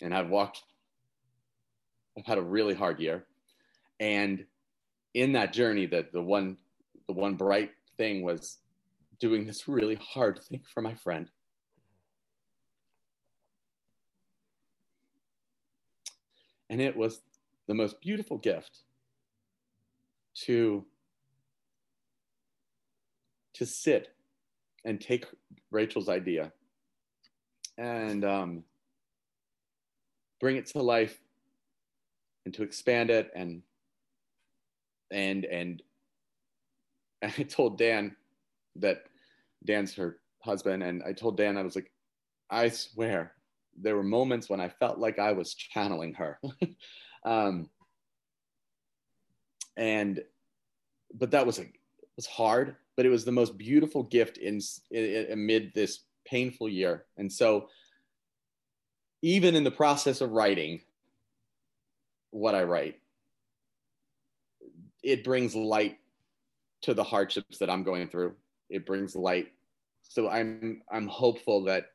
and 0.00 0.14
I've 0.14 0.28
walked. 0.28 0.62
I've 2.16 2.26
had 2.26 2.38
a 2.38 2.42
really 2.42 2.74
hard 2.74 3.00
year, 3.00 3.24
and 3.98 4.44
in 5.14 5.32
that 5.32 5.52
journey, 5.52 5.86
that 5.86 6.12
the 6.12 6.22
one, 6.22 6.56
the 7.06 7.14
one 7.14 7.34
bright 7.34 7.70
thing 7.96 8.22
was 8.22 8.58
doing 9.20 9.46
this 9.46 9.68
really 9.68 9.96
hard 9.96 10.40
thing 10.44 10.62
for 10.72 10.80
my 10.80 10.94
friend. 10.94 11.30
And 16.70 16.80
it 16.80 16.96
was 16.96 17.20
the 17.66 17.74
most 17.74 18.00
beautiful 18.00 18.38
gift 18.38 18.80
to, 20.44 20.84
to 23.54 23.66
sit 23.66 24.14
and 24.84 25.00
take 25.00 25.26
Rachel's 25.70 26.08
idea 26.08 26.52
and 27.78 28.24
um, 28.24 28.64
bring 30.40 30.56
it 30.56 30.66
to 30.66 30.82
life 30.82 31.20
and 32.44 32.54
to 32.54 32.62
expand 32.62 33.10
it 33.10 33.30
and 33.34 33.62
and 35.10 35.44
and 35.44 35.82
I 37.22 37.42
told 37.42 37.78
Dan 37.78 38.16
that 38.76 39.04
Dan's 39.64 39.94
her 39.94 40.18
husband, 40.40 40.82
and 40.82 41.02
I 41.02 41.12
told 41.12 41.36
Dan 41.36 41.56
I 41.56 41.62
was 41.62 41.74
like, 41.74 41.90
I 42.50 42.68
swear 42.68 43.32
there 43.80 43.96
were 43.96 44.02
moments 44.02 44.48
when 44.48 44.60
I 44.60 44.68
felt 44.68 44.98
like 44.98 45.18
I 45.18 45.32
was 45.32 45.54
channeling 45.54 46.14
her, 46.14 46.40
um, 47.24 47.68
and 49.76 50.22
but 51.14 51.30
that 51.32 51.46
was 51.46 51.58
a 51.58 51.66
was 52.16 52.26
hard, 52.26 52.76
but 52.96 53.06
it 53.06 53.10
was 53.10 53.24
the 53.24 53.32
most 53.32 53.56
beautiful 53.56 54.02
gift 54.02 54.38
in, 54.38 54.60
in 54.90 55.26
amid 55.30 55.72
this 55.74 56.00
painful 56.26 56.68
year, 56.68 57.04
and 57.16 57.32
so 57.32 57.68
even 59.22 59.54
in 59.54 59.64
the 59.64 59.70
process 59.70 60.20
of 60.20 60.30
writing 60.30 60.80
what 62.30 62.54
I 62.54 62.62
write, 62.62 62.96
it 65.02 65.24
brings 65.24 65.54
light 65.54 65.98
to 66.82 66.94
the 66.94 67.04
hardships 67.04 67.58
that 67.58 67.70
I'm 67.70 67.82
going 67.82 68.08
through. 68.08 68.34
It 68.70 68.86
brings 68.86 69.16
light. 69.16 69.48
So 70.02 70.28
I'm 70.28 70.82
I'm 70.90 71.06
hopeful 71.06 71.64
that 71.64 71.86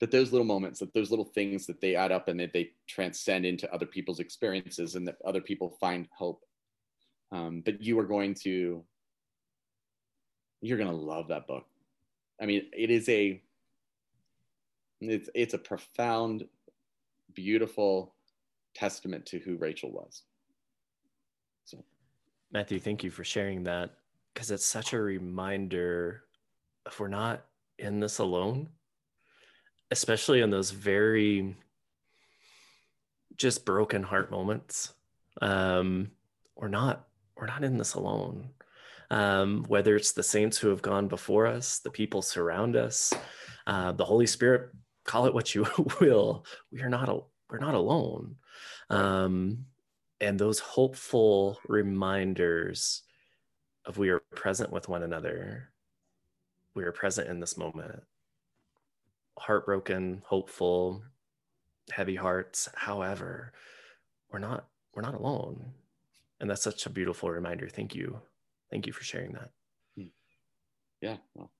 that 0.00 0.10
those 0.10 0.32
little 0.32 0.46
moments, 0.46 0.80
that 0.80 0.92
those 0.94 1.10
little 1.10 1.24
things 1.24 1.64
that 1.66 1.80
they 1.80 1.94
add 1.94 2.10
up 2.10 2.26
and 2.26 2.40
that 2.40 2.52
they 2.52 2.70
transcend 2.88 3.46
into 3.46 3.72
other 3.72 3.86
people's 3.86 4.18
experiences 4.18 4.96
and 4.96 5.06
that 5.06 5.16
other 5.24 5.40
people 5.40 5.76
find 5.80 6.08
hope. 6.10 6.42
Um, 7.30 7.62
but 7.64 7.80
you 7.80 7.96
are 8.00 8.04
going 8.04 8.34
to 8.42 8.84
you're 10.60 10.78
going 10.78 10.90
to 10.90 10.96
love 10.96 11.28
that 11.28 11.46
book. 11.46 11.66
I 12.40 12.46
mean, 12.46 12.66
it 12.72 12.90
is 12.90 13.08
a 13.08 13.40
it's 15.00 15.30
it's 15.34 15.54
a 15.54 15.58
profound, 15.58 16.46
beautiful 17.34 18.14
testament 18.74 19.24
to 19.26 19.38
who 19.38 19.56
Rachel 19.56 19.92
was. 19.92 20.22
So. 21.64 21.78
Matthew, 22.52 22.78
thank 22.78 23.04
you 23.04 23.10
for 23.10 23.24
sharing 23.24 23.62
that 23.64 23.90
because 24.32 24.50
it's 24.50 24.64
such 24.64 24.92
a 24.92 25.00
reminder 25.00 26.24
if 26.86 26.98
we're 26.98 27.08
not 27.08 27.44
in 27.78 28.00
this 28.00 28.18
alone, 28.18 28.68
especially 29.90 30.40
in 30.40 30.50
those 30.50 30.70
very 30.70 31.56
just 33.36 33.64
broken 33.64 34.02
heart 34.02 34.30
moments. 34.30 34.94
Um, 35.40 36.10
we're 36.56 36.68
not 36.68 37.06
we're 37.36 37.46
not 37.46 37.64
in 37.64 37.78
this 37.78 37.94
alone. 37.94 38.50
Um, 39.10 39.64
whether 39.68 39.96
it's 39.96 40.12
the 40.12 40.22
saints 40.22 40.56
who 40.56 40.68
have 40.68 40.80
gone 40.80 41.08
before 41.08 41.46
us, 41.46 41.80
the 41.80 41.90
people 41.90 42.22
surround 42.22 42.76
us, 42.76 43.12
uh, 43.66 43.92
the 43.92 44.04
Holy 44.04 44.26
Spirit, 44.26 44.70
call 45.04 45.26
it 45.26 45.34
what 45.34 45.54
you 45.54 45.66
will. 46.00 46.46
We 46.70 46.80
are 46.82 46.88
not 46.88 47.08
a, 47.08 47.20
we're 47.50 47.58
not 47.58 47.74
alone. 47.74 48.36
Um, 48.88 49.66
and 50.20 50.38
those 50.38 50.60
hopeful 50.60 51.58
reminders 51.68 53.02
of 53.84 53.98
we 53.98 54.10
are 54.10 54.20
present 54.34 54.70
with 54.70 54.88
one 54.88 55.02
another 55.02 55.70
we 56.74 56.84
are 56.84 56.92
present 56.92 57.28
in 57.28 57.40
this 57.40 57.56
moment 57.56 58.02
heartbroken 59.38 60.22
hopeful 60.26 61.02
heavy 61.90 62.14
hearts 62.14 62.68
however 62.74 63.52
we're 64.30 64.38
not 64.38 64.66
we're 64.94 65.02
not 65.02 65.14
alone 65.14 65.72
and 66.40 66.48
that's 66.48 66.62
such 66.62 66.86
a 66.86 66.90
beautiful 66.90 67.30
reminder 67.30 67.68
thank 67.68 67.94
you 67.94 68.20
thank 68.70 68.86
you 68.86 68.92
for 68.92 69.04
sharing 69.04 69.32
that 69.32 69.50
hmm. 69.96 70.06
yeah 71.00 71.16
well 71.34 71.50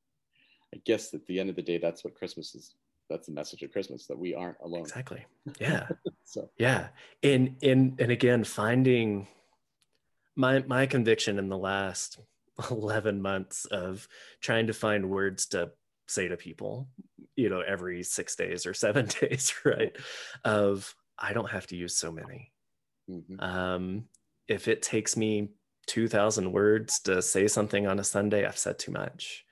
i 0.74 0.80
guess 0.84 1.12
at 1.14 1.26
the 1.26 1.40
end 1.40 1.50
of 1.50 1.56
the 1.56 1.62
day 1.62 1.78
that's 1.78 2.04
what 2.04 2.14
christmas 2.14 2.54
is 2.54 2.74
that's 3.12 3.26
the 3.26 3.32
message 3.32 3.62
of 3.62 3.70
Christmas 3.70 4.06
that 4.06 4.18
we 4.18 4.34
aren't 4.34 4.56
alone. 4.62 4.82
Exactly. 4.82 5.24
Yeah. 5.60 5.88
so 6.24 6.48
yeah. 6.56 6.88
And 7.22 7.56
and 7.62 8.00
and 8.00 8.10
again, 8.10 8.42
finding 8.42 9.28
my 10.36 10.60
my 10.66 10.86
conviction 10.86 11.38
in 11.38 11.48
the 11.48 11.58
last 11.58 12.18
11 12.70 13.20
months 13.20 13.64
of 13.66 14.06
trying 14.40 14.66
to 14.66 14.72
find 14.72 15.10
words 15.10 15.46
to 15.46 15.70
say 16.08 16.28
to 16.28 16.36
people, 16.36 16.88
you 17.36 17.48
know, 17.48 17.60
every 17.60 18.02
six 18.02 18.36
days 18.36 18.66
or 18.66 18.74
seven 18.74 19.06
days, 19.20 19.54
right? 19.64 19.96
Of 20.44 20.94
I 21.18 21.32
don't 21.32 21.50
have 21.50 21.66
to 21.68 21.76
use 21.76 21.96
so 21.96 22.12
many. 22.12 22.52
Mm-hmm. 23.10 23.40
Um, 23.40 24.04
if 24.48 24.68
it 24.68 24.82
takes 24.82 25.16
me 25.16 25.48
2000 25.86 26.52
words 26.52 27.00
to 27.00 27.22
say 27.22 27.48
something 27.48 27.86
on 27.86 27.98
a 27.98 28.04
Sunday, 28.04 28.44
I've 28.44 28.58
said 28.58 28.78
too 28.78 28.92
much 28.92 29.44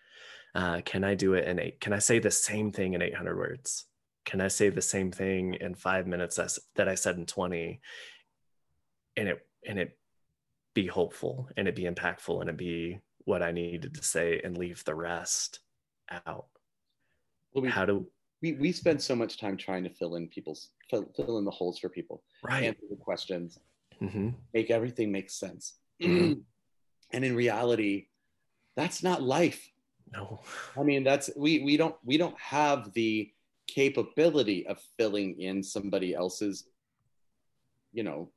uh, 0.55 0.81
can 0.85 1.05
I 1.05 1.15
do 1.15 1.35
it 1.35 1.47
in 1.47 1.59
eight? 1.59 1.81
Can 1.81 1.93
I 1.93 1.99
say 1.99 2.19
the 2.19 2.31
same 2.31 2.73
thing 2.73 2.95
in 2.95 3.03
800 3.03 3.37
words? 3.37 3.85
Can 4.25 4.41
I 4.41 4.49
say 4.49 4.69
the 4.69 4.83
same 4.83 5.11
thing 5.11 5.55
in 5.55 5.75
five 5.75 6.07
minutes 6.07 6.39
as, 6.39 6.59
that 6.77 6.89
I 6.89 6.95
said 6.95 7.17
in 7.17 7.27
20? 7.27 7.81
And 9.17 9.29
it, 9.29 9.47
and 9.67 9.79
it 9.79 9.97
be 10.75 10.87
hopeful 10.87 11.49
and 11.57 11.67
it 11.67 11.75
be 11.75 11.85
impactful 11.85 12.41
and 12.41 12.51
it 12.51 12.57
be 12.57 13.01
what 13.25 13.43
I 13.43 13.53
needed 13.53 13.95
to 13.95 14.03
say 14.03 14.41
and 14.43 14.57
leave 14.57 14.85
the 14.85 14.95
rest 14.95 15.61
out. 16.27 16.47
Well, 17.53 17.63
we, 17.63 17.69
How 17.69 17.85
do 17.85 18.07
we, 18.43 18.53
we 18.55 18.73
spend 18.73 19.03
so 19.03 19.15
much 19.15 19.39
time 19.39 19.57
trying 19.57 19.85
to 19.85 19.91
fill 19.91 20.17
in 20.17 20.29
people's 20.29 20.71
fill, 20.89 21.11
fill 21.15 21.39
in 21.39 21.45
the 21.45 21.51
holes 21.51 21.79
for 21.79 21.89
people, 21.89 22.23
right? 22.43 22.65
Answer 22.65 22.87
the 22.89 22.97
questions, 22.97 23.59
mm-hmm. 24.01 24.31
make 24.55 24.71
everything 24.71 25.13
make 25.13 25.31
sense. 25.31 25.75
Mm-hmm. 26.01 26.41
and 27.13 27.25
in 27.27 27.37
reality, 27.37 28.07
that's 28.75 29.03
not 29.03 29.23
life. 29.23 29.71
No. 30.15 30.41
I 30.79 30.83
mean, 30.83 31.05
that's 31.05 31.29
we 31.37 31.59
we 31.59 31.77
don't 31.77 31.95
we 32.03 32.17
don't 32.17 32.39
have 32.41 32.95
the 32.95 33.31
capability 33.67 34.67
of 34.67 34.81
filling 34.97 35.39
in 35.39 35.63
somebody 35.63 36.15
else's, 36.15 36.65
you 37.93 38.03
know, 38.03 38.31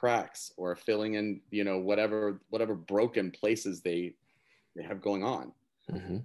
cracks 0.00 0.52
or 0.56 0.74
filling 0.74 1.14
in, 1.14 1.42
you 1.50 1.62
know, 1.62 1.78
whatever 1.78 2.40
whatever 2.48 2.74
broken 2.74 3.30
places 3.30 3.82
they 3.82 4.14
they 4.74 4.82
have 4.82 5.02
going 5.02 5.22
on. 5.22 5.52
Mm-hmm. 5.92 6.18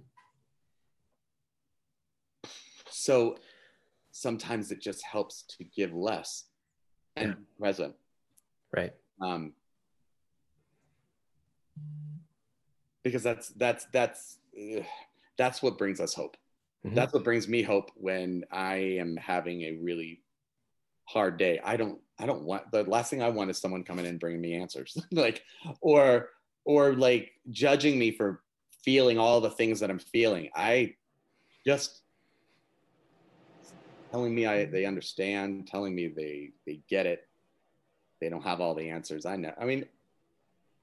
So 2.88 3.36
sometimes 4.12 4.72
it 4.72 4.80
just 4.80 5.04
helps 5.04 5.42
to 5.42 5.64
give 5.64 5.94
less 5.94 6.44
and 7.16 7.28
yeah. 7.28 7.34
present. 7.58 7.94
Right. 8.74 8.94
Um, 9.20 9.52
because 13.04 13.22
that's 13.22 13.48
that's 13.50 13.86
that's 13.92 14.38
that's 15.36 15.62
what 15.62 15.76
brings 15.76 16.00
us 16.00 16.14
hope. 16.14 16.38
Mm-hmm. 16.86 16.94
That's 16.94 17.12
what 17.12 17.24
brings 17.24 17.46
me 17.46 17.62
hope 17.62 17.90
when 17.94 18.44
I 18.50 18.76
am 18.76 19.16
having 19.16 19.62
a 19.62 19.72
really 19.82 20.22
hard 21.06 21.38
day. 21.38 21.60
I 21.64 21.76
don't 21.76 22.00
I 22.18 22.26
don't 22.26 22.42
want 22.42 22.70
the 22.72 22.84
last 22.84 23.10
thing 23.10 23.22
I 23.22 23.28
want 23.28 23.50
is 23.50 23.58
someone 23.58 23.84
coming 23.84 24.06
in 24.06 24.18
bringing 24.18 24.40
me 24.40 24.54
answers. 24.54 24.96
like 25.12 25.42
or 25.80 26.30
or 26.64 26.94
like 26.94 27.32
judging 27.50 27.98
me 27.98 28.10
for 28.10 28.42
feeling 28.84 29.18
all 29.18 29.40
the 29.40 29.50
things 29.50 29.80
that 29.80 29.90
I'm 29.90 29.98
feeling. 29.98 30.50
I 30.54 30.94
just 31.66 32.02
telling 34.10 34.34
me 34.34 34.46
I 34.46 34.66
they 34.66 34.84
understand, 34.84 35.66
telling 35.66 35.94
me 35.94 36.08
they 36.08 36.50
they 36.66 36.80
get 36.88 37.06
it. 37.06 37.26
They 38.20 38.28
don't 38.28 38.44
have 38.44 38.60
all 38.60 38.74
the 38.74 38.90
answers. 38.90 39.26
I 39.26 39.36
know. 39.36 39.52
I 39.60 39.64
mean 39.64 39.86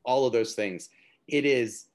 all 0.06 0.26
of 0.26 0.34
those 0.34 0.54
things. 0.54 0.90
It 1.28 1.46
is 1.46 1.86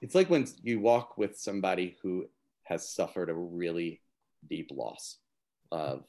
it's 0.00 0.14
like 0.14 0.30
when 0.30 0.46
you 0.62 0.80
walk 0.80 1.16
with 1.16 1.38
somebody 1.38 1.96
who 2.02 2.26
has 2.64 2.88
suffered 2.88 3.30
a 3.30 3.34
really 3.34 4.00
deep 4.48 4.70
loss 4.72 5.18
of, 5.72 6.04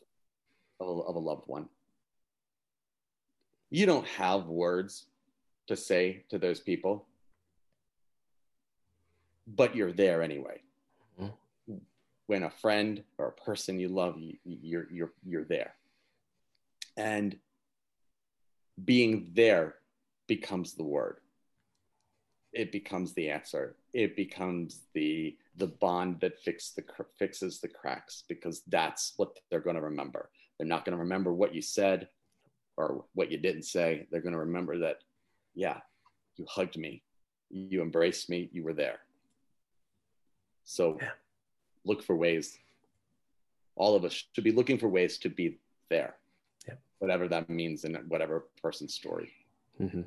of, 0.79 0.87
a, 0.87 1.01
of 1.01 1.15
a 1.15 1.19
loved 1.19 1.47
one. 1.47 1.69
You 3.69 3.85
don't 3.85 4.07
have 4.07 4.47
words 4.47 5.05
to 5.67 5.75
say 5.75 6.23
to 6.29 6.37
those 6.37 6.59
people. 6.59 7.05
but 9.47 9.75
you're 9.75 9.93
there 9.93 10.21
anyway. 10.21 10.61
Mm-hmm. 11.19 11.75
When 12.27 12.43
a 12.43 12.49
friend 12.49 13.03
or 13.17 13.27
a 13.27 13.31
person 13.31 13.79
you 13.79 13.87
love, 13.89 14.17
you, 14.19 14.37
you're 14.43 14.87
you're 14.91 15.13
you're 15.25 15.45
there, 15.45 15.75
and 16.97 17.37
being 18.83 19.31
there 19.33 19.75
becomes 20.27 20.73
the 20.73 20.83
word. 20.83 21.17
It 22.53 22.71
becomes 22.71 23.13
the 23.13 23.29
answer. 23.29 23.75
It 23.93 24.15
becomes 24.15 24.81
the 24.93 25.37
the 25.57 25.67
bond 25.67 26.19
that 26.21 26.39
fix 26.39 26.71
the 26.71 26.83
fixes 27.17 27.59
the 27.59 27.67
cracks 27.67 28.23
because 28.29 28.61
that's 28.67 29.13
what 29.17 29.39
they're 29.49 29.59
going 29.59 29.75
to 29.75 29.81
remember. 29.81 30.29
They're 30.57 30.67
not 30.67 30.85
going 30.85 30.95
to 30.95 31.03
remember 31.03 31.33
what 31.33 31.53
you 31.53 31.61
said 31.61 32.07
or 32.77 33.05
what 33.13 33.31
you 33.31 33.37
didn't 33.37 33.63
say. 33.63 34.07
They're 34.11 34.21
going 34.21 34.33
to 34.33 34.39
remember 34.39 34.77
that, 34.79 34.97
yeah, 35.55 35.79
you 36.35 36.45
hugged 36.47 36.77
me, 36.77 37.01
you 37.49 37.81
embraced 37.81 38.29
me, 38.29 38.49
you 38.51 38.63
were 38.63 38.73
there. 38.73 38.99
So 40.63 40.97
yeah. 41.01 41.09
look 41.85 42.03
for 42.03 42.15
ways. 42.15 42.57
All 43.75 43.95
of 43.95 44.05
us 44.05 44.25
should 44.33 44.43
be 44.43 44.51
looking 44.51 44.77
for 44.77 44.87
ways 44.87 45.17
to 45.19 45.29
be 45.29 45.57
there, 45.89 46.15
yeah. 46.67 46.75
whatever 46.99 47.27
that 47.27 47.49
means 47.49 47.83
in 47.83 47.95
whatever 48.07 48.45
person's 48.61 48.93
story. 48.93 49.31
Mm-hmm. 49.81 50.01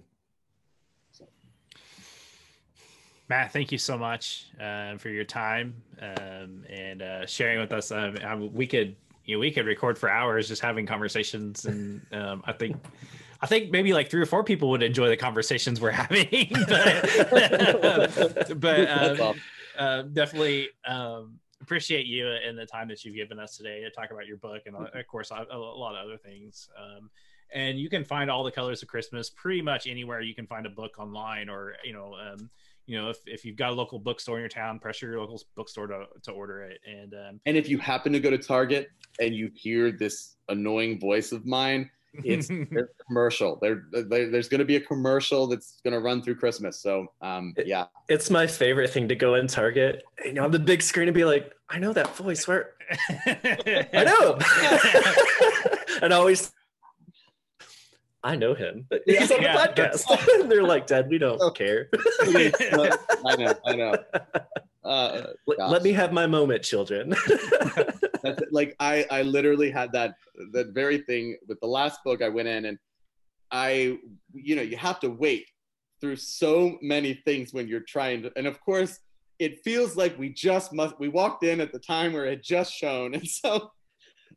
Matt, 3.30 3.52
thank 3.52 3.70
you 3.70 3.78
so 3.78 3.96
much 3.96 4.46
uh, 4.60 4.96
for 4.96 5.08
your 5.08 5.22
time 5.22 5.80
um, 6.02 6.64
and 6.68 7.00
uh, 7.00 7.24
sharing 7.26 7.60
with 7.60 7.70
us. 7.70 7.92
Um, 7.92 8.52
we 8.52 8.66
could, 8.66 8.96
you 9.24 9.36
know, 9.36 9.38
we 9.38 9.52
could 9.52 9.66
record 9.66 9.96
for 9.96 10.10
hours 10.10 10.48
just 10.48 10.60
having 10.60 10.84
conversations, 10.84 11.64
and 11.64 12.04
um, 12.10 12.42
I 12.44 12.52
think, 12.52 12.76
I 13.40 13.46
think 13.46 13.70
maybe 13.70 13.94
like 13.94 14.10
three 14.10 14.20
or 14.20 14.26
four 14.26 14.42
people 14.42 14.68
would 14.70 14.82
enjoy 14.82 15.08
the 15.08 15.16
conversations 15.16 15.80
we're 15.80 15.90
having. 15.92 16.48
but, 17.30 18.52
but 18.60 19.20
um, 19.20 19.40
uh, 19.78 20.02
definitely 20.02 20.70
um, 20.84 21.38
appreciate 21.60 22.06
you 22.06 22.28
and 22.28 22.58
the 22.58 22.66
time 22.66 22.88
that 22.88 23.04
you've 23.04 23.14
given 23.14 23.38
us 23.38 23.56
today 23.56 23.80
to 23.82 23.90
talk 23.90 24.10
about 24.10 24.26
your 24.26 24.38
book 24.38 24.62
and, 24.66 24.74
of 24.74 25.06
course, 25.06 25.30
a, 25.30 25.56
lot 25.56 25.94
of 25.94 26.04
other 26.04 26.16
things 26.16 26.68
and 27.52 27.78
you 27.78 27.88
can 27.88 28.04
find 28.04 28.30
all 28.30 28.44
the 28.44 28.50
colors 28.50 28.80
of 28.80 28.88
christmas 28.88 29.30
pretty 29.30 29.60
much 29.60 29.86
anywhere 29.86 30.20
you 30.20 30.34
can 30.34 30.46
find 30.46 30.66
a 30.66 30.70
book 30.70 30.98
online 30.98 31.48
or 31.48 31.74
you 31.84 31.92
know 31.92 32.14
um, 32.14 32.48
you 32.90 33.00
know, 33.00 33.08
if, 33.08 33.18
if 33.24 33.44
you've 33.44 33.54
got 33.54 33.70
a 33.70 33.72
local 33.72 34.00
bookstore 34.00 34.38
in 34.38 34.40
your 34.40 34.48
town, 34.48 34.80
pressure 34.80 35.12
your 35.12 35.20
local 35.20 35.40
bookstore 35.54 35.86
to, 35.86 36.06
to 36.24 36.32
order 36.32 36.62
it. 36.64 36.80
And 36.84 37.14
um, 37.14 37.40
and 37.46 37.56
if 37.56 37.68
you 37.68 37.78
happen 37.78 38.12
to 38.12 38.18
go 38.18 38.30
to 38.30 38.38
Target 38.38 38.90
and 39.20 39.32
you 39.32 39.48
hear 39.54 39.92
this 39.92 40.34
annoying 40.48 40.98
voice 40.98 41.30
of 41.30 41.46
mine, 41.46 41.88
it's 42.24 42.50
commercial. 43.06 43.60
There, 43.62 43.84
there's 43.92 44.48
going 44.48 44.58
to 44.58 44.64
be 44.64 44.74
a 44.74 44.80
commercial 44.80 45.46
that's 45.46 45.80
going 45.84 45.94
to 45.94 46.00
run 46.00 46.20
through 46.20 46.34
Christmas. 46.34 46.82
So, 46.82 47.06
um, 47.22 47.54
yeah, 47.64 47.84
it's 48.08 48.28
my 48.28 48.48
favorite 48.48 48.90
thing 48.90 49.06
to 49.06 49.14
go 49.14 49.36
in 49.36 49.46
Target, 49.46 50.02
you 50.24 50.32
know, 50.32 50.42
on 50.42 50.50
the 50.50 50.58
big 50.58 50.82
screen 50.82 51.06
and 51.06 51.14
be 51.14 51.24
like, 51.24 51.54
I 51.68 51.78
know 51.78 51.92
that 51.92 52.16
voice. 52.16 52.48
Where 52.48 52.70
I 53.26 54.04
know, 54.04 54.36
and 56.02 56.12
I 56.12 56.16
always 56.16 56.50
I 58.22 58.36
know 58.36 58.54
him. 58.54 58.86
He's 59.06 59.30
on 59.30 59.38
the 59.38 59.44
yeah, 59.44 59.66
podcast. 59.66 60.48
They're 60.48 60.62
like, 60.62 60.86
Dad, 60.86 61.08
we 61.08 61.18
don't 61.18 61.40
oh. 61.40 61.50
care. 61.50 61.88
I 62.22 63.36
know, 63.38 63.54
I 63.66 63.76
know. 63.76 63.96
Uh, 64.82 65.26
let, 65.46 65.58
let, 65.70 65.82
me 65.82 65.92
have 65.92 66.10
my 66.10 66.26
moment, 66.26 66.62
children. 66.62 67.14
That's 68.22 68.42
like 68.50 68.74
I, 68.80 69.04
I 69.10 69.22
literally 69.22 69.70
had 69.70 69.92
that 69.92 70.14
that 70.52 70.68
very 70.68 70.98
thing 71.02 71.36
with 71.46 71.60
the 71.60 71.66
last 71.66 72.00
book. 72.02 72.22
I 72.22 72.30
went 72.30 72.48
in 72.48 72.64
and 72.64 72.78
I, 73.50 73.98
you 74.32 74.56
know, 74.56 74.62
you 74.62 74.78
have 74.78 74.98
to 75.00 75.10
wait 75.10 75.46
through 76.00 76.16
so 76.16 76.78
many 76.80 77.12
things 77.12 77.52
when 77.52 77.68
you're 77.68 77.84
trying 77.86 78.22
to, 78.22 78.32
and 78.36 78.46
of 78.46 78.58
course, 78.62 78.98
it 79.38 79.62
feels 79.62 79.96
like 79.96 80.18
we 80.18 80.30
just 80.30 80.72
must. 80.72 80.98
We 80.98 81.08
walked 81.08 81.44
in 81.44 81.60
at 81.60 81.72
the 81.72 81.78
time 81.78 82.14
where 82.14 82.24
it 82.24 82.30
had 82.30 82.42
just 82.42 82.72
shown, 82.72 83.14
and 83.14 83.28
so 83.28 83.70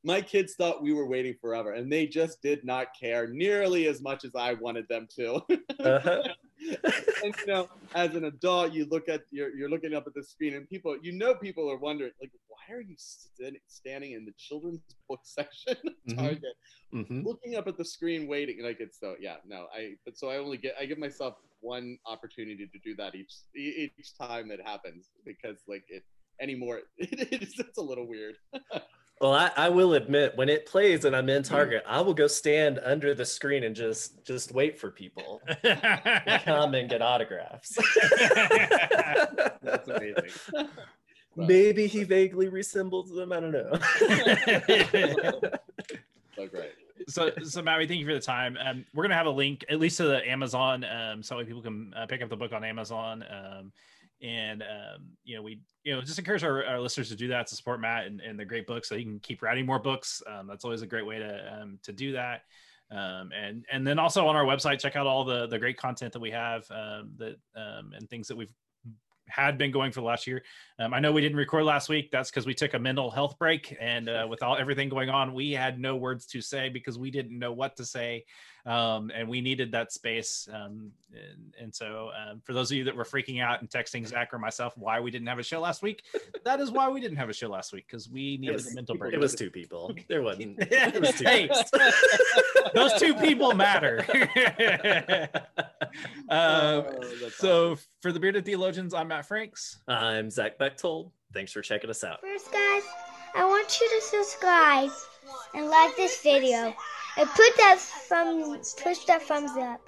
my 0.03 0.21
kids 0.21 0.55
thought 0.55 0.83
we 0.83 0.93
were 0.93 1.07
waiting 1.07 1.35
forever 1.39 1.73
and 1.73 1.91
they 1.91 2.05
just 2.05 2.41
did 2.41 2.63
not 2.65 2.87
care 2.99 3.27
nearly 3.27 3.87
as 3.87 4.01
much 4.01 4.25
as 4.25 4.35
I 4.35 4.53
wanted 4.53 4.87
them 4.89 5.07
to. 5.15 5.35
uh-huh. 5.79 6.23
and 7.23 7.35
you 7.39 7.45
know, 7.47 7.69
as 7.95 8.15
an 8.15 8.25
adult, 8.25 8.73
you 8.73 8.85
look 8.85 9.07
at 9.07 9.21
you're, 9.31 9.55
you're 9.55 9.69
looking 9.69 9.93
up 9.93 10.05
at 10.05 10.13
the 10.13 10.23
screen 10.23 10.55
and 10.55 10.67
people, 10.69 10.97
you 11.01 11.13
know, 11.13 11.33
people 11.33 11.69
are 11.71 11.77
wondering 11.77 12.11
like, 12.21 12.31
why 12.47 12.75
are 12.75 12.81
you 12.81 12.95
st- 12.97 13.57
standing 13.67 14.11
in 14.11 14.25
the 14.25 14.33
children's 14.37 14.81
book 15.09 15.21
section 15.23 15.75
mm-hmm. 15.85 16.17
Target, 16.17 16.55
mm-hmm. 16.93 17.21
looking 17.25 17.55
up 17.55 17.67
at 17.67 17.77
the 17.77 17.85
screen, 17.85 18.27
waiting? 18.27 18.61
Like 18.61 18.77
it's 18.79 18.99
so 18.99 19.15
yeah, 19.19 19.37
no, 19.47 19.67
I 19.73 19.93
but 20.05 20.17
so 20.17 20.29
I 20.29 20.37
only 20.37 20.57
get 20.57 20.75
I 20.79 20.85
give 20.85 20.97
myself 20.97 21.35
one 21.61 21.97
opportunity 22.05 22.67
to 22.67 22.79
do 22.83 22.95
that 22.97 23.15
each 23.15 23.33
each 23.55 24.17
time 24.19 24.51
it 24.51 24.59
happens 24.63 25.11
because 25.25 25.59
like 25.67 25.85
it 25.87 26.03
anymore 26.41 26.81
it, 26.97 27.31
it's, 27.31 27.59
it's 27.59 27.77
a 27.77 27.81
little 27.81 28.07
weird. 28.07 28.35
Well, 29.23 29.33
I, 29.33 29.51
I, 29.55 29.69
will 29.69 29.93
admit 29.93 30.35
when 30.35 30.49
it 30.49 30.65
plays 30.65 31.05
and 31.05 31.15
I'm 31.15 31.29
in 31.29 31.43
Target, 31.43 31.85
I 31.87 32.01
will 32.01 32.13
go 32.13 32.27
stand 32.27 32.81
under 32.83 33.15
the 33.15 33.23
screen 33.23 33.63
and 33.63 33.73
just 33.73 34.25
just 34.25 34.51
wait 34.51 34.77
for 34.77 34.91
people 34.91 35.41
to 35.47 36.41
come 36.43 36.75
and 36.75 36.89
get 36.89 37.01
autographs. 37.01 37.77
That's 39.61 39.87
amazing. 39.87 40.25
Maybe 41.37 41.87
he 41.87 42.03
vaguely 42.03 42.49
resembles 42.49 43.11
them. 43.11 43.31
I 43.31 43.39
don't 43.39 43.53
know. 43.53 43.79
so 46.35 46.47
great. 46.49 46.73
So, 47.07 47.31
so 47.45 47.61
Maui, 47.61 47.87
thank 47.87 48.01
you 48.01 48.05
for 48.05 48.15
the 48.15 48.19
time. 48.19 48.57
Um, 48.59 48.83
we're 48.93 49.05
gonna 49.05 49.15
have 49.15 49.27
a 49.27 49.29
link 49.29 49.63
at 49.69 49.79
least 49.79 49.95
to 49.97 50.03
the 50.03 50.29
Amazon, 50.29 50.83
um, 50.83 51.23
so 51.23 51.41
people 51.45 51.61
can 51.61 51.93
uh, 51.95 52.07
pick 52.07 52.21
up 52.21 52.27
the 52.27 52.35
book 52.35 52.51
on 52.51 52.65
Amazon. 52.65 53.23
Um, 53.31 53.71
and 54.23 54.63
um, 54.63 55.03
you 55.25 55.35
know 55.35 55.41
we 55.41 55.59
you 55.83 55.93
know 55.93 56.01
just 56.01 56.17
encourage 56.17 56.43
our, 56.43 56.65
our, 56.65 56.79
listeners 56.79 57.09
to 57.09 57.15
do 57.15 57.27
that 57.27 57.45
to 57.45 57.55
support 57.55 57.79
matt 57.79 58.05
and, 58.05 58.21
and 58.21 58.39
the 58.39 58.45
great 58.45 58.65
books 58.65 58.89
so 58.89 58.95
he 58.95 59.03
can 59.03 59.19
keep 59.19 59.41
writing 59.41 59.65
more 59.65 59.79
books 59.79 60.23
um, 60.27 60.47
that's 60.47 60.63
always 60.63 60.81
a 60.81 60.87
great 60.87 61.05
way 61.05 61.19
to 61.19 61.59
um, 61.61 61.77
to 61.83 61.91
do 61.91 62.13
that 62.13 62.43
um, 62.89 63.31
and 63.37 63.65
and 63.71 63.85
then 63.85 63.99
also 63.99 64.25
on 64.25 64.35
our 64.35 64.45
website 64.45 64.79
check 64.79 64.95
out 64.95 65.05
all 65.05 65.23
the 65.25 65.45
the 65.47 65.59
great 65.59 65.77
content 65.77 66.13
that 66.13 66.21
we 66.21 66.31
have 66.31 66.65
um, 66.71 67.11
that 67.17 67.35
um, 67.55 67.91
and 67.95 68.09
things 68.09 68.27
that 68.27 68.37
we've 68.37 68.53
had 69.27 69.57
been 69.57 69.71
going 69.71 69.91
for 69.91 70.01
the 70.01 70.05
last 70.05 70.27
year. 70.27 70.43
Um, 70.79 70.93
I 70.93 70.99
know 70.99 71.11
we 71.11 71.21
didn't 71.21 71.37
record 71.37 71.63
last 71.63 71.89
week. 71.89 72.11
That's 72.11 72.29
because 72.29 72.45
we 72.45 72.53
took 72.53 72.73
a 72.73 72.79
mental 72.79 73.09
health 73.09 73.37
break, 73.39 73.75
and 73.79 74.09
uh, 74.09 74.27
with 74.29 74.43
all 74.43 74.57
everything 74.57 74.89
going 74.89 75.09
on, 75.09 75.33
we 75.33 75.51
had 75.51 75.79
no 75.79 75.95
words 75.95 76.25
to 76.27 76.41
say 76.41 76.69
because 76.69 76.97
we 76.97 77.09
didn't 77.09 77.37
know 77.37 77.51
what 77.51 77.75
to 77.77 77.85
say, 77.85 78.25
um, 78.65 79.11
and 79.13 79.27
we 79.27 79.41
needed 79.41 79.71
that 79.73 79.91
space. 79.91 80.47
Um, 80.51 80.91
and, 81.11 81.53
and, 81.59 81.75
so, 81.75 82.11
um, 82.17 82.41
for 82.45 82.53
those 82.53 82.71
of 82.71 82.77
you 82.77 82.85
that 82.85 82.95
were 82.95 83.03
freaking 83.03 83.41
out 83.41 83.59
and 83.59 83.69
texting 83.69 84.07
Zach 84.07 84.33
or 84.33 84.39
myself 84.39 84.73
why 84.77 84.99
we 85.01 85.11
didn't 85.11 85.27
have 85.27 85.39
a 85.39 85.43
show 85.43 85.59
last 85.59 85.83
week, 85.83 86.03
that 86.45 86.61
is 86.61 86.71
why 86.71 86.89
we 86.89 87.01
didn't 87.01 87.17
have 87.17 87.29
a 87.29 87.33
show 87.33 87.49
last 87.49 87.73
week 87.73 87.85
because 87.87 88.09
we 88.09 88.37
needed 88.37 88.53
was, 88.53 88.71
a 88.71 88.75
mental 88.75 88.95
break. 88.95 89.13
It 89.13 89.19
was 89.19 89.35
two 89.35 89.49
people. 89.49 89.93
There 90.07 90.21
wasn't. 90.21 90.59
It 90.73 90.99
was 90.99 91.11
two 91.11 91.25
hey, 91.25 91.49
those 92.73 92.93
two 92.93 93.13
people 93.15 93.53
matter. 93.53 94.05
Uh, 96.27 96.81
oh, 96.87 97.29
so, 97.37 97.71
awesome. 97.73 97.85
for 98.01 98.11
the 98.11 98.19
bearded 98.19 98.45
theologians, 98.45 98.95
I'm 98.95 99.09
Matt 99.09 99.27
Franks. 99.27 99.77
I'm 99.87 100.31
Zach 100.31 100.57
Bechtold. 100.57 101.11
Thanks 101.33 101.51
for 101.51 101.61
checking 101.61 101.89
us 101.91 102.03
out. 102.03 102.21
First, 102.21 102.51
guys, 102.51 102.81
I 103.35 103.45
want 103.45 103.79
you 103.79 103.87
to 103.87 104.01
subscribe 104.01 104.89
and 105.53 105.67
like 105.67 105.95
this 105.95 106.19
video 106.23 106.73
and 107.17 107.29
put 107.29 107.57
that 107.57 107.79
thumb, 107.79 108.59
push 108.83 109.05
that 109.05 109.21
thumbs 109.23 109.55
up. 109.57 109.81